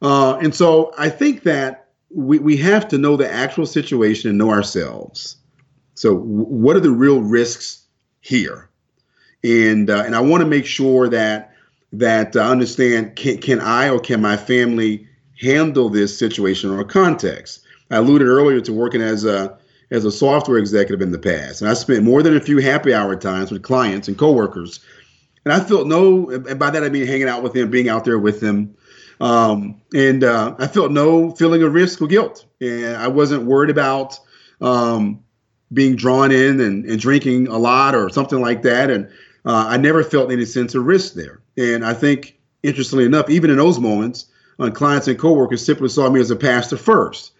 Uh, 0.00 0.36
and 0.38 0.54
so 0.54 0.92
I 0.98 1.08
think 1.08 1.42
that 1.44 1.88
we, 2.10 2.38
we 2.38 2.56
have 2.58 2.88
to 2.88 2.98
know 2.98 3.16
the 3.16 3.30
actual 3.30 3.66
situation 3.66 4.30
and 4.30 4.38
know 4.38 4.50
ourselves. 4.50 5.36
So, 5.94 6.14
w- 6.14 6.44
what 6.44 6.76
are 6.76 6.80
the 6.80 6.90
real 6.90 7.20
risks 7.20 7.84
here? 8.20 8.68
And 9.44 9.90
uh, 9.90 10.02
and 10.04 10.14
I 10.14 10.20
want 10.20 10.42
to 10.42 10.48
make 10.48 10.66
sure 10.66 11.08
that 11.08 11.54
that 11.92 12.36
I 12.36 12.48
understand 12.48 13.16
can 13.16 13.38
can 13.38 13.60
I 13.60 13.88
or 13.90 13.98
can 13.98 14.20
my 14.20 14.36
family 14.36 15.08
handle 15.40 15.88
this 15.88 16.18
situation 16.18 16.70
or 16.70 16.84
context? 16.84 17.64
I 17.90 17.96
alluded 17.96 18.26
earlier 18.26 18.60
to 18.62 18.72
working 18.72 19.02
as 19.02 19.24
a 19.24 19.58
as 19.90 20.06
a 20.06 20.10
software 20.10 20.56
executive 20.56 21.02
in 21.02 21.12
the 21.12 21.18
past, 21.18 21.60
and 21.60 21.70
I 21.70 21.74
spent 21.74 22.02
more 22.02 22.22
than 22.22 22.34
a 22.34 22.40
few 22.40 22.58
happy 22.58 22.94
hour 22.94 23.14
times 23.14 23.50
with 23.50 23.62
clients 23.62 24.08
and 24.08 24.16
coworkers, 24.16 24.80
and 25.44 25.52
I 25.52 25.60
felt 25.60 25.86
no, 25.86 26.30
and 26.30 26.58
by 26.58 26.70
that 26.70 26.82
I 26.82 26.88
mean 26.88 27.06
hanging 27.06 27.28
out 27.28 27.42
with 27.42 27.52
them, 27.52 27.70
being 27.70 27.90
out 27.90 28.04
there 28.04 28.18
with 28.18 28.40
them, 28.40 28.74
um, 29.20 29.80
and 29.94 30.24
uh, 30.24 30.54
I 30.58 30.66
felt 30.66 30.90
no 30.90 31.32
feeling 31.32 31.62
of 31.62 31.74
risk 31.74 32.00
or 32.00 32.06
guilt, 32.06 32.46
and 32.60 32.96
I 32.96 33.08
wasn't 33.08 33.44
worried 33.44 33.68
about 33.68 34.18
um, 34.62 35.22
being 35.72 35.96
drawn 35.96 36.32
in 36.32 36.60
and, 36.60 36.86
and 36.86 36.98
drinking 36.98 37.48
a 37.48 37.58
lot 37.58 37.94
or 37.94 38.08
something 38.08 38.40
like 38.40 38.62
that, 38.62 38.88
and 38.88 39.06
uh, 39.44 39.66
I 39.68 39.76
never 39.76 40.02
felt 40.02 40.32
any 40.32 40.46
sense 40.46 40.74
of 40.74 40.86
risk 40.86 41.12
there, 41.12 41.42
and 41.58 41.84
I 41.84 41.92
think 41.92 42.38
interestingly 42.62 43.04
enough, 43.04 43.28
even 43.28 43.50
in 43.50 43.58
those 43.58 43.78
moments, 43.78 44.26
uh, 44.62 44.70
clients 44.70 45.08
and 45.08 45.18
coworkers 45.18 45.64
simply 45.64 45.88
saw 45.88 46.08
me 46.10 46.20
as 46.20 46.30
a 46.30 46.36
pastor 46.36 46.76
first. 46.76 47.32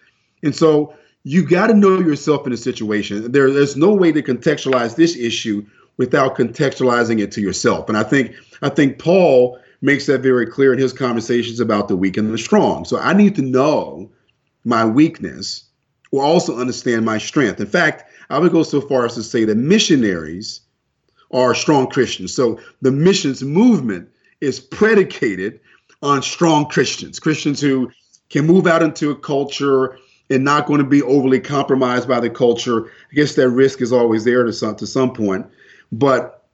And 0.43 0.55
so 0.55 0.93
you 1.23 1.47
got 1.47 1.67
to 1.67 1.73
know 1.73 1.99
yourself 1.99 2.45
in 2.45 2.53
a 2.53 2.57
situation. 2.57 3.31
There, 3.31 3.51
there's 3.51 3.77
no 3.77 3.93
way 3.93 4.11
to 4.11 4.21
contextualize 4.21 4.95
this 4.95 5.15
issue 5.15 5.65
without 5.97 6.35
contextualizing 6.35 7.21
it 7.21 7.31
to 7.33 7.41
yourself. 7.41 7.87
And 7.87 7.97
I 7.97 8.03
think 8.03 8.35
I 8.61 8.69
think 8.69 8.99
Paul 8.99 9.59
makes 9.81 10.05
that 10.05 10.21
very 10.21 10.45
clear 10.45 10.73
in 10.73 10.79
his 10.79 10.93
conversations 10.93 11.59
about 11.59 11.87
the 11.87 11.95
weak 11.95 12.17
and 12.17 12.33
the 12.33 12.37
strong. 12.37 12.85
So 12.85 12.97
I 12.99 13.13
need 13.13 13.35
to 13.35 13.41
know 13.41 14.09
my 14.63 14.85
weakness 14.85 15.65
or 16.11 16.23
also 16.23 16.57
understand 16.57 17.05
my 17.05 17.17
strength. 17.17 17.59
In 17.59 17.67
fact, 17.67 18.05
I 18.29 18.39
would 18.39 18.51
go 18.51 18.63
so 18.63 18.79
far 18.79 19.05
as 19.05 19.15
to 19.15 19.23
say 19.23 19.43
that 19.45 19.55
missionaries 19.55 20.61
are 21.31 21.53
strong 21.53 21.87
Christians. 21.87 22.33
So 22.33 22.59
the 22.81 22.91
missions 22.91 23.43
movement 23.43 24.09
is 24.39 24.59
predicated 24.59 25.59
on 26.03 26.21
strong 26.21 26.67
Christians, 26.67 27.19
Christians 27.19 27.61
who 27.61 27.89
can 28.29 28.45
move 28.45 28.67
out 28.67 28.83
into 28.83 29.09
a 29.09 29.15
culture 29.15 29.97
and 30.29 30.43
not 30.43 30.65
going 30.65 30.79
to 30.79 30.87
be 30.87 31.01
overly 31.01 31.39
compromised 31.39 32.07
by 32.07 32.19
the 32.19 32.29
culture. 32.29 32.87
I 32.87 33.15
guess 33.15 33.35
that 33.35 33.49
risk 33.49 33.81
is 33.81 33.93
always 33.93 34.25
there 34.25 34.43
to 34.43 34.51
some 34.53 34.75
to 34.75 34.85
some 34.85 35.13
point, 35.13 35.47
but 35.91 36.45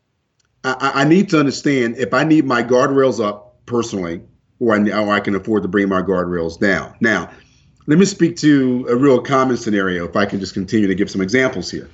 I, 0.64 0.92
I 0.96 1.04
need 1.04 1.30
to 1.30 1.40
understand 1.40 1.98
if 1.98 2.14
I 2.14 2.24
need 2.24 2.46
my 2.46 2.62
guardrails 2.62 3.24
up 3.24 3.66
personally, 3.66 4.22
or 4.60 4.76
I, 4.76 4.80
or 4.92 5.14
I 5.14 5.20
can 5.20 5.36
afford 5.36 5.64
to 5.64 5.68
bring 5.68 5.90
my 5.90 6.02
guardrails 6.02 6.60
down. 6.60 6.96
Now, 7.00 7.32
let 7.88 7.98
me 7.98 8.06
speak 8.06 8.38
to 8.38 8.86
a 8.90 8.96
real 8.96 9.22
common 9.22 9.58
scenario. 9.58 10.08
If 10.08 10.16
I 10.16 10.26
can 10.26 10.40
just 10.40 10.54
continue 10.54 10.88
to 10.88 10.96
give 10.96 11.10
some 11.10 11.22
examples 11.22 11.72
here, 11.72 11.90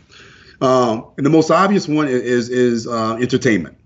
um, 0.62 1.06
and 1.18 1.26
the 1.26 1.30
most 1.30 1.52
obvious 1.52 1.88
one 1.88 2.08
is 2.10 2.50
is, 2.50 2.86
uh, 2.86 3.16
entertainment. 3.16 3.78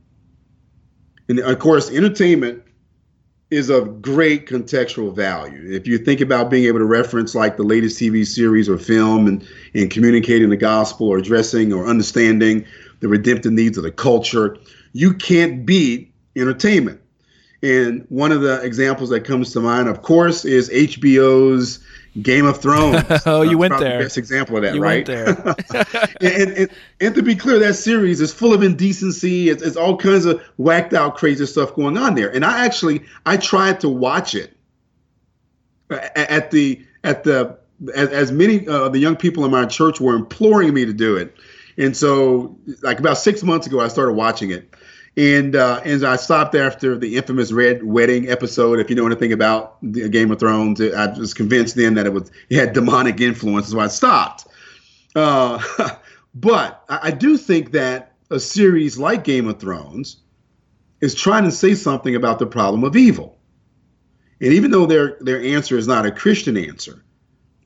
And 1.27 1.39
of 1.39 1.59
course, 1.59 1.91
entertainment 1.91 2.63
is 3.51 3.69
of 3.69 4.01
great 4.01 4.45
contextual 4.45 5.13
value. 5.13 5.73
If 5.73 5.87
you 5.87 5.97
think 5.97 6.21
about 6.21 6.51
being 6.51 6.65
able 6.65 6.79
to 6.79 6.85
reference 6.85 7.33
like 7.33 7.57
the 7.57 7.63
latest 7.63 7.99
TV 7.99 8.25
series 8.25 8.69
or 8.69 8.77
film 8.77 9.27
and, 9.27 9.47
and 9.73 9.89
communicating 9.89 10.49
the 10.49 10.57
gospel 10.57 11.07
or 11.07 11.17
addressing 11.17 11.73
or 11.73 11.87
understanding 11.87 12.65
the 12.99 13.07
redemptive 13.07 13.51
needs 13.51 13.77
of 13.77 13.83
the 13.83 13.91
culture, 13.91 14.57
you 14.93 15.13
can't 15.13 15.65
beat 15.65 16.13
entertainment. 16.35 17.01
And 17.63 18.05
one 18.09 18.31
of 18.31 18.41
the 18.41 18.61
examples 18.61 19.09
that 19.09 19.25
comes 19.25 19.51
to 19.53 19.59
mind, 19.59 19.89
of 19.89 20.01
course, 20.01 20.45
is 20.45 20.69
HBO's 20.69 21.79
Game 22.21 22.45
of 22.45 22.61
Thrones. 22.61 23.03
oh, 23.25 23.41
you 23.41 23.57
went 23.57 23.77
there. 23.79 23.99
The 23.99 24.05
best 24.05 24.17
example 24.17 24.57
of 24.57 24.63
that, 24.63 24.75
you 24.75 24.81
right? 24.81 25.07
and, 26.21 26.57
and, 26.57 26.69
and, 26.99 27.15
to 27.15 27.21
be 27.21 27.35
clear, 27.35 27.59
that 27.59 27.75
series 27.75 28.19
is 28.19 28.33
full 28.33 28.53
of 28.53 28.63
indecency. 28.63 29.49
It's, 29.49 29.61
it's 29.61 29.77
all 29.77 29.97
kinds 29.97 30.25
of 30.25 30.41
whacked 30.57 30.93
out, 30.93 31.15
crazy 31.15 31.45
stuff 31.45 31.75
going 31.75 31.97
on 31.97 32.15
there. 32.15 32.33
And 32.33 32.43
I 32.43 32.65
actually 32.65 33.03
I 33.25 33.37
tried 33.37 33.79
to 33.81 33.89
watch 33.89 34.35
it 34.35 34.55
at 35.89 36.51
the 36.51 36.83
at 37.03 37.23
the 37.23 37.57
as, 37.95 38.09
as 38.09 38.31
many 38.31 38.67
of 38.67 38.67
uh, 38.67 38.89
the 38.89 38.99
young 38.99 39.15
people 39.15 39.45
in 39.45 39.51
my 39.51 39.65
church 39.65 40.01
were 40.01 40.15
imploring 40.15 40.73
me 40.73 40.85
to 40.85 40.93
do 40.93 41.15
it. 41.15 41.35
And 41.77 41.95
so, 41.95 42.57
like 42.81 42.99
about 42.99 43.17
six 43.17 43.41
months 43.41 43.65
ago, 43.65 43.79
I 43.79 43.87
started 43.87 44.13
watching 44.13 44.51
it. 44.51 44.73
And 45.17 45.55
uh, 45.55 45.81
and 45.83 46.03
I 46.03 46.15
stopped 46.15 46.55
after 46.55 46.97
the 46.97 47.17
infamous 47.17 47.51
Red 47.51 47.83
Wedding 47.83 48.29
episode. 48.29 48.79
If 48.79 48.89
you 48.89 48.95
know 48.95 49.05
anything 49.05 49.33
about 49.33 49.77
the 49.81 50.07
Game 50.07 50.31
of 50.31 50.39
Thrones, 50.39 50.79
I 50.81 51.07
was 51.17 51.33
convinced 51.33 51.75
then 51.75 51.95
that 51.95 52.05
it 52.05 52.13
was 52.13 52.31
it 52.49 52.57
had 52.57 52.73
demonic 52.73 53.19
influence, 53.19 53.69
so 53.69 53.79
I 53.79 53.87
stopped. 53.87 54.47
Uh, 55.15 55.61
but 56.35 56.83
I, 56.89 56.99
I 57.03 57.11
do 57.11 57.37
think 57.37 57.71
that 57.71 58.13
a 58.29 58.39
series 58.39 58.97
like 58.97 59.23
Game 59.23 59.47
of 59.47 59.59
Thrones 59.59 60.17
is 61.01 61.15
trying 61.15 61.43
to 61.45 61.51
say 61.51 61.73
something 61.73 62.15
about 62.15 62.39
the 62.39 62.45
problem 62.45 62.83
of 62.83 62.95
evil. 62.95 63.37
And 64.41 64.53
even 64.53 64.71
though 64.71 64.85
their 64.85 65.17
their 65.19 65.41
answer 65.41 65.77
is 65.77 65.87
not 65.87 66.05
a 66.05 66.11
Christian 66.11 66.55
answer, 66.55 67.03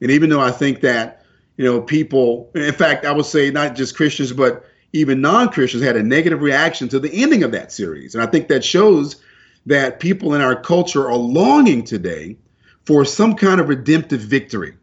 and 0.01 0.09
even 0.09 0.29
though 0.29 0.41
I 0.41 0.51
think 0.51 0.81
that 0.81 1.23
you 1.57 1.65
know 1.65 1.81
people, 1.81 2.49
in 2.55 2.73
fact, 2.73 3.05
I 3.05 3.11
would 3.11 3.25
say 3.25 3.51
not 3.51 3.75
just 3.75 3.95
Christians, 3.95 4.33
but 4.33 4.65
even 4.93 5.21
non-Christians 5.21 5.83
had 5.83 5.97
a 5.97 6.03
negative 6.03 6.41
reaction 6.41 6.87
to 6.89 6.99
the 6.99 7.11
ending 7.11 7.43
of 7.43 7.51
that 7.51 7.71
series. 7.71 8.13
And 8.13 8.23
I 8.23 8.27
think 8.27 8.47
that 8.47 8.63
shows 8.63 9.21
that 9.65 9.99
people 9.99 10.35
in 10.35 10.41
our 10.41 10.55
culture 10.55 11.09
are 11.09 11.17
longing 11.17 11.83
today 11.83 12.37
for 12.85 13.03
some 13.03 13.35
kind 13.35 13.59
of 13.59 13.69
redemptive 13.69 14.21
victory. 14.21 14.75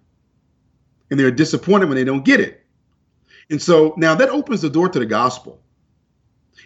And 1.11 1.19
they're 1.19 1.31
disappointed 1.31 1.89
when 1.89 1.97
they 1.97 2.05
don't 2.05 2.25
get 2.25 2.41
it. 2.41 2.65
And 3.51 3.63
so 3.63 3.95
now 3.97 4.15
that 4.15 4.29
opens 4.29 4.63
the 4.63 4.71
door 4.71 4.89
to 4.89 4.99
the 4.99 5.07
gospel. 5.07 5.61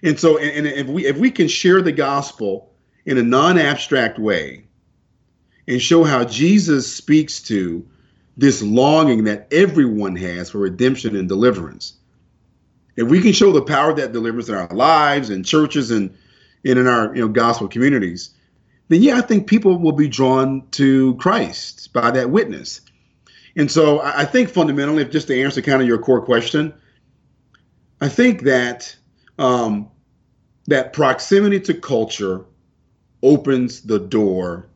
And 0.03 0.19
so 0.19 0.39
and, 0.39 0.67
and 0.67 0.77
if 0.77 0.87
we 0.87 1.07
if 1.07 1.17
we 1.17 1.31
can 1.31 1.49
share 1.49 1.81
the 1.81 1.93
gospel 1.93 2.73
in 3.07 3.19
a 3.19 3.23
non-abstract 3.23 4.19
way 4.19 4.65
and 5.67 5.81
show 5.81 6.05
how 6.05 6.25
Jesus 6.25 6.93
speaks 6.93 7.41
to 7.43 7.87
this 8.37 8.63
longing 8.63 9.25
that 9.25 9.49
everyone 9.51 10.17
has 10.17 10.51
for 10.51 10.59
redemption 10.59 11.17
and 11.17 11.29
deliverance, 11.29 11.95
if 12.97 13.09
we 13.09 13.21
can 13.21 13.33
show 13.33 13.53
the 13.53 13.63
power 13.63 13.93
that 13.95 14.13
delivers 14.13 14.49
in 14.49 14.55
our 14.55 14.69
lives 14.69 15.31
and 15.31 15.45
churches 15.45 15.91
and, 15.91 16.17
and 16.65 16.79
in 16.79 16.87
our 16.87 17.15
you 17.15 17.23
know 17.23 17.29
gospel 17.29 17.69
communities, 17.69 18.31
then 18.89 19.03
yeah, 19.03 19.17
I 19.17 19.21
think 19.21 19.47
people 19.47 19.79
will 19.79 19.93
be 19.93 20.09
drawn 20.09 20.67
to 20.73 21.15
Christ 21.17 21.93
by 21.93 22.11
that 22.11 22.31
witness. 22.31 22.81
And 23.57 23.71
so 23.71 24.01
I 24.01 24.25
think 24.25 24.49
fundamentally, 24.49 25.03
if 25.03 25.11
just 25.11 25.29
to 25.29 25.43
answer 25.43 25.63
kind 25.63 25.81
of 25.81 25.87
your 25.87 25.99
core 25.99 26.23
question, 26.23 26.75
I 28.01 28.09
think 28.09 28.43
that 28.43 28.95
um, 29.39 29.89
that 30.67 30.93
proximity 30.93 31.61
to 31.61 31.75
culture 31.75 32.45
opens 33.23 33.83
the 33.83 33.99
door 33.99 34.67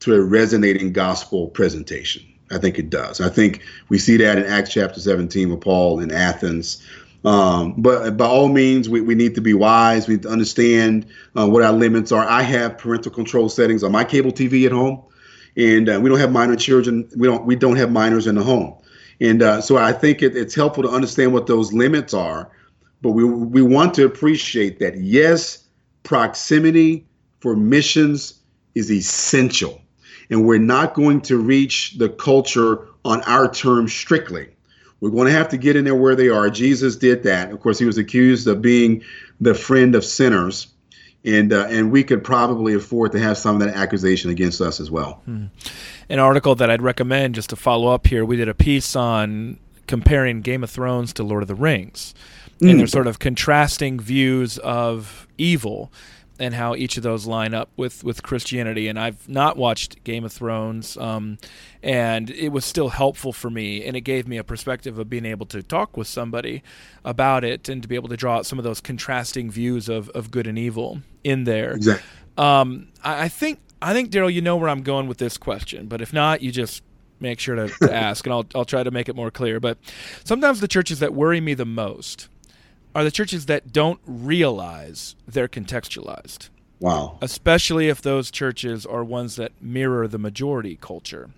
to 0.00 0.14
a 0.14 0.20
resonating 0.20 0.92
gospel 0.92 1.48
presentation. 1.48 2.22
I 2.50 2.58
think 2.58 2.78
it 2.78 2.90
does. 2.90 3.20
I 3.20 3.28
think 3.28 3.62
we 3.88 3.98
see 3.98 4.16
that 4.18 4.38
in 4.38 4.44
Acts 4.44 4.72
chapter 4.72 5.00
17 5.00 5.50
with 5.50 5.60
Paul 5.60 5.98
in 6.00 6.12
Athens. 6.12 6.86
Um, 7.26 7.74
but 7.76 8.16
by 8.16 8.24
all 8.24 8.48
means, 8.48 8.88
we, 8.88 9.00
we 9.00 9.16
need 9.16 9.34
to 9.34 9.40
be 9.40 9.52
wise. 9.52 10.06
We 10.06 10.14
need 10.14 10.22
to 10.22 10.28
understand 10.28 11.06
uh, 11.36 11.48
what 11.48 11.64
our 11.64 11.72
limits 11.72 12.12
are. 12.12 12.24
I 12.24 12.42
have 12.42 12.78
parental 12.78 13.10
control 13.10 13.48
settings 13.48 13.82
on 13.82 13.90
my 13.90 14.04
cable 14.04 14.30
TV 14.30 14.64
at 14.64 14.70
home, 14.70 15.02
and 15.56 15.88
uh, 15.88 15.98
we 16.00 16.08
don't 16.08 16.20
have 16.20 16.30
minor 16.30 16.54
children. 16.54 17.08
We 17.16 17.26
don't 17.26 17.44
we 17.44 17.56
don't 17.56 17.74
have 17.76 17.90
minors 17.90 18.28
in 18.28 18.36
the 18.36 18.44
home, 18.44 18.78
and 19.20 19.42
uh, 19.42 19.60
so 19.60 19.76
I 19.76 19.92
think 19.92 20.22
it, 20.22 20.36
it's 20.36 20.54
helpful 20.54 20.84
to 20.84 20.88
understand 20.88 21.32
what 21.32 21.48
those 21.48 21.72
limits 21.72 22.14
are. 22.14 22.48
But 23.02 23.10
we 23.10 23.24
we 23.24 23.60
want 23.60 23.92
to 23.94 24.04
appreciate 24.04 24.78
that 24.78 24.96
yes, 24.96 25.64
proximity 26.04 27.08
for 27.40 27.56
missions 27.56 28.40
is 28.76 28.88
essential, 28.88 29.82
and 30.30 30.46
we're 30.46 30.58
not 30.60 30.94
going 30.94 31.22
to 31.22 31.38
reach 31.38 31.98
the 31.98 32.08
culture 32.08 32.86
on 33.04 33.20
our 33.22 33.52
terms 33.52 33.92
strictly. 33.92 34.55
We're 35.00 35.10
going 35.10 35.26
to 35.26 35.32
have 35.32 35.48
to 35.50 35.56
get 35.58 35.76
in 35.76 35.84
there 35.84 35.94
where 35.94 36.16
they 36.16 36.28
are. 36.28 36.48
Jesus 36.48 36.96
did 36.96 37.22
that. 37.24 37.50
Of 37.52 37.60
course, 37.60 37.78
he 37.78 37.84
was 37.84 37.98
accused 37.98 38.46
of 38.48 38.62
being 38.62 39.02
the 39.40 39.54
friend 39.54 39.94
of 39.94 40.04
sinners, 40.04 40.68
and 41.24 41.52
uh, 41.52 41.66
and 41.68 41.92
we 41.92 42.02
could 42.02 42.24
probably 42.24 42.74
afford 42.74 43.12
to 43.12 43.18
have 43.18 43.36
some 43.36 43.56
of 43.56 43.60
that 43.66 43.76
accusation 43.76 44.30
against 44.30 44.60
us 44.60 44.80
as 44.80 44.90
well. 44.90 45.20
Hmm. 45.24 45.46
An 46.08 46.18
article 46.18 46.54
that 46.54 46.70
I'd 46.70 46.82
recommend 46.82 47.34
just 47.34 47.50
to 47.50 47.56
follow 47.56 47.88
up 47.88 48.06
here. 48.06 48.24
We 48.24 48.36
did 48.36 48.48
a 48.48 48.54
piece 48.54 48.96
on 48.96 49.58
comparing 49.86 50.40
Game 50.40 50.64
of 50.64 50.70
Thrones 50.70 51.12
to 51.14 51.22
Lord 51.22 51.42
of 51.42 51.48
the 51.48 51.54
Rings, 51.54 52.14
mm. 52.58 52.62
and 52.62 52.70
hmm. 52.72 52.78
there's 52.78 52.92
sort 52.92 53.06
of 53.06 53.18
contrasting 53.18 54.00
views 54.00 54.56
of 54.58 55.26
evil 55.36 55.92
and 56.38 56.54
how 56.54 56.74
each 56.74 56.96
of 56.96 57.02
those 57.02 57.26
line 57.26 57.54
up 57.54 57.70
with 57.76 58.04
with 58.04 58.22
Christianity. 58.22 58.88
And 58.88 58.98
I've 58.98 59.28
not 59.28 59.56
watched 59.56 60.02
Game 60.04 60.24
of 60.24 60.32
Thrones, 60.32 60.96
um, 60.96 61.38
and 61.82 62.30
it 62.30 62.50
was 62.50 62.64
still 62.64 62.90
helpful 62.90 63.32
for 63.32 63.50
me, 63.50 63.84
and 63.84 63.96
it 63.96 64.02
gave 64.02 64.28
me 64.28 64.36
a 64.36 64.44
perspective 64.44 64.98
of 64.98 65.08
being 65.08 65.24
able 65.24 65.46
to 65.46 65.62
talk 65.62 65.96
with 65.96 66.06
somebody 66.06 66.62
about 67.04 67.44
it 67.44 67.68
and 67.68 67.82
to 67.82 67.88
be 67.88 67.94
able 67.94 68.08
to 68.08 68.16
draw 68.16 68.36
out 68.36 68.46
some 68.46 68.58
of 68.58 68.64
those 68.64 68.80
contrasting 68.80 69.50
views 69.50 69.88
of 69.88 70.08
of 70.10 70.30
good 70.30 70.46
and 70.46 70.58
evil 70.58 71.00
in 71.24 71.44
there. 71.44 71.72
Exactly. 71.72 72.06
Um, 72.36 72.88
I, 73.02 73.24
I 73.24 73.28
think 73.28 73.60
I 73.80 73.92
think 73.92 74.10
Darryl, 74.10 74.32
you 74.32 74.42
know 74.42 74.56
where 74.56 74.68
I'm 74.68 74.82
going 74.82 75.08
with 75.08 75.18
this 75.18 75.36
question, 75.38 75.86
but 75.86 76.00
if 76.00 76.12
not, 76.12 76.42
you 76.42 76.50
just 76.50 76.82
make 77.20 77.40
sure 77.40 77.54
to, 77.56 77.68
to 77.68 77.94
ask, 77.94 78.26
and 78.26 78.32
I'll 78.32 78.46
I'll 78.54 78.64
try 78.64 78.82
to 78.82 78.90
make 78.90 79.08
it 79.08 79.16
more 79.16 79.30
clear. 79.30 79.60
But 79.60 79.78
sometimes 80.24 80.60
the 80.60 80.68
churches 80.68 81.00
that 81.00 81.14
worry 81.14 81.40
me 81.40 81.54
the 81.54 81.64
most 81.64 82.28
are 82.96 83.04
the 83.04 83.10
churches 83.10 83.44
that 83.44 83.74
don't 83.74 84.00
realize 84.06 85.16
they're 85.28 85.48
contextualized. 85.48 86.48
Wow. 86.80 87.18
Especially 87.20 87.90
if 87.90 88.00
those 88.00 88.30
churches 88.30 88.86
are 88.86 89.04
ones 89.04 89.36
that 89.36 89.52
mirror 89.60 90.08
the 90.08 90.18
majority 90.18 90.78
culture. 90.80 91.28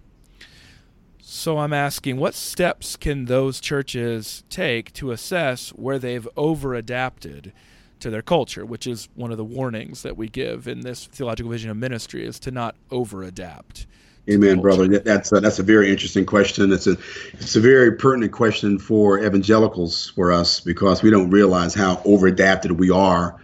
So 1.21 1.59
I'm 1.59 1.73
asking, 1.73 2.19
what 2.19 2.37
steps 2.37 2.95
can 2.95 3.25
those 3.25 3.59
churches 3.61 4.45
take 4.49 4.93
to 4.93 5.11
assess 5.11 5.71
where 5.71 5.99
they've 5.99 6.29
over 6.37 6.77
adapted 6.77 7.53
to 7.99 8.09
their 8.09 8.23
culture, 8.23 8.65
which 8.65 8.87
is 8.87 9.09
one 9.17 9.33
of 9.33 9.37
the 9.37 9.45
warnings 9.45 10.03
that 10.03 10.17
we 10.17 10.29
give 10.29 10.69
in 10.69 10.83
this 10.83 11.07
theological 11.07 11.51
vision 11.51 11.73
of 11.73 11.77
ministry, 11.77 12.25
is 12.25 12.39
to 12.39 12.53
not 12.53 12.77
over 12.93 13.25
adapt. 13.25 13.89
Amen, 14.31 14.61
brother. 14.61 14.87
That's 14.99 15.33
a, 15.33 15.41
that's 15.41 15.59
a 15.59 15.63
very 15.63 15.91
interesting 15.91 16.27
question. 16.27 16.71
It's 16.71 16.87
a 16.87 16.97
it's 17.33 17.57
a 17.57 17.61
very 17.61 17.93
pertinent 17.93 18.33
question 18.33 18.79
for 18.79 19.19
evangelicals 19.25 20.11
for 20.11 20.33
us 20.33 20.61
because 20.61 21.03
we 21.03 21.11
don't 21.11 21.31
realize 21.31 21.73
how 21.75 21.97
overadapted 21.97 22.73
we 22.73 22.91
are 22.91 23.41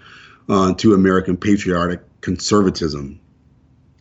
uh, 0.49 0.75
to 0.75 0.93
American 0.93 1.39
patriotic 1.39 2.01
conservatism, 2.21 3.19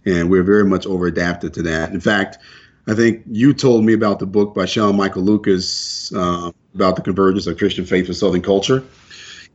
and 0.06 0.30
we're 0.30 0.44
very 0.44 0.66
much 0.66 0.86
overadapted 0.86 1.54
to 1.54 1.62
that. 1.64 1.92
In 1.92 2.02
fact, 2.02 2.38
I 2.86 2.96
think 2.96 3.24
you 3.32 3.54
told 3.54 3.86
me 3.86 3.94
about 3.94 4.20
the 4.20 4.26
book 4.26 4.54
by 4.54 4.66
Sean 4.66 4.98
Michael 4.98 5.24
Lucas 5.24 6.12
uh, 6.14 6.52
about 6.76 6.98
the 6.98 7.02
convergence 7.02 7.48
of 7.48 7.58
Christian 7.58 7.86
faith 7.86 8.10
with 8.10 8.18
Southern 8.18 8.42
culture, 8.42 8.84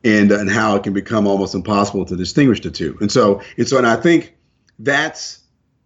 and 0.02 0.32
and 0.32 0.50
how 0.50 0.76
it 0.76 0.82
can 0.82 0.94
become 0.94 1.26
almost 1.26 1.54
impossible 1.54 2.06
to 2.06 2.16
distinguish 2.16 2.62
the 2.62 2.70
two. 2.70 2.96
And 3.02 3.12
so 3.12 3.42
and 3.58 3.68
so, 3.68 3.76
and 3.76 3.86
I 3.86 3.96
think 3.96 4.34
that's 4.78 5.40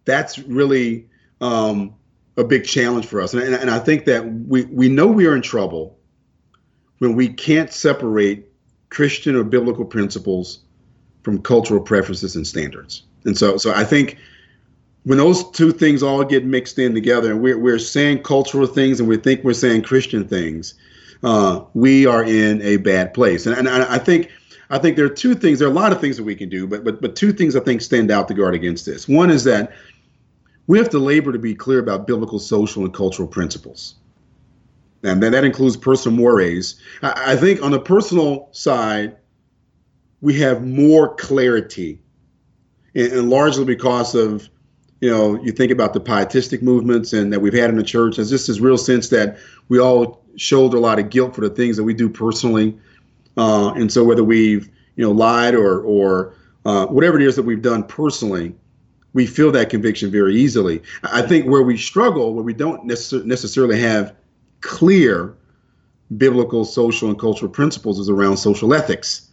that's 0.05 0.39
really 0.39 1.09
um, 1.43 1.93
a 2.37 2.43
big 2.43 2.65
challenge 2.65 3.05
for 3.05 3.21
us. 3.21 3.33
And, 3.33 3.43
and, 3.43 3.53
and 3.53 3.69
I 3.69 3.77
think 3.77 4.05
that 4.05 4.25
we 4.25 4.63
we 4.65 4.89
know 4.89 5.07
we 5.07 5.27
are 5.27 5.35
in 5.35 5.41
trouble 5.41 5.99
when 6.99 7.15
we 7.15 7.27
can't 7.27 7.71
separate 7.71 8.49
Christian 8.89 9.35
or 9.35 9.43
biblical 9.43 9.85
principles 9.85 10.59
from 11.21 11.41
cultural 11.41 11.81
preferences 11.81 12.35
and 12.35 12.47
standards. 12.47 13.03
And 13.25 13.37
so 13.37 13.57
so 13.57 13.73
I 13.73 13.83
think 13.83 14.17
when 15.03 15.17
those 15.17 15.51
two 15.51 15.73
things 15.73 16.01
all 16.01 16.23
get 16.23 16.45
mixed 16.45 16.79
in 16.79 16.93
together 16.93 17.29
and 17.29 17.41
we're, 17.41 17.57
we're 17.57 17.77
saying 17.77 18.23
cultural 18.23 18.65
things 18.65 19.01
and 19.01 19.09
we 19.09 19.17
think 19.17 19.43
we're 19.43 19.53
saying 19.53 19.83
Christian 19.83 20.25
things, 20.25 20.75
uh, 21.23 21.61
we 21.73 22.05
are 22.05 22.23
in 22.23 22.61
a 22.61 22.77
bad 22.77 23.13
place. 23.13 23.45
And, 23.45 23.57
and 23.57 23.67
I 23.67 23.97
think 23.97 24.31
I 24.69 24.79
think 24.79 24.95
there 24.95 25.05
are 25.05 25.09
two 25.09 25.35
things. 25.35 25.59
There 25.59 25.67
are 25.67 25.71
a 25.71 25.73
lot 25.73 25.91
of 25.91 25.99
things 25.99 26.15
that 26.15 26.23
we 26.23 26.35
can 26.35 26.47
do, 26.47 26.65
but 26.67 26.85
but 26.85 27.01
but 27.01 27.17
two 27.17 27.33
things 27.33 27.55
I 27.57 27.59
think 27.59 27.81
stand 27.81 28.09
out 28.11 28.29
to 28.29 28.33
guard 28.33 28.55
against 28.55 28.85
this. 28.85 29.09
One 29.09 29.29
is 29.29 29.43
that 29.43 29.73
we 30.67 30.77
have 30.77 30.89
to 30.89 30.99
labor 30.99 31.31
to 31.31 31.39
be 31.39 31.53
clear 31.53 31.79
about 31.79 32.07
biblical, 32.07 32.39
social, 32.39 32.83
and 32.83 32.93
cultural 32.93 33.27
principles. 33.27 33.95
And 35.03 35.21
then 35.21 35.33
that 35.33 35.43
includes 35.43 35.75
personal 35.75 36.17
mores. 36.17 36.79
I, 37.01 37.35
think 37.35 37.61
on 37.61 37.71
the 37.71 37.79
personal 37.79 38.47
side, 38.51 39.17
we 40.21 40.39
have 40.39 40.65
more 40.65 41.15
clarity, 41.15 41.99
and, 42.95 43.11
and 43.11 43.29
largely 43.29 43.65
because 43.65 44.15
of 44.15 44.49
you 45.03 45.09
know, 45.09 45.35
you 45.43 45.51
think 45.51 45.69
about 45.69 45.91
the 45.91 45.99
pietistic 45.99 46.63
movements 46.63 47.11
and 47.11 47.33
that 47.33 47.41
we've 47.41 47.53
had 47.53 47.69
in 47.69 47.75
the 47.75 47.83
church. 47.83 48.15
There's 48.15 48.29
just 48.29 48.47
this 48.47 48.61
real 48.61 48.77
sense 48.77 49.09
that 49.09 49.37
we 49.67 49.77
all 49.77 50.23
shoulder 50.37 50.77
a 50.77 50.79
lot 50.79 50.97
of 50.97 51.09
guilt 51.09 51.35
for 51.35 51.41
the 51.41 51.49
things 51.49 51.75
that 51.75 51.83
we 51.83 51.93
do 51.93 52.07
personally, 52.07 52.77
uh, 53.35 53.73
and 53.73 53.91
so 53.91 54.05
whether 54.05 54.23
we've 54.23 54.69
you 54.95 55.03
know 55.03 55.11
lied 55.11 55.55
or 55.55 55.81
or 55.81 56.35
uh, 56.63 56.85
whatever 56.85 57.19
it 57.19 57.27
is 57.27 57.35
that 57.35 57.43
we've 57.43 57.61
done 57.61 57.83
personally, 57.83 58.55
we 59.13 59.27
feel 59.27 59.51
that 59.51 59.69
conviction 59.69 60.11
very 60.11 60.35
easily. 60.35 60.81
I 61.03 61.21
think 61.21 61.47
where 61.47 61.61
we 61.61 61.77
struggle, 61.77 62.33
where 62.33 62.43
we 62.43 62.53
don't 62.53 62.87
necess- 62.87 63.25
necessarily 63.25 63.79
have 63.79 64.15
clear 64.61 65.35
biblical, 66.17 66.65
social, 66.65 67.09
and 67.09 67.19
cultural 67.19 67.51
principles, 67.51 67.99
is 67.99 68.09
around 68.09 68.37
social 68.37 68.73
ethics. 68.73 69.29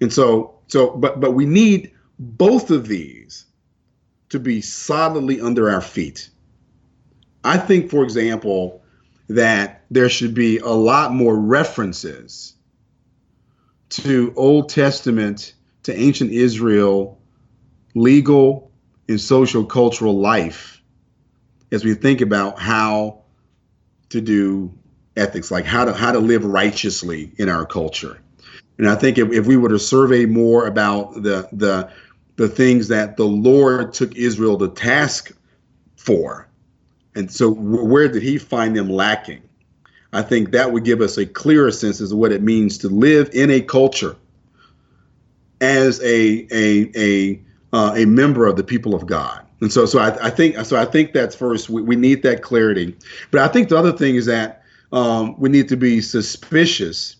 And 0.00 0.12
so, 0.12 0.54
so, 0.68 0.90
but 0.90 1.20
but 1.20 1.32
we 1.32 1.46
need 1.46 1.92
both 2.18 2.70
of 2.70 2.86
these 2.88 3.46
to 4.28 4.38
be 4.38 4.60
solidly 4.60 5.40
under 5.40 5.70
our 5.70 5.80
feet. 5.80 6.28
I 7.44 7.56
think, 7.56 7.90
for 7.90 8.04
example, 8.04 8.82
that 9.28 9.84
there 9.90 10.08
should 10.08 10.34
be 10.34 10.58
a 10.58 10.68
lot 10.68 11.12
more 11.12 11.38
references 11.38 12.54
to 13.90 14.34
Old 14.36 14.68
Testament, 14.68 15.54
to 15.84 15.98
ancient 15.98 16.30
Israel, 16.30 17.18
legal 17.94 18.67
and 19.08 19.20
social 19.20 19.64
cultural 19.64 20.18
life 20.18 20.82
as 21.72 21.84
we 21.84 21.94
think 21.94 22.20
about 22.20 22.58
how 22.58 23.22
to 24.10 24.20
do 24.20 24.72
ethics, 25.16 25.50
like 25.50 25.64
how 25.64 25.84
to 25.84 25.92
how 25.92 26.12
to 26.12 26.18
live 26.18 26.44
righteously 26.44 27.32
in 27.36 27.48
our 27.48 27.66
culture. 27.66 28.20
And 28.78 28.88
I 28.88 28.94
think 28.94 29.18
if, 29.18 29.32
if 29.32 29.46
we 29.46 29.56
were 29.56 29.68
to 29.70 29.78
survey 29.78 30.24
more 30.26 30.66
about 30.66 31.14
the 31.14 31.48
the 31.52 31.90
the 32.36 32.48
things 32.48 32.88
that 32.88 33.16
the 33.16 33.26
Lord 33.26 33.92
took 33.92 34.14
Israel 34.16 34.56
to 34.58 34.68
task 34.68 35.32
for. 35.96 36.48
And 37.14 37.30
so, 37.30 37.50
where 37.50 38.08
did 38.08 38.22
he 38.22 38.38
find 38.38 38.76
them 38.76 38.88
lacking? 38.88 39.42
I 40.12 40.22
think 40.22 40.52
that 40.52 40.72
would 40.72 40.84
give 40.84 41.00
us 41.00 41.18
a 41.18 41.26
clearer 41.26 41.72
sense 41.72 42.00
as 42.00 42.10
to 42.10 42.16
what 42.16 42.32
it 42.32 42.42
means 42.42 42.78
to 42.78 42.88
live 42.88 43.28
in 43.32 43.50
a 43.50 43.60
culture 43.60 44.16
as 45.60 46.00
a 46.00 46.46
a 46.52 46.90
a 46.96 47.42
uh, 47.72 47.94
a 47.96 48.04
member 48.06 48.46
of 48.46 48.56
the 48.56 48.64
people 48.64 48.94
of 48.94 49.06
God. 49.06 49.44
And 49.60 49.72
so, 49.72 49.86
so 49.86 49.98
I, 49.98 50.26
I 50.26 50.30
think 50.30 50.56
so. 50.64 50.76
I 50.76 50.84
think 50.84 51.12
that's 51.12 51.34
first. 51.34 51.68
We, 51.68 51.82
we, 51.82 51.96
need 51.96 52.22
that 52.22 52.42
clarity. 52.42 52.96
But 53.30 53.40
I 53.40 53.48
think 53.48 53.68
the 53.68 53.76
other 53.76 53.92
thing 53.92 54.14
is 54.14 54.26
that 54.26 54.62
um, 54.92 55.38
we 55.38 55.48
need 55.48 55.68
to 55.68 55.76
be 55.76 56.00
suspicious 56.00 57.16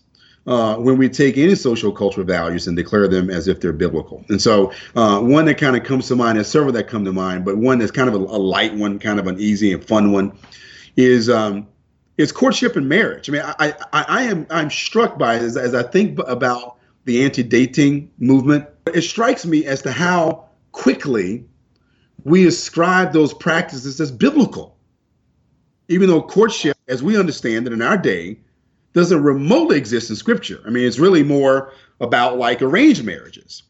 uh, 0.47 0.77
when 0.77 0.97
we 0.97 1.09
take 1.09 1.37
any 1.37 1.53
social 1.53 1.91
cultural 1.91 2.25
values 2.25 2.65
and 2.65 2.75
declare 2.75 3.07
them 3.07 3.29
as 3.29 3.47
if 3.47 3.59
they're 3.59 3.73
biblical. 3.73 4.23
And 4.29 4.41
so, 4.41 4.71
uh, 4.95 5.19
one 5.19 5.45
that 5.45 5.57
kind 5.57 5.75
of 5.75 5.83
comes 5.83 6.07
to 6.07 6.15
mind, 6.15 6.37
there's 6.37 6.47
several 6.47 6.71
that 6.73 6.87
come 6.87 7.05
to 7.05 7.13
mind, 7.13 7.45
but 7.45 7.57
one 7.57 7.77
that's 7.77 7.91
kind 7.91 8.07
of 8.07 8.15
a, 8.15 8.17
a 8.17 8.39
light 8.39 8.73
one, 8.73 8.99
kind 8.99 9.19
of 9.19 9.27
an 9.27 9.39
easy 9.39 9.73
and 9.73 9.85
fun 9.85 10.11
one, 10.11 10.31
is 10.95 11.29
um, 11.29 11.67
is 12.17 12.31
courtship 12.31 12.75
and 12.75 12.87
marriage. 12.87 13.29
I 13.29 13.33
mean, 13.33 13.41
I 13.43 13.73
I, 13.93 14.05
I 14.07 14.23
am 14.23 14.47
I'm 14.49 14.69
struck 14.69 15.19
by 15.19 15.35
as, 15.35 15.57
as 15.57 15.75
I 15.75 15.83
think 15.83 16.17
about 16.25 16.77
the 17.05 17.23
anti-dating 17.23 18.11
movement. 18.17 18.65
It 18.95 19.01
strikes 19.03 19.45
me 19.45 19.65
as 19.65 19.81
to 19.83 19.91
how 19.91 20.45
quickly 20.71 21.45
we 22.23 22.47
ascribe 22.47 23.13
those 23.13 23.33
practices 23.33 23.99
as 23.99 24.11
biblical, 24.11 24.77
even 25.87 26.09
though 26.09 26.21
courtship, 26.21 26.77
as 26.87 27.01
we 27.01 27.17
understand 27.17 27.67
it 27.67 27.73
in 27.73 27.81
our 27.81 27.97
day, 27.97 28.39
doesn't 28.93 29.23
remotely 29.23 29.77
exist 29.77 30.09
in 30.09 30.15
scripture. 30.15 30.61
I 30.65 30.69
mean, 30.69 30.85
it's 30.85 30.99
really 30.99 31.23
more 31.23 31.73
about 32.01 32.37
like 32.37 32.61
arranged 32.61 33.03
marriages. 33.03 33.63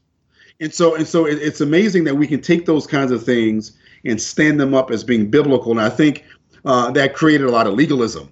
And 0.59 0.73
so 0.73 0.95
and 0.95 1.07
so 1.07 1.25
it, 1.25 1.39
it's 1.41 1.61
amazing 1.61 2.03
that 2.05 2.15
we 2.15 2.27
can 2.27 2.41
take 2.41 2.65
those 2.65 2.85
kinds 2.85 3.11
of 3.11 3.23
things 3.23 3.77
and 4.05 4.21
stand 4.21 4.59
them 4.59 4.73
up 4.73 4.91
as 4.91 5.03
being 5.03 5.29
biblical. 5.29 5.71
And 5.71 5.81
I 5.81 5.89
think 5.89 6.25
uh, 6.65 6.91
that 6.91 7.13
created 7.13 7.47
a 7.47 7.51
lot 7.51 7.67
of 7.67 7.73
legalism. 7.73 8.29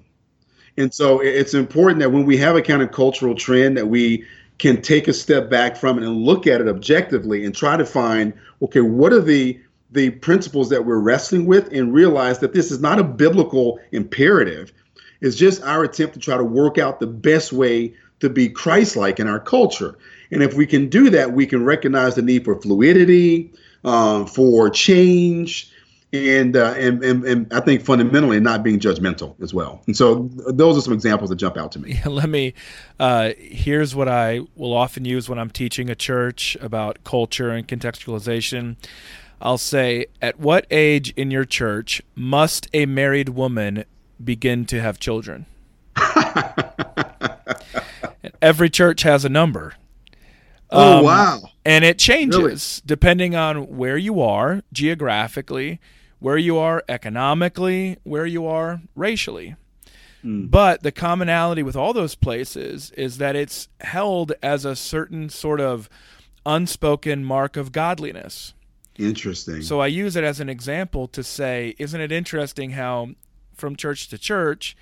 And 0.77 0.93
so 0.93 1.19
it's 1.21 1.55
important 1.55 1.99
that 2.01 2.11
when 2.11 2.25
we 2.25 2.37
have 2.37 2.55
a 2.55 2.61
kind 2.61 2.81
of 2.83 2.91
cultural 2.91 3.33
trend 3.33 3.77
that 3.77 3.87
we 3.87 4.25
can 4.57 4.81
take 4.81 5.07
a 5.07 5.13
step 5.13 5.49
back 5.49 5.77
from 5.77 5.97
it 5.97 6.03
and 6.03 6.23
look 6.23 6.47
at 6.47 6.61
it 6.61 6.67
objectively 6.67 7.45
and 7.45 7.55
try 7.55 7.77
to 7.77 7.85
find, 7.85 8.33
okay, 8.61 8.81
what 8.81 9.13
are 9.13 9.21
the 9.21 9.59
the 9.91 10.09
principles 10.09 10.69
that 10.69 10.85
we're 10.85 10.99
wrestling 10.99 11.45
with 11.45 11.71
and 11.71 11.93
realize 11.93 12.39
that 12.39 12.53
this 12.53 12.71
is 12.71 12.81
not 12.81 12.99
a 12.99 13.03
biblical 13.03 13.79
imperative. 13.91 14.73
It's 15.21 15.37
just 15.37 15.63
our 15.63 15.83
attempt 15.83 16.13
to 16.15 16.19
try 16.19 16.35
to 16.35 16.43
work 16.43 16.77
out 16.77 16.99
the 16.99 17.07
best 17.07 17.53
way 17.53 17.93
to 18.19 18.29
be 18.29 18.49
Christ 18.49 18.95
like 18.95 19.19
in 19.19 19.27
our 19.27 19.39
culture. 19.39 19.97
And 20.31 20.43
if 20.43 20.55
we 20.55 20.65
can 20.65 20.89
do 20.89 21.09
that, 21.11 21.31
we 21.31 21.45
can 21.45 21.63
recognize 21.63 22.15
the 22.15 22.21
need 22.21 22.43
for 22.43 22.59
fluidity, 22.59 23.51
um, 23.85 24.25
for 24.27 24.69
change, 24.69 25.71
and, 26.13 26.55
uh, 26.55 26.73
and, 26.77 27.03
and 27.03 27.25
and 27.25 27.53
I 27.53 27.59
think 27.59 27.81
fundamentally 27.81 28.39
not 28.39 28.63
being 28.63 28.79
judgmental 28.79 29.41
as 29.41 29.53
well. 29.53 29.81
And 29.87 29.97
so 29.97 30.29
those 30.47 30.77
are 30.77 30.81
some 30.81 30.93
examples 30.93 31.29
that 31.29 31.35
jump 31.35 31.57
out 31.57 31.71
to 31.73 31.79
me. 31.79 31.93
Yeah, 31.93 32.07
let 32.09 32.29
me. 32.29 32.53
Uh, 32.99 33.31
here's 33.37 33.93
what 33.93 34.07
I 34.07 34.41
will 34.55 34.73
often 34.73 35.05
use 35.05 35.27
when 35.27 35.37
I'm 35.37 35.49
teaching 35.49 35.89
a 35.89 35.95
church 35.95 36.55
about 36.61 37.03
culture 37.03 37.49
and 37.51 37.67
contextualization. 37.67 38.77
I'll 39.41 39.57
say, 39.57 40.07
at 40.21 40.39
what 40.39 40.65
age 40.71 41.11
in 41.15 41.29
your 41.29 41.45
church 41.45 42.01
must 42.15 42.67
a 42.73 42.85
married 42.87 43.29
woman 43.29 43.85
begin 44.23 44.65
to 44.65 44.81
have 44.81 44.99
children. 44.99 45.45
Every 48.41 48.69
church 48.69 49.03
has 49.03 49.25
a 49.25 49.29
number. 49.29 49.75
Oh, 50.69 50.97
um, 50.99 51.05
wow. 51.05 51.41
And 51.63 51.85
it 51.85 51.99
changes 51.99 52.81
really? 52.81 52.81
depending 52.85 53.35
on 53.35 53.77
where 53.77 53.97
you 53.97 54.21
are 54.21 54.63
geographically, 54.73 55.79
where 56.19 56.37
you 56.37 56.57
are 56.57 56.83
economically, 56.89 57.97
where 58.03 58.25
you 58.25 58.45
are 58.45 58.81
racially. 58.95 59.55
Mm. 60.23 60.49
But 60.49 60.83
the 60.83 60.91
commonality 60.91 61.63
with 61.63 61.75
all 61.75 61.93
those 61.93 62.15
places 62.15 62.91
is 62.91 63.17
that 63.19 63.35
it's 63.35 63.69
held 63.81 64.33
as 64.41 64.65
a 64.65 64.75
certain 64.75 65.29
sort 65.29 65.61
of 65.61 65.89
unspoken 66.45 67.23
mark 67.23 67.57
of 67.57 67.71
godliness. 67.71 68.53
Interesting. 68.97 69.61
So 69.61 69.79
I 69.79 69.87
use 69.87 70.15
it 70.15 70.23
as 70.23 70.39
an 70.39 70.49
example 70.49 71.07
to 71.09 71.23
say, 71.23 71.75
isn't 71.77 72.01
it 72.01 72.11
interesting 72.11 72.71
how 72.71 73.09
from 73.53 73.75
church 73.75 74.07
to 74.09 74.17
church, 74.17 74.75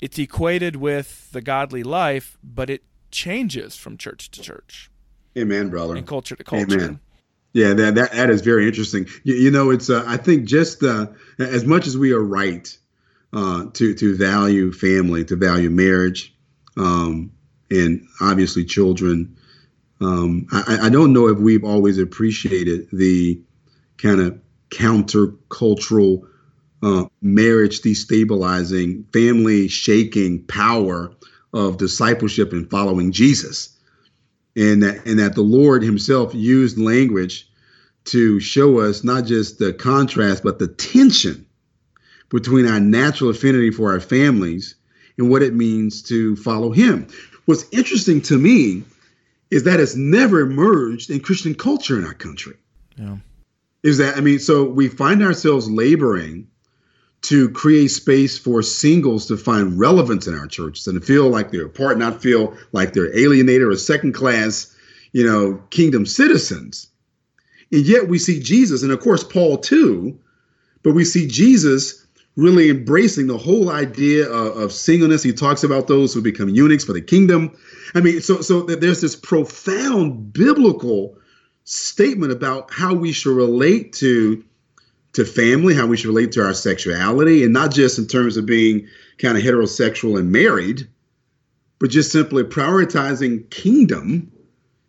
it's 0.00 0.18
equated 0.18 0.76
with 0.76 1.30
the 1.32 1.40
godly 1.40 1.82
life, 1.82 2.38
but 2.42 2.70
it 2.70 2.82
changes 3.10 3.76
from 3.76 3.96
church 3.96 4.30
to 4.32 4.40
church. 4.40 4.90
Amen, 5.36 5.68
brother. 5.68 5.94
And 5.94 6.06
culture 6.06 6.34
to 6.34 6.44
culture. 6.44 6.76
Amen. 6.76 7.00
Yeah, 7.52 7.74
that, 7.74 7.94
that 7.96 8.12
that 8.12 8.30
is 8.30 8.42
very 8.42 8.66
interesting. 8.66 9.06
You, 9.24 9.34
you 9.34 9.50
know, 9.50 9.70
it's 9.70 9.90
uh, 9.90 10.04
I 10.06 10.16
think 10.16 10.44
just 10.44 10.82
uh, 10.82 11.08
as 11.38 11.64
much 11.64 11.86
as 11.86 11.96
we 11.96 12.12
are 12.12 12.22
right 12.22 12.76
uh, 13.32 13.66
to 13.74 13.94
to 13.94 14.16
value 14.16 14.72
family, 14.72 15.24
to 15.24 15.36
value 15.36 15.70
marriage, 15.70 16.34
um, 16.76 17.32
and 17.70 18.06
obviously 18.20 18.64
children. 18.64 19.36
Um, 20.00 20.46
I, 20.50 20.86
I, 20.86 20.88
don't 20.88 21.12
know 21.12 21.28
if 21.28 21.38
we've 21.38 21.62
always 21.62 21.98
appreciated 21.98 22.88
the 22.90 23.38
kind 23.98 24.18
of 24.18 24.40
countercultural, 24.70 26.26
uh, 26.82 27.04
marriage 27.20 27.82
destabilizing, 27.82 29.04
family 29.12 29.68
shaking 29.68 30.42
power 30.46 31.12
of 31.52 31.76
discipleship 31.76 32.52
and 32.54 32.70
following 32.70 33.12
Jesus, 33.12 33.76
and 34.56 34.82
that 34.82 35.06
and 35.06 35.18
that 35.18 35.34
the 35.34 35.42
Lord 35.42 35.82
Himself 35.82 36.34
used 36.34 36.78
language 36.78 37.48
to 38.04 38.40
show 38.40 38.80
us 38.80 39.04
not 39.04 39.24
just 39.24 39.58
the 39.58 39.72
contrast 39.72 40.42
but 40.42 40.58
the 40.58 40.68
tension 40.68 41.46
between 42.28 42.66
our 42.66 42.80
natural 42.80 43.30
affinity 43.30 43.70
for 43.70 43.92
our 43.92 44.00
families 44.00 44.76
and 45.18 45.30
what 45.30 45.42
it 45.42 45.54
means 45.54 46.02
to 46.02 46.36
follow 46.36 46.70
Him. 46.70 47.08
What's 47.44 47.66
interesting 47.72 48.22
to 48.22 48.38
me 48.38 48.84
is 49.50 49.64
that 49.64 49.80
it's 49.80 49.96
never 49.96 50.40
emerged 50.40 51.10
in 51.10 51.20
Christian 51.20 51.54
culture 51.54 51.98
in 51.98 52.04
our 52.04 52.14
country. 52.14 52.56
Yeah. 52.96 53.16
Is 53.82 53.98
that, 53.98 54.16
I 54.16 54.20
mean, 54.20 54.38
so 54.38 54.64
we 54.64 54.88
find 54.88 55.22
ourselves 55.22 55.68
laboring 55.70 56.48
to 57.22 57.50
create 57.50 57.88
space 57.88 58.38
for 58.38 58.62
singles 58.62 59.26
to 59.26 59.36
find 59.36 59.78
relevance 59.78 60.26
in 60.26 60.34
our 60.34 60.46
churches 60.46 60.86
and 60.86 61.00
to 61.00 61.06
feel 61.06 61.28
like 61.28 61.50
they're 61.50 61.66
apart, 61.66 61.98
not 61.98 62.22
feel 62.22 62.56
like 62.72 62.92
they're 62.92 63.16
alienated 63.16 63.62
or 63.62 63.76
second 63.76 64.12
class, 64.12 64.74
you 65.12 65.24
know, 65.24 65.62
kingdom 65.70 66.06
citizens. 66.06 66.88
And 67.72 67.84
yet 67.84 68.08
we 68.08 68.18
see 68.18 68.40
Jesus, 68.40 68.82
and 68.82 68.90
of 68.90 69.00
course, 69.00 69.22
Paul 69.22 69.58
too, 69.58 70.18
but 70.82 70.94
we 70.94 71.04
see 71.04 71.26
Jesus 71.26 72.06
really 72.36 72.70
embracing 72.70 73.26
the 73.26 73.36
whole 73.36 73.70
idea 73.70 74.26
of, 74.28 74.56
of, 74.56 74.72
singleness. 74.72 75.22
He 75.22 75.32
talks 75.32 75.62
about 75.62 75.88
those 75.88 76.14
who 76.14 76.22
become 76.22 76.48
eunuchs 76.48 76.84
for 76.84 76.92
the 76.92 77.02
kingdom. 77.02 77.54
I 77.94 78.00
mean, 78.00 78.20
so 78.20 78.40
so 78.40 78.62
there's 78.62 79.00
this 79.00 79.16
profound 79.16 80.32
biblical 80.32 81.18
statement 81.64 82.32
about 82.32 82.72
how 82.72 82.94
we 82.94 83.12
should 83.12 83.36
relate 83.36 83.92
to 83.94 84.42
to 85.20 85.30
family, 85.30 85.74
how 85.74 85.86
we 85.86 85.96
should 85.96 86.08
relate 86.08 86.32
to 86.32 86.42
our 86.42 86.54
sexuality, 86.54 87.44
and 87.44 87.52
not 87.52 87.72
just 87.72 87.98
in 87.98 88.06
terms 88.06 88.36
of 88.36 88.46
being 88.46 88.88
kind 89.18 89.36
of 89.36 89.44
heterosexual 89.44 90.18
and 90.18 90.32
married, 90.32 90.88
but 91.78 91.90
just 91.90 92.10
simply 92.10 92.42
prioritizing 92.42 93.48
kingdom 93.50 94.30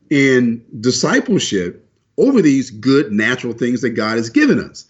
and 0.10 0.63
discipleship 0.82 1.88
over 2.17 2.41
these 2.41 2.70
good 2.70 3.12
natural 3.12 3.54
things 3.54 3.82
that 3.82 3.91
God 3.91 4.17
has 4.17 4.30
given 4.30 4.60
us. 4.60 4.86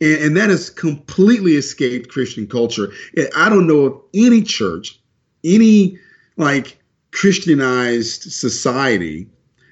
And, 0.00 0.22
and 0.22 0.36
that 0.36 0.50
has 0.50 0.70
completely 0.70 1.56
escaped 1.56 2.10
Christian 2.10 2.46
culture. 2.46 2.90
And 3.16 3.28
I 3.36 3.48
don't 3.48 3.66
know 3.66 3.80
of 3.80 4.00
any 4.14 4.42
church, 4.42 4.98
any 5.44 5.98
like 6.36 6.78
Christianized 7.10 8.32
society 8.32 9.26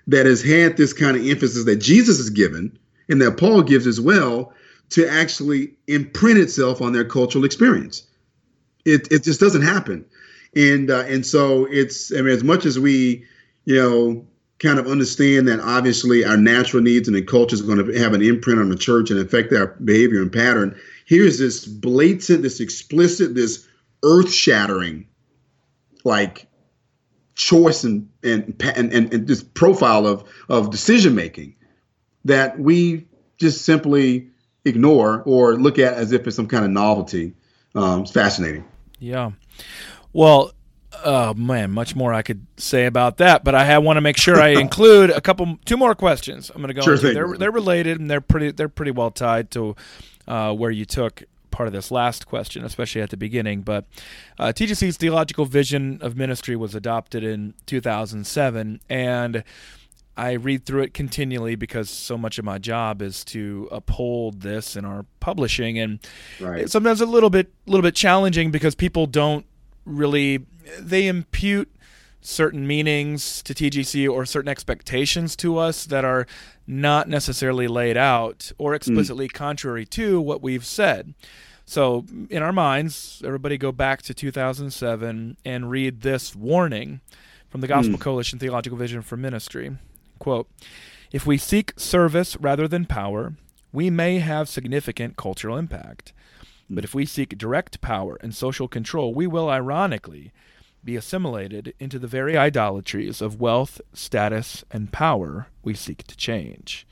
that 0.09 0.27
has 0.27 0.43
had 0.43 0.77
this 0.77 0.93
kind 0.93 1.17
of 1.17 1.27
emphasis 1.27 1.65
that 1.65 1.77
Jesus 1.77 2.19
has 2.19 2.31
given 2.31 2.79
and 3.09 3.21
that 3.23 3.39
Paul 3.39 3.63
gives 3.63 3.87
as 3.87 4.01
well 4.01 4.53
to 4.91 5.09
actually 5.09 5.73
imprint 5.87 6.39
itself 6.39 6.81
on 6.81 6.93
their 6.93 7.05
cultural 7.05 7.45
experience. 7.45 8.07
It, 8.85 9.11
it 9.11 9.25
just 9.25 9.41
doesn't 9.41 9.63
happen. 9.63 10.05
And 10.55 10.91
uh, 10.91 11.05
and 11.07 11.27
so 11.27 11.67
it's 11.71 12.13
I 12.13 12.17
mean 12.17 12.29
as 12.29 12.45
much 12.45 12.65
as 12.65 12.79
we 12.79 13.25
you 13.65 13.75
know 13.77 14.27
kind 14.59 14.79
of 14.79 14.87
understand 14.87 15.47
that 15.49 15.61
obviously 15.61 16.25
our 16.25 16.37
natural 16.37 16.83
needs 16.83 17.09
and 17.09 17.17
the 17.17 17.23
culture 17.23 17.55
is 17.55 17.63
going 17.63 17.85
to 17.85 17.99
have 17.99 18.15
an 18.15 18.23
imprint 18.23 18.59
on 18.59 18.71
the 18.71 18.77
church 18.77 19.11
and 19.11 19.21
affect 19.21 19.53
our 19.53 19.67
behavior 19.85 20.23
and 20.23 20.33
pattern. 20.33 20.79
Here's 21.05 21.39
this 21.39 21.67
blatant, 21.67 22.43
this 22.43 22.61
explicit, 22.61 23.35
this 23.35 23.69
earth 24.03 24.33
shattering, 24.33 25.07
like 26.05 26.47
choice 27.35 27.85
and 27.85 28.09
and, 28.23 28.61
and 28.75 28.93
and 28.93 29.13
and 29.13 29.29
this 29.29 29.43
profile 29.43 30.07
of 30.07 30.25
of 30.49 30.71
decision 30.71 31.15
making 31.15 31.55
that 32.25 32.59
we 32.59 33.07
just 33.39 33.65
simply 33.65 34.31
ignore 34.67 35.23
or 35.25 35.55
look 35.57 35.79
at 35.79 35.95
as 35.95 36.13
if 36.13 36.27
it's 36.27 36.37
some 36.37 36.47
kind 36.47 36.65
of 36.65 36.71
novelty. 36.71 37.33
Um, 37.75 38.03
it's 38.03 38.11
fascinating. 38.11 38.65
Yeah. 38.99 39.33
Well, 40.13 40.53
oh 41.05 41.35
man, 41.35 41.71
much 41.71 41.95
more 41.95 42.13
I 42.13 42.23
could 42.23 42.47
say 42.57 42.87
about 42.87 43.19
that, 43.19 43.45
but 43.45 43.55
I 43.55 43.79
want 43.79 43.97
to 43.97 44.01
make 44.01 44.17
sure 44.17 44.41
I 44.41 44.49
include 44.61 45.11
a 45.11 45.21
couple, 45.21 45.59
two 45.65 45.77
more 45.77 45.95
questions. 45.95 46.51
I'm 46.51 46.61
going 46.63 46.69
to 46.69 46.75
go. 46.75 46.83
Sure. 46.83 46.97
They're 46.97 47.37
they're 47.37 47.51
related 47.51 48.01
and 48.01 48.11
they're 48.11 48.21
pretty 48.21 48.51
they're 48.51 48.69
pretty 48.69 48.93
well 48.93 49.11
tied 49.11 49.51
to 49.53 49.77
uh, 50.27 50.53
where 50.53 50.71
you 50.71 50.85
took 50.85 51.23
part 51.51 51.67
of 51.67 51.73
this 51.73 51.91
last 51.91 52.27
question, 52.27 52.65
especially 52.65 53.01
at 53.01 53.11
the 53.11 53.17
beginning. 53.17 53.63
But 53.63 53.87
uh, 54.39 54.53
TGC's 54.55 54.97
theological 54.97 55.47
vision 55.47 55.99
of 56.03 56.17
ministry 56.17 56.57
was 56.57 56.75
adopted 56.75 57.25
in 57.25 57.55
2007, 57.67 58.81
and 58.89 59.45
I 60.17 60.33
read 60.33 60.65
through 60.65 60.83
it 60.83 60.95
continually 60.95 61.57
because 61.57 61.91
so 61.91 62.17
much 62.17 62.39
of 62.39 62.45
my 62.45 62.59
job 62.59 63.03
is 63.03 63.25
to 63.27 63.69
uphold 63.71 64.41
this 64.41 64.77
in 64.77 64.85
our 64.85 65.05
publishing, 65.21 65.79
and 65.79 65.99
right. 66.41 66.63
it's 66.63 66.73
sometimes 66.73 67.01
a 67.01 67.07
little 67.07 67.31
bit, 67.31 67.53
little 67.67 67.83
bit 67.83 67.95
challenging 67.95 68.51
because 68.51 68.75
people 68.75 69.07
don't 69.07 69.45
really 69.85 70.45
they 70.81 71.07
impute 71.07 71.71
certain 72.21 72.67
meanings 72.67 73.43
to 73.43 73.55
TGC 73.55 74.11
or 74.11 74.27
certain 74.27 74.49
expectations 74.49 75.37
to 75.37 75.59
us 75.59 75.85
that 75.87 76.05
are 76.05 76.27
not 76.67 77.09
necessarily 77.09 77.69
laid 77.69 77.97
out 77.97 78.51
or 78.59 78.73
hmm. 78.73 78.77
explicitly 78.77 79.29
mm. 79.29 79.33
contrary 79.33 79.87
to 79.87 80.21
what 80.21 80.43
we've 80.43 80.67
said. 80.67 81.15
So, 81.69 82.05
in 82.31 82.43
our 82.43 82.53
minds, 82.53 83.23
everybody 83.25 83.59
go 83.59 83.73
back 83.73 84.03
to 84.03 84.15
2007 84.15 85.37
and 85.45 85.71
read 85.71 86.03
this 86.03 86.35
warning 86.35 87.01
from 87.49 87.61
the 87.61 87.67
Gospel 87.67 87.99
mm. 87.99 88.01
Coalition 88.01 88.39
Theological 88.39 88.79
Vision 88.79 89.03
for 89.03 89.17
Ministry. 89.17 89.77
Quote 90.19 90.49
If 91.13 91.27
we 91.27 91.39
seek 91.39 91.73
service 91.77 92.37
rather 92.37 92.67
than 92.69 92.85
power, 92.85 93.35
we 93.73 93.91
may 93.91 94.19
have 94.19 94.49
significant 94.49 95.17
cultural 95.17 95.57
impact. 95.57 96.13
But 96.69 96.85
if 96.85 96.95
we 96.95 97.07
seek 97.07 97.39
direct 97.39 97.81
power 97.81 98.19
and 98.21 98.35
social 98.35 98.69
control, 98.69 99.15
we 99.15 99.27
will 99.27 99.49
ironically 99.49 100.33
be 100.83 100.97
assimilated 100.97 101.75
into 101.79 101.99
the 101.99 102.07
very 102.07 102.37
idolatries 102.37 103.21
of 103.21 103.41
wealth, 103.41 103.81
status, 103.93 104.65
and 104.71 104.93
power 104.93 105.49
we 105.63 105.75
seek 105.75 106.05
to 106.05 106.17
change. 106.17 106.87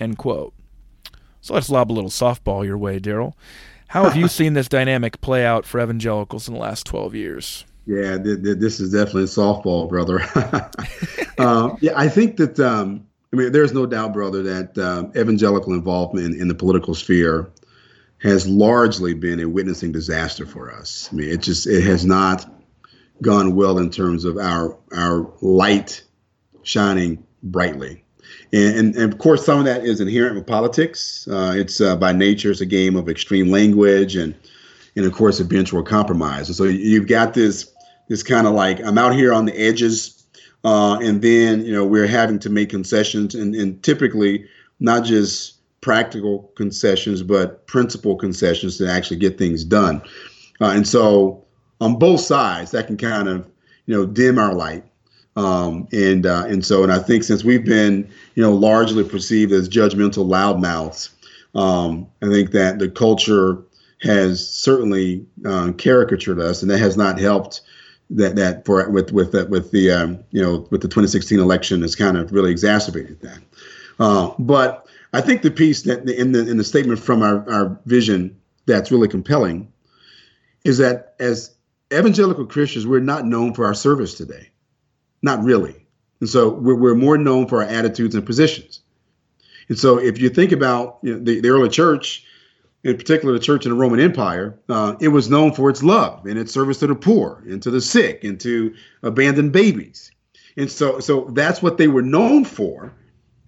End 0.00 0.18
quote. 0.18 0.54
So 1.40 1.54
let's 1.54 1.70
lob 1.70 1.90
a 1.90 1.92
little 1.92 2.10
softball 2.10 2.64
your 2.64 2.78
way, 2.78 2.98
Darryl. 2.98 3.34
How 3.88 4.04
have 4.04 4.16
you 4.16 4.28
seen 4.38 4.54
this 4.54 4.68
dynamic 4.68 5.20
play 5.20 5.44
out 5.44 5.66
for 5.66 5.80
evangelicals 5.80 6.48
in 6.48 6.54
the 6.54 6.60
last 6.60 6.86
12 6.86 7.14
years? 7.14 7.64
Yeah, 7.86 8.18
th- 8.18 8.42
th- 8.42 8.58
this 8.58 8.80
is 8.80 8.92
definitely 8.92 9.24
softball, 9.24 9.88
brother. 9.88 10.20
uh, 11.38 11.76
yeah, 11.80 11.92
I 11.94 12.08
think 12.08 12.36
that, 12.38 12.58
um, 12.58 13.06
I 13.32 13.36
mean, 13.36 13.52
there's 13.52 13.74
no 13.74 13.84
doubt, 13.84 14.12
brother, 14.14 14.42
that 14.42 14.78
uh, 14.78 15.08
evangelical 15.18 15.74
involvement 15.74 16.34
in, 16.34 16.40
in 16.40 16.48
the 16.48 16.54
political 16.54 16.94
sphere 16.94 17.50
has 18.22 18.48
largely 18.48 19.12
been 19.12 19.38
a 19.40 19.48
witnessing 19.48 19.92
disaster 19.92 20.46
for 20.46 20.72
us. 20.72 21.10
I 21.12 21.16
mean, 21.16 21.28
it 21.28 21.42
just 21.42 21.66
it 21.66 21.82
has 21.82 22.06
not 22.06 22.50
gone 23.20 23.54
well 23.54 23.78
in 23.78 23.90
terms 23.90 24.24
of 24.24 24.38
our 24.38 24.78
our 24.96 25.30
light 25.42 26.02
shining 26.62 27.22
brightly. 27.42 28.02
And, 28.52 28.76
and, 28.76 28.96
and 28.96 29.12
of 29.12 29.18
course, 29.18 29.44
some 29.44 29.58
of 29.58 29.64
that 29.66 29.84
is 29.84 30.00
inherent 30.00 30.36
with 30.36 30.46
politics. 30.46 31.28
Uh, 31.30 31.52
it's 31.56 31.80
uh, 31.80 31.96
by 31.96 32.12
nature, 32.12 32.50
it's 32.50 32.60
a 32.60 32.66
game 32.66 32.96
of 32.96 33.08
extreme 33.08 33.50
language 33.50 34.16
and, 34.16 34.34
and 34.96 35.04
of 35.04 35.12
course, 35.12 35.40
eventual 35.40 35.82
compromise. 35.82 36.48
And 36.48 36.56
so 36.56 36.64
you've 36.64 37.08
got 37.08 37.34
this 37.34 37.73
this 38.08 38.22
kind 38.22 38.46
of 38.46 38.54
like 38.54 38.80
I'm 38.80 38.98
out 38.98 39.14
here 39.14 39.32
on 39.32 39.46
the 39.46 39.56
edges, 39.56 40.26
uh, 40.64 40.98
and 41.00 41.22
then 41.22 41.64
you 41.64 41.72
know 41.72 41.84
we're 41.84 42.06
having 42.06 42.38
to 42.40 42.50
make 42.50 42.70
concessions, 42.70 43.34
and, 43.34 43.54
and 43.54 43.82
typically 43.82 44.46
not 44.80 45.04
just 45.04 45.54
practical 45.80 46.50
concessions, 46.56 47.22
but 47.22 47.66
principle 47.66 48.16
concessions 48.16 48.78
to 48.78 48.90
actually 48.90 49.18
get 49.18 49.36
things 49.36 49.64
done. 49.64 50.00
Uh, 50.60 50.70
and 50.70 50.88
so 50.88 51.44
on 51.80 51.98
both 51.98 52.20
sides, 52.20 52.70
that 52.70 52.86
can 52.86 52.96
kind 52.96 53.28
of 53.28 53.46
you 53.86 53.94
know 53.94 54.06
dim 54.06 54.38
our 54.38 54.54
light. 54.54 54.84
Um, 55.36 55.88
and 55.92 56.26
uh, 56.26 56.44
and 56.46 56.64
so 56.64 56.82
and 56.82 56.92
I 56.92 57.00
think 57.00 57.24
since 57.24 57.42
we've 57.42 57.64
been 57.64 58.08
you 58.34 58.42
know 58.42 58.52
largely 58.52 59.04
perceived 59.04 59.52
as 59.52 59.68
judgmental 59.68 60.26
loudmouths, 60.26 61.10
um, 61.54 62.06
I 62.22 62.26
think 62.26 62.52
that 62.52 62.78
the 62.78 62.88
culture 62.88 63.62
has 64.00 64.48
certainly 64.48 65.26
uh, 65.44 65.72
caricatured 65.72 66.38
us, 66.38 66.62
and 66.62 66.70
that 66.70 66.78
has 66.78 66.96
not 66.96 67.18
helped. 67.18 67.62
That 68.10 68.36
that 68.36 68.64
for 68.64 68.88
with 68.90 69.12
with 69.12 69.32
the, 69.32 69.46
with 69.46 69.70
the 69.70 69.90
um, 69.90 70.24
you 70.30 70.42
know 70.42 70.66
with 70.70 70.82
the 70.82 70.88
2016 70.88 71.40
election 71.40 71.82
has 71.82 71.96
kind 71.96 72.16
of 72.16 72.32
really 72.32 72.50
exacerbated 72.50 73.20
that. 73.22 73.38
Uh, 73.98 74.32
but 74.38 74.86
I 75.12 75.20
think 75.20 75.42
the 75.42 75.50
piece 75.50 75.82
that 75.82 76.08
in 76.08 76.32
the 76.32 76.48
in 76.48 76.58
the 76.58 76.64
statement 76.64 77.00
from 77.00 77.22
our, 77.22 77.48
our 77.50 77.80
vision 77.86 78.38
that's 78.66 78.90
really 78.90 79.08
compelling 79.08 79.72
is 80.64 80.78
that 80.78 81.14
as 81.20 81.54
evangelical 81.92 82.46
Christians, 82.46 82.86
we're 82.86 83.00
not 83.00 83.24
known 83.24 83.54
for 83.54 83.64
our 83.64 83.74
service 83.74 84.14
today. 84.14 84.50
Not 85.22 85.42
really. 85.42 85.86
And 86.20 86.28
so 86.28 86.50
we're, 86.50 86.74
we're 86.74 86.94
more 86.94 87.18
known 87.18 87.46
for 87.48 87.62
our 87.62 87.68
attitudes 87.68 88.14
and 88.14 88.24
positions. 88.24 88.80
And 89.68 89.78
so 89.78 89.98
if 89.98 90.18
you 90.18 90.28
think 90.28 90.52
about 90.52 90.98
you 91.02 91.14
know, 91.14 91.20
the, 91.22 91.40
the 91.40 91.48
early 91.48 91.68
church, 91.68 92.24
in 92.84 92.96
particular 92.96 93.32
the 93.32 93.40
church 93.40 93.64
in 93.64 93.72
the 93.72 93.78
Roman 93.78 93.98
Empire, 93.98 94.58
uh, 94.68 94.94
it 95.00 95.08
was 95.08 95.30
known 95.30 95.52
for 95.52 95.70
its 95.70 95.82
love 95.82 96.24
and 96.26 96.38
its 96.38 96.52
service 96.52 96.78
to 96.80 96.86
the 96.86 96.94
poor 96.94 97.42
and 97.48 97.62
to 97.62 97.70
the 97.70 97.80
sick 97.80 98.22
and 98.22 98.38
to 98.40 98.74
abandoned 99.02 99.52
babies. 99.52 100.12
And 100.56 100.70
so, 100.70 101.00
so 101.00 101.30
that's 101.32 101.62
what 101.62 101.78
they 101.78 101.88
were 101.88 102.02
known 102.02 102.44
for. 102.44 102.92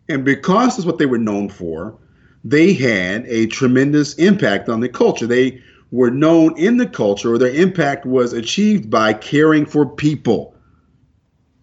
And 0.08 0.24
because 0.24 0.76
that's 0.76 0.86
what 0.86 0.98
they 0.98 1.06
were 1.06 1.18
known 1.18 1.50
for, 1.50 1.98
they 2.44 2.72
had 2.72 3.26
a 3.26 3.46
tremendous 3.46 4.14
impact 4.14 4.68
on 4.68 4.80
the 4.80 4.88
culture. 4.88 5.26
They 5.26 5.62
were 5.90 6.10
known 6.10 6.58
in 6.58 6.78
the 6.78 6.86
culture, 6.86 7.34
or 7.34 7.38
their 7.38 7.54
impact 7.54 8.06
was 8.06 8.32
achieved 8.32 8.90
by 8.90 9.12
caring 9.12 9.66
for 9.66 9.86
people. 9.86 10.54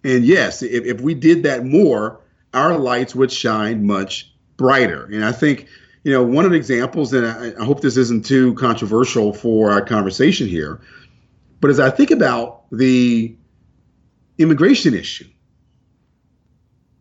And 0.04 0.26
yes, 0.26 0.62
if, 0.62 0.86
if 0.86 1.02
we 1.02 1.14
did 1.14 1.44
that 1.44 1.66
more, 1.66 2.20
our 2.54 2.78
lights 2.78 3.16
would 3.16 3.32
shine 3.32 3.86
much 3.86 4.32
brighter. 4.58 5.06
And 5.06 5.26
I 5.26 5.32
think 5.32 5.68
you 6.04 6.12
know, 6.12 6.24
one 6.24 6.46
of 6.46 6.52
the 6.52 6.58
examples, 6.58 7.14
and 7.14 7.26
I, 7.26 7.54
I 7.60 7.66
hope 7.66 7.82
this 7.82 7.98
isn't 7.98 8.26
too 8.26 8.54
controversial 8.56 9.34
for 9.34 9.72
our 9.72 9.82
conversation 9.82 10.48
here, 10.48 10.82
but 11.62 11.70
as 11.70 11.80
I 11.80 11.90
think 11.90 12.12
about 12.12 12.70
the 12.72 13.36
immigration 14.38 14.94
issue, 14.94 15.30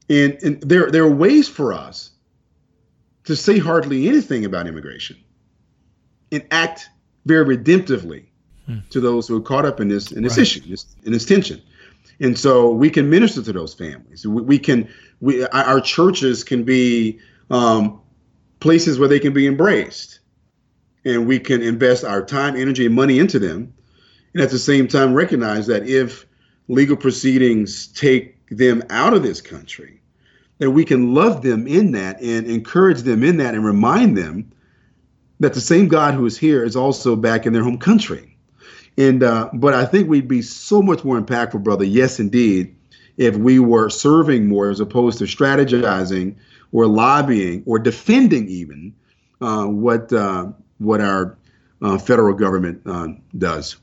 and, 0.09 0.39
and 0.43 0.61
there, 0.63 0.91
there 0.91 1.03
are 1.03 1.11
ways 1.11 1.49
for 1.49 1.73
us 1.73 2.11
to 3.25 3.35
say 3.35 3.59
hardly 3.59 4.09
anything 4.09 4.45
about 4.45 4.67
immigration 4.67 5.17
and 6.31 6.45
act 6.51 6.89
very 7.25 7.57
redemptively 7.57 8.27
hmm. 8.67 8.79
to 8.91 9.01
those 9.01 9.27
who 9.27 9.37
are 9.37 9.41
caught 9.41 9.65
up 9.65 9.81
in 9.81 9.89
this 9.89 10.13
in 10.13 10.23
this 10.23 10.37
right. 10.37 10.43
issue, 10.43 10.61
this, 10.69 10.87
in 11.05 11.13
this 11.13 11.25
tension. 11.25 11.63
And 12.21 12.39
so 12.39 12.71
we 12.71 12.91
can 12.91 13.11
minister 13.11 13.43
to 13.43 13.53
those 13.53 13.75
families. 13.75 14.27
We, 14.27 14.43
we 14.43 14.59
can, 14.59 14.89
we, 15.21 15.45
our 15.47 15.81
churches 15.81 16.45
can 16.45 16.63
be 16.63 17.19
um, 17.51 18.02
places 18.63 18.99
where 18.99 19.09
they 19.09 19.19
can 19.19 19.33
be 19.33 19.47
embraced. 19.47 20.21
And 21.05 21.27
we 21.27 21.41
can 21.41 21.63
invest 21.63 22.05
our 22.05 22.25
time, 22.25 22.55
energy, 22.57 22.87
and 22.87 22.95
money 22.95 23.19
into 23.19 23.41
them. 23.41 23.75
And 24.33 24.43
at 24.43 24.51
the 24.51 24.59
same 24.59 24.87
time, 24.87 25.13
recognize 25.13 25.67
that 25.67 25.87
if 25.87 26.25
legal 26.69 26.97
proceedings 26.97 27.89
take 27.89 28.39
them 28.49 28.85
out 28.89 29.15
of 29.15 29.25
this 29.25 29.41
country, 29.41 30.01
that 30.59 30.71
we 30.71 30.85
can 30.85 31.13
love 31.13 31.43
them 31.43 31.67
in 31.67 31.91
that 31.93 32.21
and 32.23 32.47
encourage 32.47 33.03
them 33.03 33.25
in 33.25 33.39
that 33.39 33.55
and 33.55 33.65
remind 33.65 34.17
them 34.17 34.53
that 35.41 35.55
the 35.55 35.61
same 35.61 35.89
God 35.89 36.15
who 36.15 36.25
is 36.25 36.39
here 36.39 36.63
is 36.63 36.77
also 36.77 37.17
back 37.17 37.47
in 37.47 37.53
their 37.53 37.65
home 37.65 37.79
country. 37.79 38.37
And 38.97 39.25
uh, 39.25 39.51
but 39.55 39.75
I 39.75 39.87
think 39.87 40.09
we'd 40.09 40.29
be 40.29 40.43
so 40.43 40.81
much 40.81 41.03
more 41.03 41.21
impactful, 41.21 41.65
brother. 41.65 41.85
Yes, 41.85 42.21
indeed, 42.21 42.77
if 43.17 43.35
we 43.37 43.59
were 43.59 43.91
serving 43.91 44.47
more 44.47 44.71
as 44.71 44.79
opposed 44.79 45.19
to 45.19 45.25
strategizing 45.25 46.37
or 46.73 46.87
lobbying 46.87 47.63
or 47.67 47.79
defending 47.79 48.49
even 48.49 48.95
uh, 49.41 49.67
what 49.67 50.13
uh, 50.13 50.49
what 50.79 51.01
our 51.01 51.37
uh, 51.83 51.99
federal 51.99 52.35
government 52.35 52.83
uh, 52.87 53.09
does. 53.37 53.77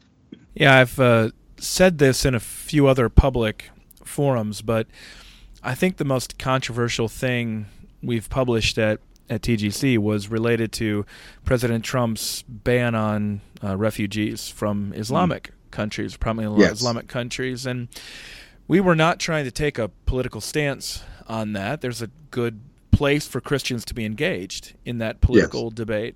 Yeah, 0.55 0.79
I've 0.79 0.99
uh, 0.99 1.29
said 1.57 1.97
this 1.99 2.25
in 2.25 2.35
a 2.35 2.39
few 2.39 2.87
other 2.87 3.09
public 3.09 3.69
forums, 4.03 4.61
but 4.61 4.87
I 5.63 5.75
think 5.75 5.97
the 5.97 6.05
most 6.05 6.39
controversial 6.39 7.07
thing 7.07 7.67
we've 8.01 8.29
published 8.29 8.77
at 8.77 8.99
at 9.29 9.41
TGC 9.43 9.99
was 9.99 10.27
related 10.27 10.71
to 10.71 11.05
President 11.45 11.85
Trump's 11.85 12.43
ban 12.47 12.95
on 12.95 13.41
uh, 13.63 13.77
refugees 13.77 14.47
from 14.47 14.91
Islamic 14.93 15.51
mm. 15.51 15.71
countries, 15.71 16.17
primarily 16.17 16.61
yes. 16.61 16.71
Islamic 16.73 17.07
countries, 17.07 17.67
and 17.67 17.89
we 18.67 18.79
were 18.79 18.95
not 18.95 19.19
trying 19.19 19.45
to 19.45 19.51
take 19.51 19.77
a 19.77 19.89
political 20.07 20.41
stance 20.41 21.03
on 21.27 21.53
that. 21.53 21.81
There's 21.81 22.01
a 22.01 22.09
good 22.31 22.61
place 22.99 23.25
for 23.25 23.39
Christians 23.39 23.85
to 23.85 23.93
be 23.93 24.03
engaged 24.03 24.73
in 24.83 24.97
that 24.97 25.21
political 25.21 25.67
yes. 25.67 25.73
debate. 25.73 26.15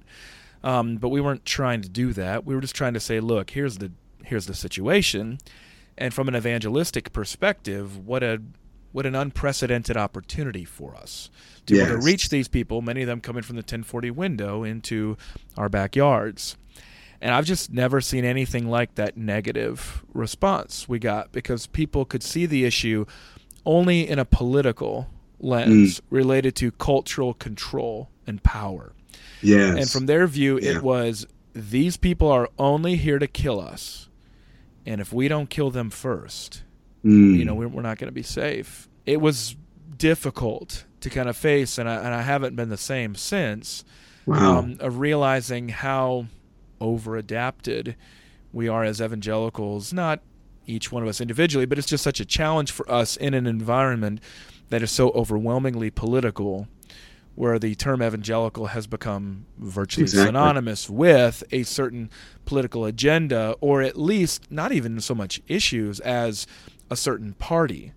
Um, 0.65 0.97
but 0.97 1.09
we 1.09 1.21
weren't 1.21 1.45
trying 1.45 1.81
to 1.81 1.87
do 1.87 2.11
that. 2.11 2.45
We 2.45 2.55
were 2.55 2.59
just 2.59 2.75
trying 2.75 2.93
to 2.93 2.99
say, 2.99 3.21
look, 3.21 3.51
here's 3.51 3.77
the 3.77 3.93
here's 4.25 4.47
the 4.47 4.53
situation, 4.53 5.37
and 5.97 6.13
from 6.13 6.27
an 6.27 6.35
evangelistic 6.35 7.13
perspective, 7.13 8.05
what 8.05 8.21
a 8.21 8.41
what 8.91 9.05
an 9.05 9.15
unprecedented 9.15 9.95
opportunity 9.95 10.65
for 10.65 10.93
us 10.93 11.31
to, 11.67 11.75
yes. 11.75 11.87
to 11.87 11.97
reach 11.97 12.29
these 12.29 12.49
people, 12.49 12.81
many 12.81 13.01
of 13.01 13.07
them 13.07 13.21
coming 13.21 13.41
from 13.41 13.55
the 13.55 13.61
1040 13.61 14.11
window 14.11 14.63
into 14.63 15.17
our 15.57 15.67
backyards. 15.67 16.57
And 17.19 17.33
I've 17.33 17.45
just 17.45 17.71
never 17.71 18.01
seen 18.01 18.23
anything 18.23 18.69
like 18.69 18.95
that 18.95 19.17
negative 19.17 20.03
response 20.13 20.87
we 20.87 20.99
got 20.99 21.31
because 21.31 21.65
people 21.65 22.05
could 22.05 22.21
see 22.21 22.45
the 22.45 22.65
issue 22.65 23.05
only 23.65 24.07
in 24.07 24.19
a 24.19 24.25
political 24.25 25.09
lens 25.43 25.99
mm. 25.99 26.01
related 26.09 26.55
to 26.55 26.71
cultural 26.71 27.33
control 27.33 28.09
and 28.25 28.41
power. 28.43 28.93
Yes. 29.41 29.77
And 29.77 29.89
from 29.89 30.05
their 30.05 30.25
view, 30.25 30.59
yeah. 30.61 30.77
it 30.77 30.83
was 30.83 31.27
these 31.53 31.97
people 31.97 32.29
are 32.29 32.49
only 32.57 32.95
here 32.95 33.19
to 33.19 33.27
kill 33.27 33.59
us. 33.59 34.09
And 34.85 34.99
if 34.99 35.13
we 35.13 35.27
don't 35.27 35.49
kill 35.49 35.69
them 35.69 35.89
first, 35.89 36.63
mm. 37.03 37.37
you 37.37 37.45
know, 37.45 37.53
we're, 37.53 37.67
we're 37.67 37.81
not 37.81 37.97
going 37.97 38.07
to 38.07 38.13
be 38.13 38.23
safe. 38.23 38.89
It 39.05 39.21
was 39.21 39.55
difficult 39.97 40.85
to 41.01 41.09
kind 41.09 41.29
of 41.29 41.37
face, 41.37 41.77
and 41.77 41.87
I, 41.89 41.95
and 41.95 42.13
I 42.13 42.21
haven't 42.21 42.55
been 42.55 42.69
the 42.69 42.77
same 42.77 43.15
since, 43.15 43.83
wow. 44.25 44.59
um, 44.59 44.77
of 44.79 44.99
realizing 44.99 45.69
how 45.69 46.27
over 46.79 47.17
adapted 47.17 47.95
we 48.51 48.67
are 48.67 48.83
as 48.83 49.01
evangelicals, 49.01 49.93
not 49.93 50.21
each 50.65 50.91
one 50.91 51.03
of 51.03 51.09
us 51.09 51.19
individually, 51.19 51.65
but 51.65 51.77
it's 51.77 51.87
just 51.87 52.03
such 52.03 52.19
a 52.19 52.25
challenge 52.25 52.71
for 52.71 52.89
us 52.89 53.17
in 53.17 53.33
an 53.33 53.47
environment 53.47 54.21
that 54.73 54.81
is 54.81 54.89
so 54.89 55.11
overwhelmingly 55.11 55.91
political, 55.91 56.67
where 57.35 57.59
the 57.59 57.75
term 57.75 58.01
evangelical 58.01 58.67
has 58.67 58.87
become 58.87 59.45
virtually 59.59 60.03
exactly. 60.03 60.25
synonymous 60.27 60.89
with 60.89 61.43
a 61.51 61.61
certain 61.61 62.09
political 62.45 62.83
agenda, 62.85 63.55
or 63.61 63.83
at 63.83 63.99
least 63.99 64.51
not 64.51 64.71
even 64.71 64.99
so 64.99 65.13
much 65.13 65.41
issues 65.47 65.99
as 65.99 66.47
a 66.89 66.95
certain 66.95 67.33
party. 67.33 67.93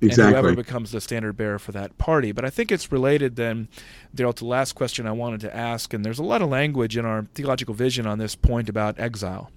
Exactly. 0.00 0.24
And 0.24 0.32
whoever 0.32 0.54
becomes 0.54 0.92
the 0.92 1.00
standard 1.00 1.36
bearer 1.36 1.58
for 1.58 1.72
that 1.72 1.98
party. 1.98 2.30
But 2.30 2.44
I 2.44 2.50
think 2.50 2.70
it's 2.70 2.92
related 2.92 3.34
then, 3.34 3.66
Darryl, 4.14 4.34
to 4.34 4.44
the 4.44 4.48
last 4.48 4.74
question 4.74 5.08
I 5.08 5.12
wanted 5.12 5.40
to 5.40 5.56
ask. 5.56 5.92
And 5.92 6.04
there's 6.04 6.20
a 6.20 6.24
lot 6.24 6.40
of 6.40 6.48
language 6.48 6.96
in 6.96 7.04
our 7.04 7.26
theological 7.34 7.74
vision 7.74 8.06
on 8.06 8.18
this 8.18 8.36
point 8.36 8.68
about 8.68 8.98
exile 9.00 9.50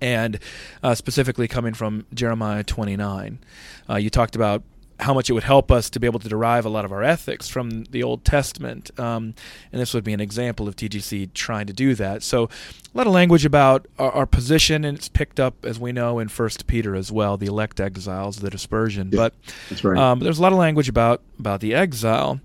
and 0.00 0.38
uh, 0.82 0.94
specifically 0.94 1.48
coming 1.48 1.74
from 1.74 2.06
Jeremiah 2.12 2.62
29. 2.62 3.38
Uh, 3.88 3.96
you 3.96 4.10
talked 4.10 4.36
about 4.36 4.62
how 5.00 5.12
much 5.12 5.28
it 5.28 5.32
would 5.32 5.44
help 5.44 5.72
us 5.72 5.90
to 5.90 5.98
be 5.98 6.06
able 6.06 6.20
to 6.20 6.28
derive 6.28 6.64
a 6.64 6.68
lot 6.68 6.84
of 6.84 6.92
our 6.92 7.02
ethics 7.02 7.48
from 7.48 7.84
the 7.84 8.02
Old 8.02 8.24
Testament. 8.24 8.96
Um, 8.98 9.34
and 9.72 9.80
this 9.80 9.92
would 9.92 10.04
be 10.04 10.12
an 10.12 10.20
example 10.20 10.68
of 10.68 10.76
TGC 10.76 11.32
trying 11.34 11.66
to 11.66 11.72
do 11.72 11.94
that. 11.94 12.22
So, 12.22 12.44
a 12.44 12.96
lot 12.96 13.06
of 13.06 13.12
language 13.12 13.44
about 13.44 13.86
our, 13.98 14.12
our, 14.12 14.26
position, 14.26 14.84
and 14.84 14.96
it's 14.96 15.08
picked 15.08 15.40
up, 15.40 15.64
as 15.64 15.80
we 15.80 15.90
know, 15.90 16.20
in 16.20 16.28
First 16.28 16.66
Peter 16.66 16.94
as 16.94 17.10
well, 17.10 17.36
the 17.36 17.46
elect 17.46 17.80
exiles, 17.80 18.36
the 18.36 18.50
dispersion. 18.50 19.10
Yeah, 19.10 19.16
but 19.16 19.34
that's 19.68 19.82
right. 19.82 19.98
Um, 19.98 20.20
there's 20.20 20.38
a 20.38 20.42
lot 20.42 20.52
of 20.52 20.58
language 20.58 20.88
about 20.88 21.20
about 21.38 21.60
the 21.60 21.74
exile, 21.74 22.40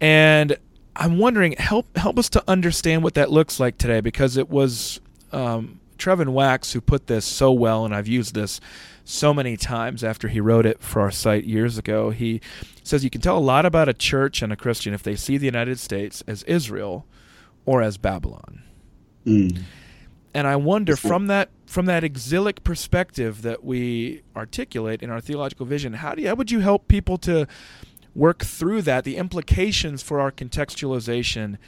and 0.00 0.56
I'm 0.96 1.18
wondering 1.18 1.52
help 1.52 1.96
help 1.96 2.18
us 2.18 2.28
to 2.30 2.44
understand 2.46 3.02
what 3.02 3.14
that 3.14 3.30
looks 3.30 3.58
like 3.58 3.78
today, 3.78 4.00
because 4.00 4.36
it 4.36 4.50
was. 4.50 5.00
Um, 5.32 5.78
Trevin 5.96 6.30
Wax, 6.30 6.72
who 6.72 6.80
put 6.80 7.08
this 7.08 7.26
so 7.26 7.52
well, 7.52 7.84
and 7.84 7.94
I've 7.94 8.08
used 8.08 8.34
this 8.34 8.58
so 9.04 9.34
many 9.34 9.56
times 9.56 10.04
after 10.04 10.28
he 10.28 10.40
wrote 10.40 10.66
it 10.66 10.80
for 10.80 11.00
our 11.00 11.10
site 11.10 11.44
years 11.44 11.78
ago. 11.78 12.10
He 12.10 12.40
says 12.82 13.04
you 13.04 13.10
can 13.10 13.20
tell 13.20 13.38
a 13.38 13.40
lot 13.40 13.66
about 13.66 13.88
a 13.88 13.94
church 13.94 14.42
and 14.42 14.52
a 14.52 14.56
Christian 14.56 14.94
if 14.94 15.02
they 15.02 15.16
see 15.16 15.38
the 15.38 15.46
United 15.46 15.78
States 15.78 16.22
as 16.26 16.42
Israel 16.44 17.06
or 17.64 17.82
as 17.82 17.96
Babylon. 17.96 18.62
Mm. 19.26 19.62
And 20.32 20.46
I 20.46 20.56
wonder 20.56 20.96
from 20.96 21.26
that 21.26 21.50
from 21.66 21.86
that 21.86 22.02
exilic 22.02 22.64
perspective 22.64 23.42
that 23.42 23.62
we 23.62 24.22
articulate 24.34 25.02
in 25.02 25.10
our 25.10 25.20
theological 25.20 25.66
vision, 25.66 25.92
how 25.94 26.14
do 26.14 26.22
you, 26.22 26.28
how 26.28 26.34
would 26.34 26.50
you 26.50 26.60
help 26.60 26.88
people 26.88 27.16
to 27.18 27.46
work 28.14 28.44
through 28.44 28.82
that, 28.82 29.04
the 29.04 29.16
implications 29.16 30.02
for 30.02 30.20
our 30.20 30.32
contextualization 30.32 31.58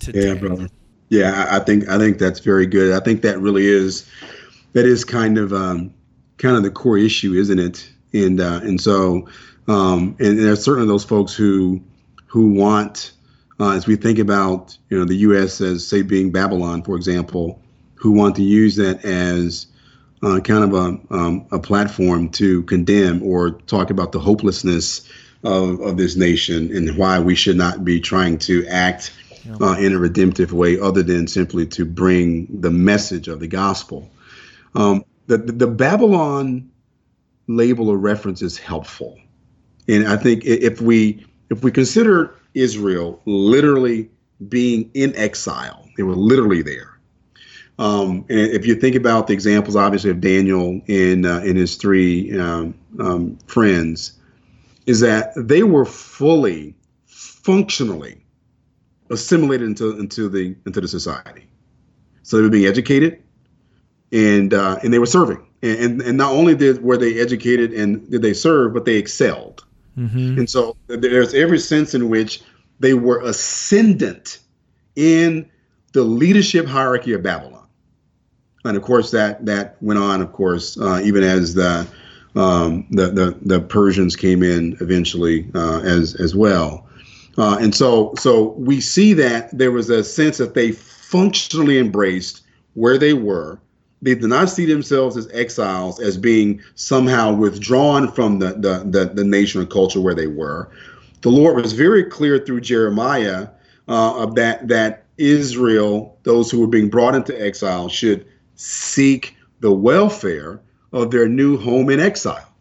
today? 0.00 0.28
Yeah, 0.28 0.34
brother. 0.34 0.68
Yeah, 1.08 1.46
I 1.50 1.60
think 1.60 1.88
I 1.88 1.98
think 1.98 2.18
that's 2.18 2.40
very 2.40 2.66
good. 2.66 2.92
I 2.94 3.04
think 3.04 3.22
that 3.22 3.38
really 3.38 3.66
is 3.66 4.08
that 4.72 4.86
is 4.86 5.04
kind 5.04 5.38
of 5.38 5.52
um, 5.52 5.92
kind 6.38 6.56
of 6.56 6.62
the 6.62 6.70
core 6.70 6.98
issue, 6.98 7.34
isn't 7.34 7.58
it? 7.58 7.90
And 8.12 8.40
uh, 8.40 8.60
and 8.62 8.80
so 8.80 9.28
um, 9.68 10.16
and, 10.18 10.28
and 10.28 10.38
there's 10.38 10.64
certainly 10.64 10.88
those 10.88 11.04
folks 11.04 11.34
who 11.34 11.82
who 12.26 12.52
want, 12.52 13.12
uh, 13.60 13.70
as 13.70 13.86
we 13.86 13.96
think 13.96 14.18
about 14.18 14.76
you 14.90 14.98
know 14.98 15.04
the 15.04 15.16
U.S. 15.16 15.60
as 15.60 15.86
say 15.86 16.02
being 16.02 16.30
Babylon, 16.30 16.82
for 16.82 16.96
example, 16.96 17.60
who 17.94 18.12
want 18.12 18.36
to 18.36 18.42
use 18.42 18.76
that 18.76 19.04
as 19.04 19.66
uh, 20.22 20.40
kind 20.40 20.64
of 20.64 20.74
a 20.74 21.14
um, 21.14 21.46
a 21.50 21.58
platform 21.58 22.28
to 22.30 22.62
condemn 22.64 23.22
or 23.22 23.52
talk 23.52 23.90
about 23.90 24.12
the 24.12 24.20
hopelessness 24.20 25.08
of, 25.44 25.80
of 25.80 25.96
this 25.96 26.16
nation 26.16 26.74
and 26.74 26.96
why 26.96 27.18
we 27.18 27.34
should 27.34 27.56
not 27.56 27.84
be 27.84 28.00
trying 28.00 28.38
to 28.38 28.66
act 28.66 29.12
uh, 29.60 29.76
in 29.78 29.92
a 29.92 29.98
redemptive 29.98 30.52
way 30.52 30.78
other 30.78 31.02
than 31.02 31.26
simply 31.26 31.66
to 31.66 31.84
bring 31.84 32.46
the 32.60 32.70
message 32.70 33.28
of 33.28 33.40
the 33.40 33.46
gospel. 33.46 34.10
Um, 34.74 35.04
the, 35.26 35.38
the 35.38 35.66
Babylon 35.66 36.70
label 37.46 37.88
or 37.88 37.98
reference 37.98 38.42
is 38.42 38.58
helpful. 38.58 39.18
And 39.88 40.08
I 40.08 40.16
think 40.16 40.44
if 40.44 40.80
we 40.80 41.26
if 41.50 41.62
we 41.62 41.70
consider 41.70 42.34
Israel 42.54 43.20
literally 43.26 44.10
being 44.48 44.90
in 44.94 45.14
exile. 45.16 45.88
They 45.96 46.02
were 46.02 46.14
literally 46.14 46.62
there. 46.62 46.98
Um, 47.78 48.24
and 48.28 48.38
if 48.38 48.66
you 48.66 48.76
think 48.76 48.94
about 48.94 49.26
the 49.26 49.32
examples, 49.32 49.74
obviously, 49.74 50.10
of 50.10 50.20
Daniel 50.20 50.80
and 50.86 51.26
uh, 51.26 51.40
his 51.40 51.76
three 51.76 52.36
um, 52.38 52.74
um, 53.00 53.36
friends, 53.46 54.18
is 54.86 55.00
that 55.00 55.32
they 55.36 55.64
were 55.64 55.84
fully, 55.84 56.74
functionally 57.06 58.24
assimilated 59.10 59.66
into 59.66 59.98
into 59.98 60.28
the 60.28 60.54
into 60.66 60.80
the 60.80 60.88
society. 60.88 61.48
So 62.22 62.36
they 62.36 62.42
were 62.44 62.48
being 62.48 62.66
educated, 62.66 63.22
and 64.14 64.54
uh, 64.54 64.78
and 64.82 64.94
they 64.94 64.98
were 64.98 65.06
serving, 65.06 65.44
and, 65.60 65.78
and 65.78 66.02
and 66.02 66.16
not 66.16 66.32
only 66.32 66.54
did 66.54 66.82
were 66.82 66.96
they 66.96 67.20
educated 67.20 67.74
and 67.74 68.08
did 68.10 68.22
they 68.22 68.32
serve, 68.32 68.72
but 68.72 68.84
they 68.86 68.94
excelled. 68.94 69.64
Mm-hmm. 69.98 70.38
And 70.38 70.48
so 70.48 70.76
there's 70.86 71.34
every 71.34 71.58
sense 71.58 71.94
in 71.94 72.08
which 72.08 72.42
they 72.80 72.94
were 72.94 73.20
ascendant 73.20 74.38
in 74.96 75.50
the 75.92 76.02
leadership 76.02 76.66
hierarchy 76.66 77.12
of 77.12 77.22
Babylon. 77.22 77.66
And 78.64 78.76
of 78.76 78.82
course, 78.82 79.10
that 79.10 79.44
that 79.46 79.76
went 79.82 79.98
on, 79.98 80.22
of 80.22 80.32
course, 80.32 80.78
uh, 80.80 81.00
even 81.04 81.22
as 81.22 81.54
the, 81.54 81.86
um, 82.34 82.86
the, 82.90 83.10
the 83.10 83.38
the 83.42 83.60
Persians 83.60 84.16
came 84.16 84.42
in 84.42 84.76
eventually 84.80 85.50
uh, 85.54 85.80
as 85.80 86.14
as 86.16 86.34
well. 86.34 86.88
Uh, 87.36 87.58
and 87.60 87.74
so 87.74 88.14
so 88.16 88.50
we 88.52 88.80
see 88.80 89.12
that 89.12 89.56
there 89.56 89.72
was 89.72 89.90
a 89.90 90.04
sense 90.04 90.38
that 90.38 90.54
they 90.54 90.70
functionally 90.70 91.78
embraced 91.78 92.42
where 92.74 92.96
they 92.96 93.12
were. 93.12 93.58
They 94.04 94.14
did 94.14 94.28
not 94.28 94.50
see 94.50 94.66
themselves 94.66 95.16
as 95.16 95.30
exiles, 95.32 95.98
as 95.98 96.18
being 96.18 96.62
somehow 96.74 97.32
withdrawn 97.32 98.12
from 98.12 98.38
the, 98.38 98.52
the, 98.52 98.84
the, 98.84 99.06
the 99.14 99.24
nation 99.24 99.62
or 99.62 99.64
culture 99.64 99.98
where 99.98 100.14
they 100.14 100.26
were. 100.26 100.70
The 101.22 101.30
Lord 101.30 101.56
was 101.56 101.72
very 101.72 102.04
clear 102.04 102.38
through 102.38 102.60
Jeremiah 102.60 103.48
uh, 103.88 104.18
of 104.18 104.34
that 104.34 104.68
that 104.68 105.04
Israel, 105.16 106.18
those 106.24 106.50
who 106.50 106.60
were 106.60 106.66
being 106.66 106.90
brought 106.90 107.14
into 107.14 107.40
exile, 107.40 107.88
should 107.88 108.26
seek 108.56 109.34
the 109.60 109.72
welfare 109.72 110.60
of 110.92 111.10
their 111.10 111.26
new 111.26 111.56
home 111.56 111.88
in 111.88 111.98
exile. 111.98 112.52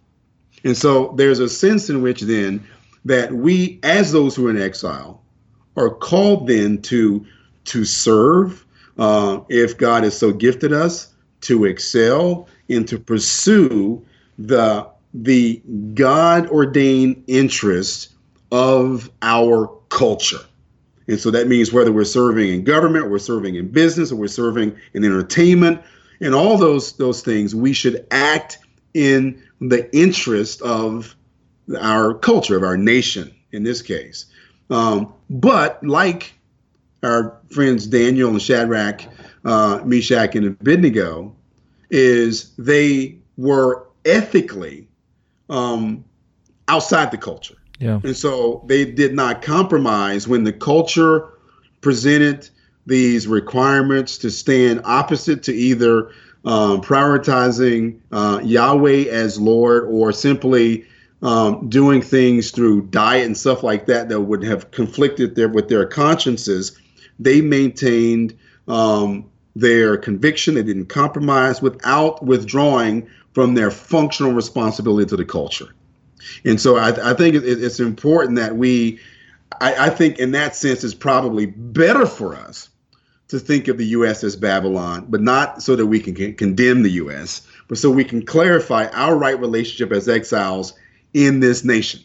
And 0.64 0.78
so 0.78 1.14
there's 1.18 1.40
a 1.40 1.50
sense 1.50 1.90
in 1.90 2.02
which 2.02 2.22
then 2.22 2.66
that 3.04 3.34
we, 3.34 3.82
as 3.84 4.14
those 4.14 4.34
who 4.34 4.48
are 4.48 4.50
in 4.50 4.62
exile, 4.62 5.22
are 5.76 5.90
called 5.90 6.48
then 6.48 6.82
to 6.84 7.26
to 7.66 7.84
serve, 7.84 8.66
uh, 8.98 9.42
if 9.50 9.78
God 9.78 10.04
has 10.04 10.18
so 10.18 10.32
gifted 10.32 10.72
us, 10.72 11.13
to 11.44 11.66
excel 11.66 12.48
and 12.70 12.88
to 12.88 12.98
pursue 13.00 14.04
the 14.38 14.88
the 15.14 15.62
God 15.94 16.50
ordained 16.50 17.24
interest 17.28 18.14
of 18.52 19.12
our 19.22 19.68
culture. 19.90 20.40
And 21.08 21.20
so 21.20 21.30
that 21.32 21.48
means 21.48 21.72
whether 21.72 21.92
we're 21.92 22.06
serving 22.06 22.50
in 22.50 22.64
government, 22.64 23.12
we're 23.12 23.20
serving 23.20 23.56
in 23.56 23.68
business, 23.68 24.12
or 24.12 24.16
we're 24.16 24.28
serving 24.28 24.76
in 24.94 25.04
entertainment, 25.04 25.82
and 26.22 26.34
all 26.34 26.58
those 26.58 26.94
those 26.94 27.22
things, 27.22 27.54
we 27.54 27.74
should 27.74 28.06
act 28.12 28.60
in 28.94 29.42
the 29.60 29.94
interest 29.96 30.62
of 30.62 31.16
our 31.80 32.14
culture, 32.14 32.56
of 32.56 32.64
our 32.64 32.78
nation 32.78 33.34
in 33.52 33.64
this 33.64 33.82
case. 33.82 34.26
Um, 34.70 35.14
but 35.30 35.84
like 35.84 36.34
our 37.04 37.38
friends 37.52 37.86
Daniel 37.86 38.30
and 38.30 38.42
Shadrach, 38.42 39.04
uh, 39.46 39.82
Meshach, 39.84 40.36
and 40.36 40.46
Abednego, 40.46 41.36
is 41.90 42.54
they 42.58 43.18
were 43.38 43.88
ethically 44.06 44.88
um, 45.50 46.04
outside 46.68 47.12
the 47.12 47.18
culture. 47.18 47.56
Yeah. 47.80 48.00
And 48.04 48.16
so 48.16 48.64
they 48.68 48.86
did 48.86 49.14
not 49.14 49.42
compromise 49.42 50.28
when 50.28 50.44
the 50.44 50.54
culture 50.54 51.30
presented 51.82 52.50
these 52.86 53.28
requirements 53.28 54.18
to 54.20 54.30
stand 54.32 54.82
opposite 54.86 55.44
to 55.44 55.54
either 55.54 56.12
um, 56.46 56.82
prioritizing 56.82 58.00
uh, 58.12 58.40
Yahweh 58.44 59.06
as 59.10 59.40
Lord 59.40 59.86
or 59.86 60.12
simply 60.12 60.86
um, 61.22 61.70
doing 61.70 62.02
things 62.02 62.52
through 62.52 62.88
diet 62.88 63.26
and 63.26 63.38
stuff 63.38 63.64
like 63.64 63.86
that 63.86 64.10
that 64.10 64.22
would 64.22 64.44
have 64.44 64.72
conflicted 64.72 65.36
their, 65.36 65.48
with 65.48 65.70
their 65.70 65.86
consciences 65.86 66.78
they 67.20 67.42
maintained 67.42 68.38
um, 68.68 69.30
their 69.56 69.98
conviction. 69.98 70.56
They 70.56 70.64
didn't 70.64 70.88
compromise 70.88 71.62
without 71.62 72.24
withdrawing 72.24 73.08
from 73.34 73.56
their 73.56 73.72
functional 73.72 74.34
responsibility 74.34 75.08
to 75.10 75.18
the 75.18 75.26
culture. 75.26 75.74
And 76.46 76.60
so 76.60 76.78
I, 76.78 77.12
I 77.12 77.14
think 77.14 77.36
it, 77.36 77.44
it's 77.46 77.80
important 77.80 78.38
that 78.38 78.56
we, 78.56 79.00
I, 79.60 79.88
I 79.88 79.90
think 79.90 80.20
in 80.20 80.32
that 80.32 80.56
sense, 80.56 80.84
it's 80.84 80.94
probably 80.94 81.48
better 81.48 82.06
for 82.06 82.36
us 82.36 82.70
to 83.30 83.40
think 83.40 83.68
of 83.68 83.78
the 83.78 83.86
U.S. 83.88 84.24
as 84.24 84.36
Babylon, 84.36 85.08
but 85.10 85.22
not 85.22 85.62
so 85.62 85.76
that 85.76 85.88
we 85.88 86.00
can 86.00 86.36
condemn 86.36 86.84
the 86.84 86.92
U.S., 86.92 87.48
but 87.68 87.78
so 87.78 87.90
we 87.90 88.04
can 88.04 88.26
clarify 88.26 88.88
our 88.88 89.18
right 89.18 89.40
relationship 89.40 89.92
as 89.92 90.08
exiles 90.08 90.74
in 91.14 91.40
this 91.40 91.64
nation. 91.64 92.02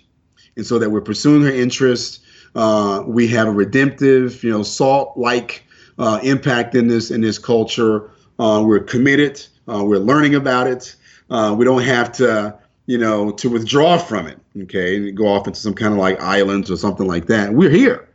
And 0.57 0.65
so 0.65 0.79
that 0.79 0.91
we're 0.91 1.01
pursuing 1.01 1.43
her 1.43 1.51
interests, 1.51 2.21
uh, 2.55 3.03
we 3.07 3.29
have 3.29 3.47
a 3.49 3.53
redemptive, 3.53 4.43
you 4.43 4.51
know, 4.51 4.63
salt-like 4.63 5.65
uh, 5.99 6.21
impact 6.23 6.75
in 6.75 6.89
this 6.89 7.11
in 7.11 7.21
this 7.21 7.39
culture. 7.39 8.11
Uh, 8.39 8.63
we're 8.65 8.81
committed. 8.81 9.45
Uh, 9.69 9.85
we're 9.85 9.99
learning 9.99 10.35
about 10.35 10.67
it. 10.67 10.95
Uh, 11.31 11.55
we 11.57 11.65
don't 11.65 11.83
have 11.83 12.13
to, 12.13 12.57
you 12.87 12.97
know, 12.97 13.31
to 13.33 13.51
withdraw 13.51 13.99
from 13.99 14.27
it. 14.27 14.39
Okay, 14.63 14.97
and 14.97 15.17
go 15.17 15.29
off 15.29 15.47
into 15.47 15.59
some 15.59 15.75
kind 15.75 15.93
of 15.93 15.99
like 15.99 16.21
islands 16.21 16.71
or 16.71 16.77
something 16.77 17.07
like 17.07 17.27
that. 17.27 17.53
We're 17.53 17.71
here, 17.71 18.09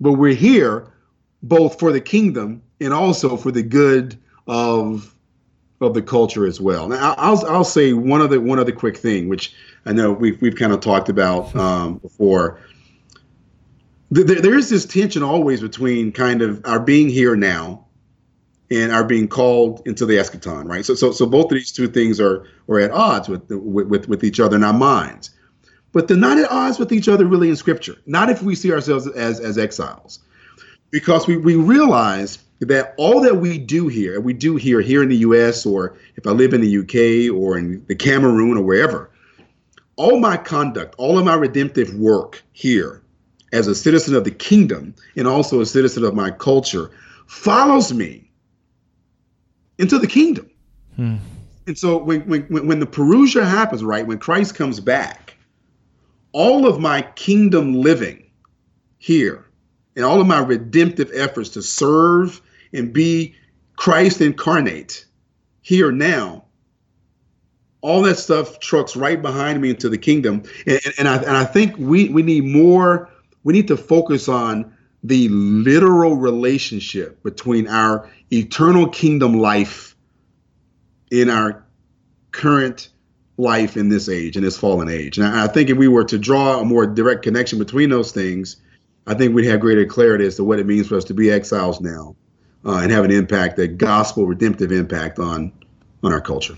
but 0.00 0.12
we're 0.12 0.34
here 0.34 0.92
both 1.42 1.78
for 1.78 1.92
the 1.92 2.00
kingdom 2.00 2.62
and 2.80 2.92
also 2.92 3.36
for 3.36 3.50
the 3.50 3.62
good 3.62 4.16
of 4.46 5.12
of 5.80 5.94
the 5.94 6.02
culture 6.02 6.46
as 6.46 6.60
well. 6.60 6.88
Now, 6.88 7.14
I'll 7.18 7.44
I'll 7.46 7.64
say 7.64 7.92
one 7.92 8.20
other 8.20 8.40
one 8.40 8.58
other 8.58 8.72
quick 8.72 8.96
thing, 8.96 9.28
which 9.28 9.54
I 9.84 9.92
know 9.92 10.12
we've 10.12 10.40
we've 10.40 10.56
kind 10.56 10.72
of 10.72 10.80
talked 10.80 11.08
about 11.08 11.54
um, 11.56 11.98
before 11.98 12.60
there, 14.10 14.40
there 14.40 14.56
is 14.56 14.70
this 14.70 14.84
tension 14.84 15.22
always 15.22 15.60
between 15.60 16.12
kind 16.12 16.42
of 16.42 16.60
our 16.64 16.80
being 16.80 17.08
here 17.08 17.36
now 17.36 17.84
and 18.70 18.92
our 18.92 19.04
being 19.04 19.28
called 19.28 19.82
into 19.86 20.06
the 20.06 20.14
eschaton, 20.14 20.68
right? 20.68 20.84
So, 20.84 20.94
so, 20.94 21.12
so 21.12 21.26
both 21.26 21.46
of 21.46 21.52
these 21.52 21.72
two 21.72 21.88
things 21.88 22.20
are 22.20 22.46
are 22.68 22.80
at 22.80 22.90
odds 22.90 23.28
with 23.28 23.48
with 23.50 24.08
with 24.08 24.24
each 24.24 24.40
other 24.40 24.56
in 24.56 24.64
our 24.64 24.72
minds, 24.72 25.30
but 25.92 26.08
they're 26.08 26.16
not 26.16 26.38
at 26.38 26.50
odds 26.50 26.78
with 26.78 26.92
each 26.92 27.08
other 27.08 27.26
really 27.26 27.48
in 27.48 27.56
Scripture. 27.56 27.96
Not 28.06 28.30
if 28.30 28.42
we 28.42 28.54
see 28.54 28.72
ourselves 28.72 29.06
as 29.08 29.40
as 29.40 29.58
exiles, 29.58 30.20
because 30.90 31.26
we 31.26 31.36
we 31.36 31.56
realize 31.56 32.38
that 32.60 32.94
all 32.96 33.20
that 33.20 33.36
we 33.36 33.58
do 33.58 33.86
here, 33.86 34.20
we 34.20 34.32
do 34.32 34.56
here 34.56 34.80
here 34.80 35.02
in 35.02 35.10
the 35.10 35.16
U.S. 35.18 35.66
or 35.66 35.96
if 36.16 36.26
I 36.26 36.30
live 36.30 36.54
in 36.54 36.60
the 36.60 36.78
UK 36.78 37.36
or 37.36 37.58
in 37.58 37.84
the 37.86 37.94
Cameroon 37.94 38.56
or 38.56 38.62
wherever, 38.62 39.10
all 39.96 40.18
my 40.18 40.36
conduct, 40.36 40.94
all 40.96 41.18
of 41.18 41.24
my 41.24 41.34
redemptive 41.34 41.94
work 41.94 42.42
here 42.52 43.02
as 43.56 43.66
a 43.66 43.74
citizen 43.74 44.14
of 44.14 44.24
the 44.24 44.30
kingdom 44.30 44.94
and 45.16 45.26
also 45.26 45.60
a 45.60 45.66
citizen 45.66 46.04
of 46.04 46.14
my 46.14 46.30
culture 46.30 46.90
follows 47.26 47.92
me 47.92 48.30
into 49.78 49.98
the 49.98 50.06
kingdom. 50.06 50.50
Hmm. 50.96 51.16
And 51.66 51.76
so 51.76 51.96
when, 51.96 52.20
when, 52.28 52.66
when 52.66 52.80
the 52.80 52.86
Parousia 52.86 53.44
happens, 53.44 53.82
right, 53.82 54.06
when 54.06 54.18
Christ 54.18 54.54
comes 54.54 54.78
back, 54.78 55.36
all 56.32 56.66
of 56.66 56.78
my 56.78 57.02
kingdom 57.16 57.74
living 57.74 58.22
here 58.98 59.46
and 59.96 60.04
all 60.04 60.20
of 60.20 60.26
my 60.26 60.40
redemptive 60.40 61.10
efforts 61.14 61.48
to 61.50 61.62
serve 61.62 62.40
and 62.72 62.92
be 62.92 63.34
Christ 63.76 64.20
incarnate 64.20 65.06
here 65.62 65.90
now, 65.90 66.44
all 67.80 68.02
that 68.02 68.18
stuff 68.18 68.60
trucks 68.60 68.96
right 68.96 69.20
behind 69.20 69.60
me 69.60 69.70
into 69.70 69.88
the 69.88 69.98
kingdom. 69.98 70.42
And, 70.66 70.80
and, 70.98 71.08
I, 71.08 71.16
and 71.16 71.36
I 71.36 71.44
think 71.44 71.74
we, 71.78 72.10
we 72.10 72.22
need 72.22 72.44
more 72.44 73.08
we 73.46 73.52
need 73.52 73.68
to 73.68 73.76
focus 73.76 74.28
on 74.28 74.74
the 75.04 75.28
literal 75.28 76.16
relationship 76.16 77.22
between 77.22 77.68
our 77.68 78.10
eternal 78.32 78.88
kingdom 78.88 79.38
life 79.38 79.94
in 81.12 81.30
our 81.30 81.64
current 82.32 82.88
life 83.36 83.76
in 83.76 83.88
this 83.88 84.08
age, 84.08 84.36
in 84.36 84.42
this 84.42 84.58
fallen 84.58 84.88
age. 84.88 85.16
And 85.16 85.28
I 85.28 85.46
think 85.46 85.70
if 85.70 85.78
we 85.78 85.86
were 85.86 86.02
to 86.06 86.18
draw 86.18 86.58
a 86.58 86.64
more 86.64 86.88
direct 86.88 87.22
connection 87.22 87.60
between 87.60 87.88
those 87.88 88.10
things, 88.10 88.56
I 89.06 89.14
think 89.14 89.32
we'd 89.32 89.46
have 89.46 89.60
greater 89.60 89.86
clarity 89.86 90.26
as 90.26 90.34
to 90.36 90.44
what 90.44 90.58
it 90.58 90.66
means 90.66 90.88
for 90.88 90.96
us 90.96 91.04
to 91.04 91.14
be 91.14 91.30
exiles 91.30 91.80
now 91.80 92.16
uh, 92.64 92.80
and 92.82 92.90
have 92.90 93.04
an 93.04 93.12
impact, 93.12 93.60
a 93.60 93.68
gospel 93.68 94.26
redemptive 94.26 94.72
impact 94.72 95.20
on 95.20 95.52
on 96.02 96.12
our 96.12 96.20
culture. 96.20 96.56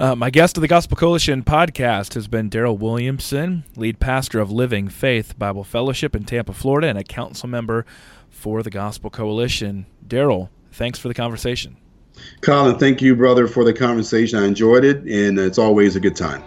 Uh, 0.00 0.14
my 0.14 0.30
guest 0.30 0.56
of 0.56 0.62
the 0.62 0.66
Gospel 0.66 0.96
Coalition 0.96 1.42
podcast 1.42 2.14
has 2.14 2.26
been 2.26 2.48
Darryl 2.48 2.78
Williamson, 2.78 3.64
lead 3.76 4.00
pastor 4.00 4.40
of 4.40 4.50
Living 4.50 4.88
Faith 4.88 5.38
Bible 5.38 5.62
Fellowship 5.62 6.16
in 6.16 6.24
Tampa, 6.24 6.54
Florida, 6.54 6.88
and 6.88 6.96
a 6.96 7.04
council 7.04 7.50
member 7.50 7.84
for 8.30 8.62
the 8.62 8.70
Gospel 8.70 9.10
Coalition. 9.10 9.84
Darryl, 10.08 10.48
thanks 10.72 10.98
for 10.98 11.08
the 11.08 11.12
conversation. 11.12 11.76
Collin, 12.40 12.78
thank 12.78 13.02
you, 13.02 13.14
brother, 13.14 13.46
for 13.46 13.62
the 13.62 13.74
conversation. 13.74 14.38
I 14.38 14.46
enjoyed 14.46 14.86
it, 14.86 15.04
and 15.04 15.38
it's 15.38 15.58
always 15.58 15.96
a 15.96 16.00
good 16.00 16.16
time. 16.16 16.42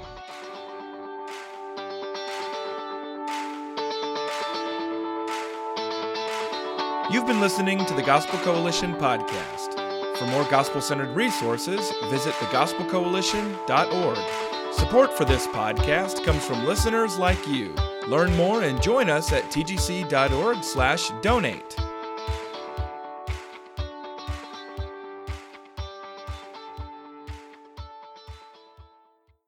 You've 7.12 7.28
been 7.28 7.40
listening 7.40 7.86
to 7.86 7.94
the 7.94 8.02
Gospel 8.04 8.40
Coalition 8.40 8.96
podcast. 8.96 9.73
For 10.18 10.26
more 10.28 10.44
gospel 10.50 10.82
centered 10.82 11.16
resources, 11.16 11.92
visit 12.10 12.34
thegospelcoalition.org. 12.36 14.74
Support 14.74 15.14
for 15.14 15.26
this 15.26 15.48
podcast 15.48 16.24
comes 16.24 16.46
from 16.46 16.66
listeners 16.66 17.18
like 17.18 17.48
you. 17.48 17.74
Learn 18.08 18.36
more 18.36 18.62
and 18.64 18.82
join 18.82 19.10
us 19.10 19.32
at 19.32 19.44
tgc.org/donate. 19.46 21.83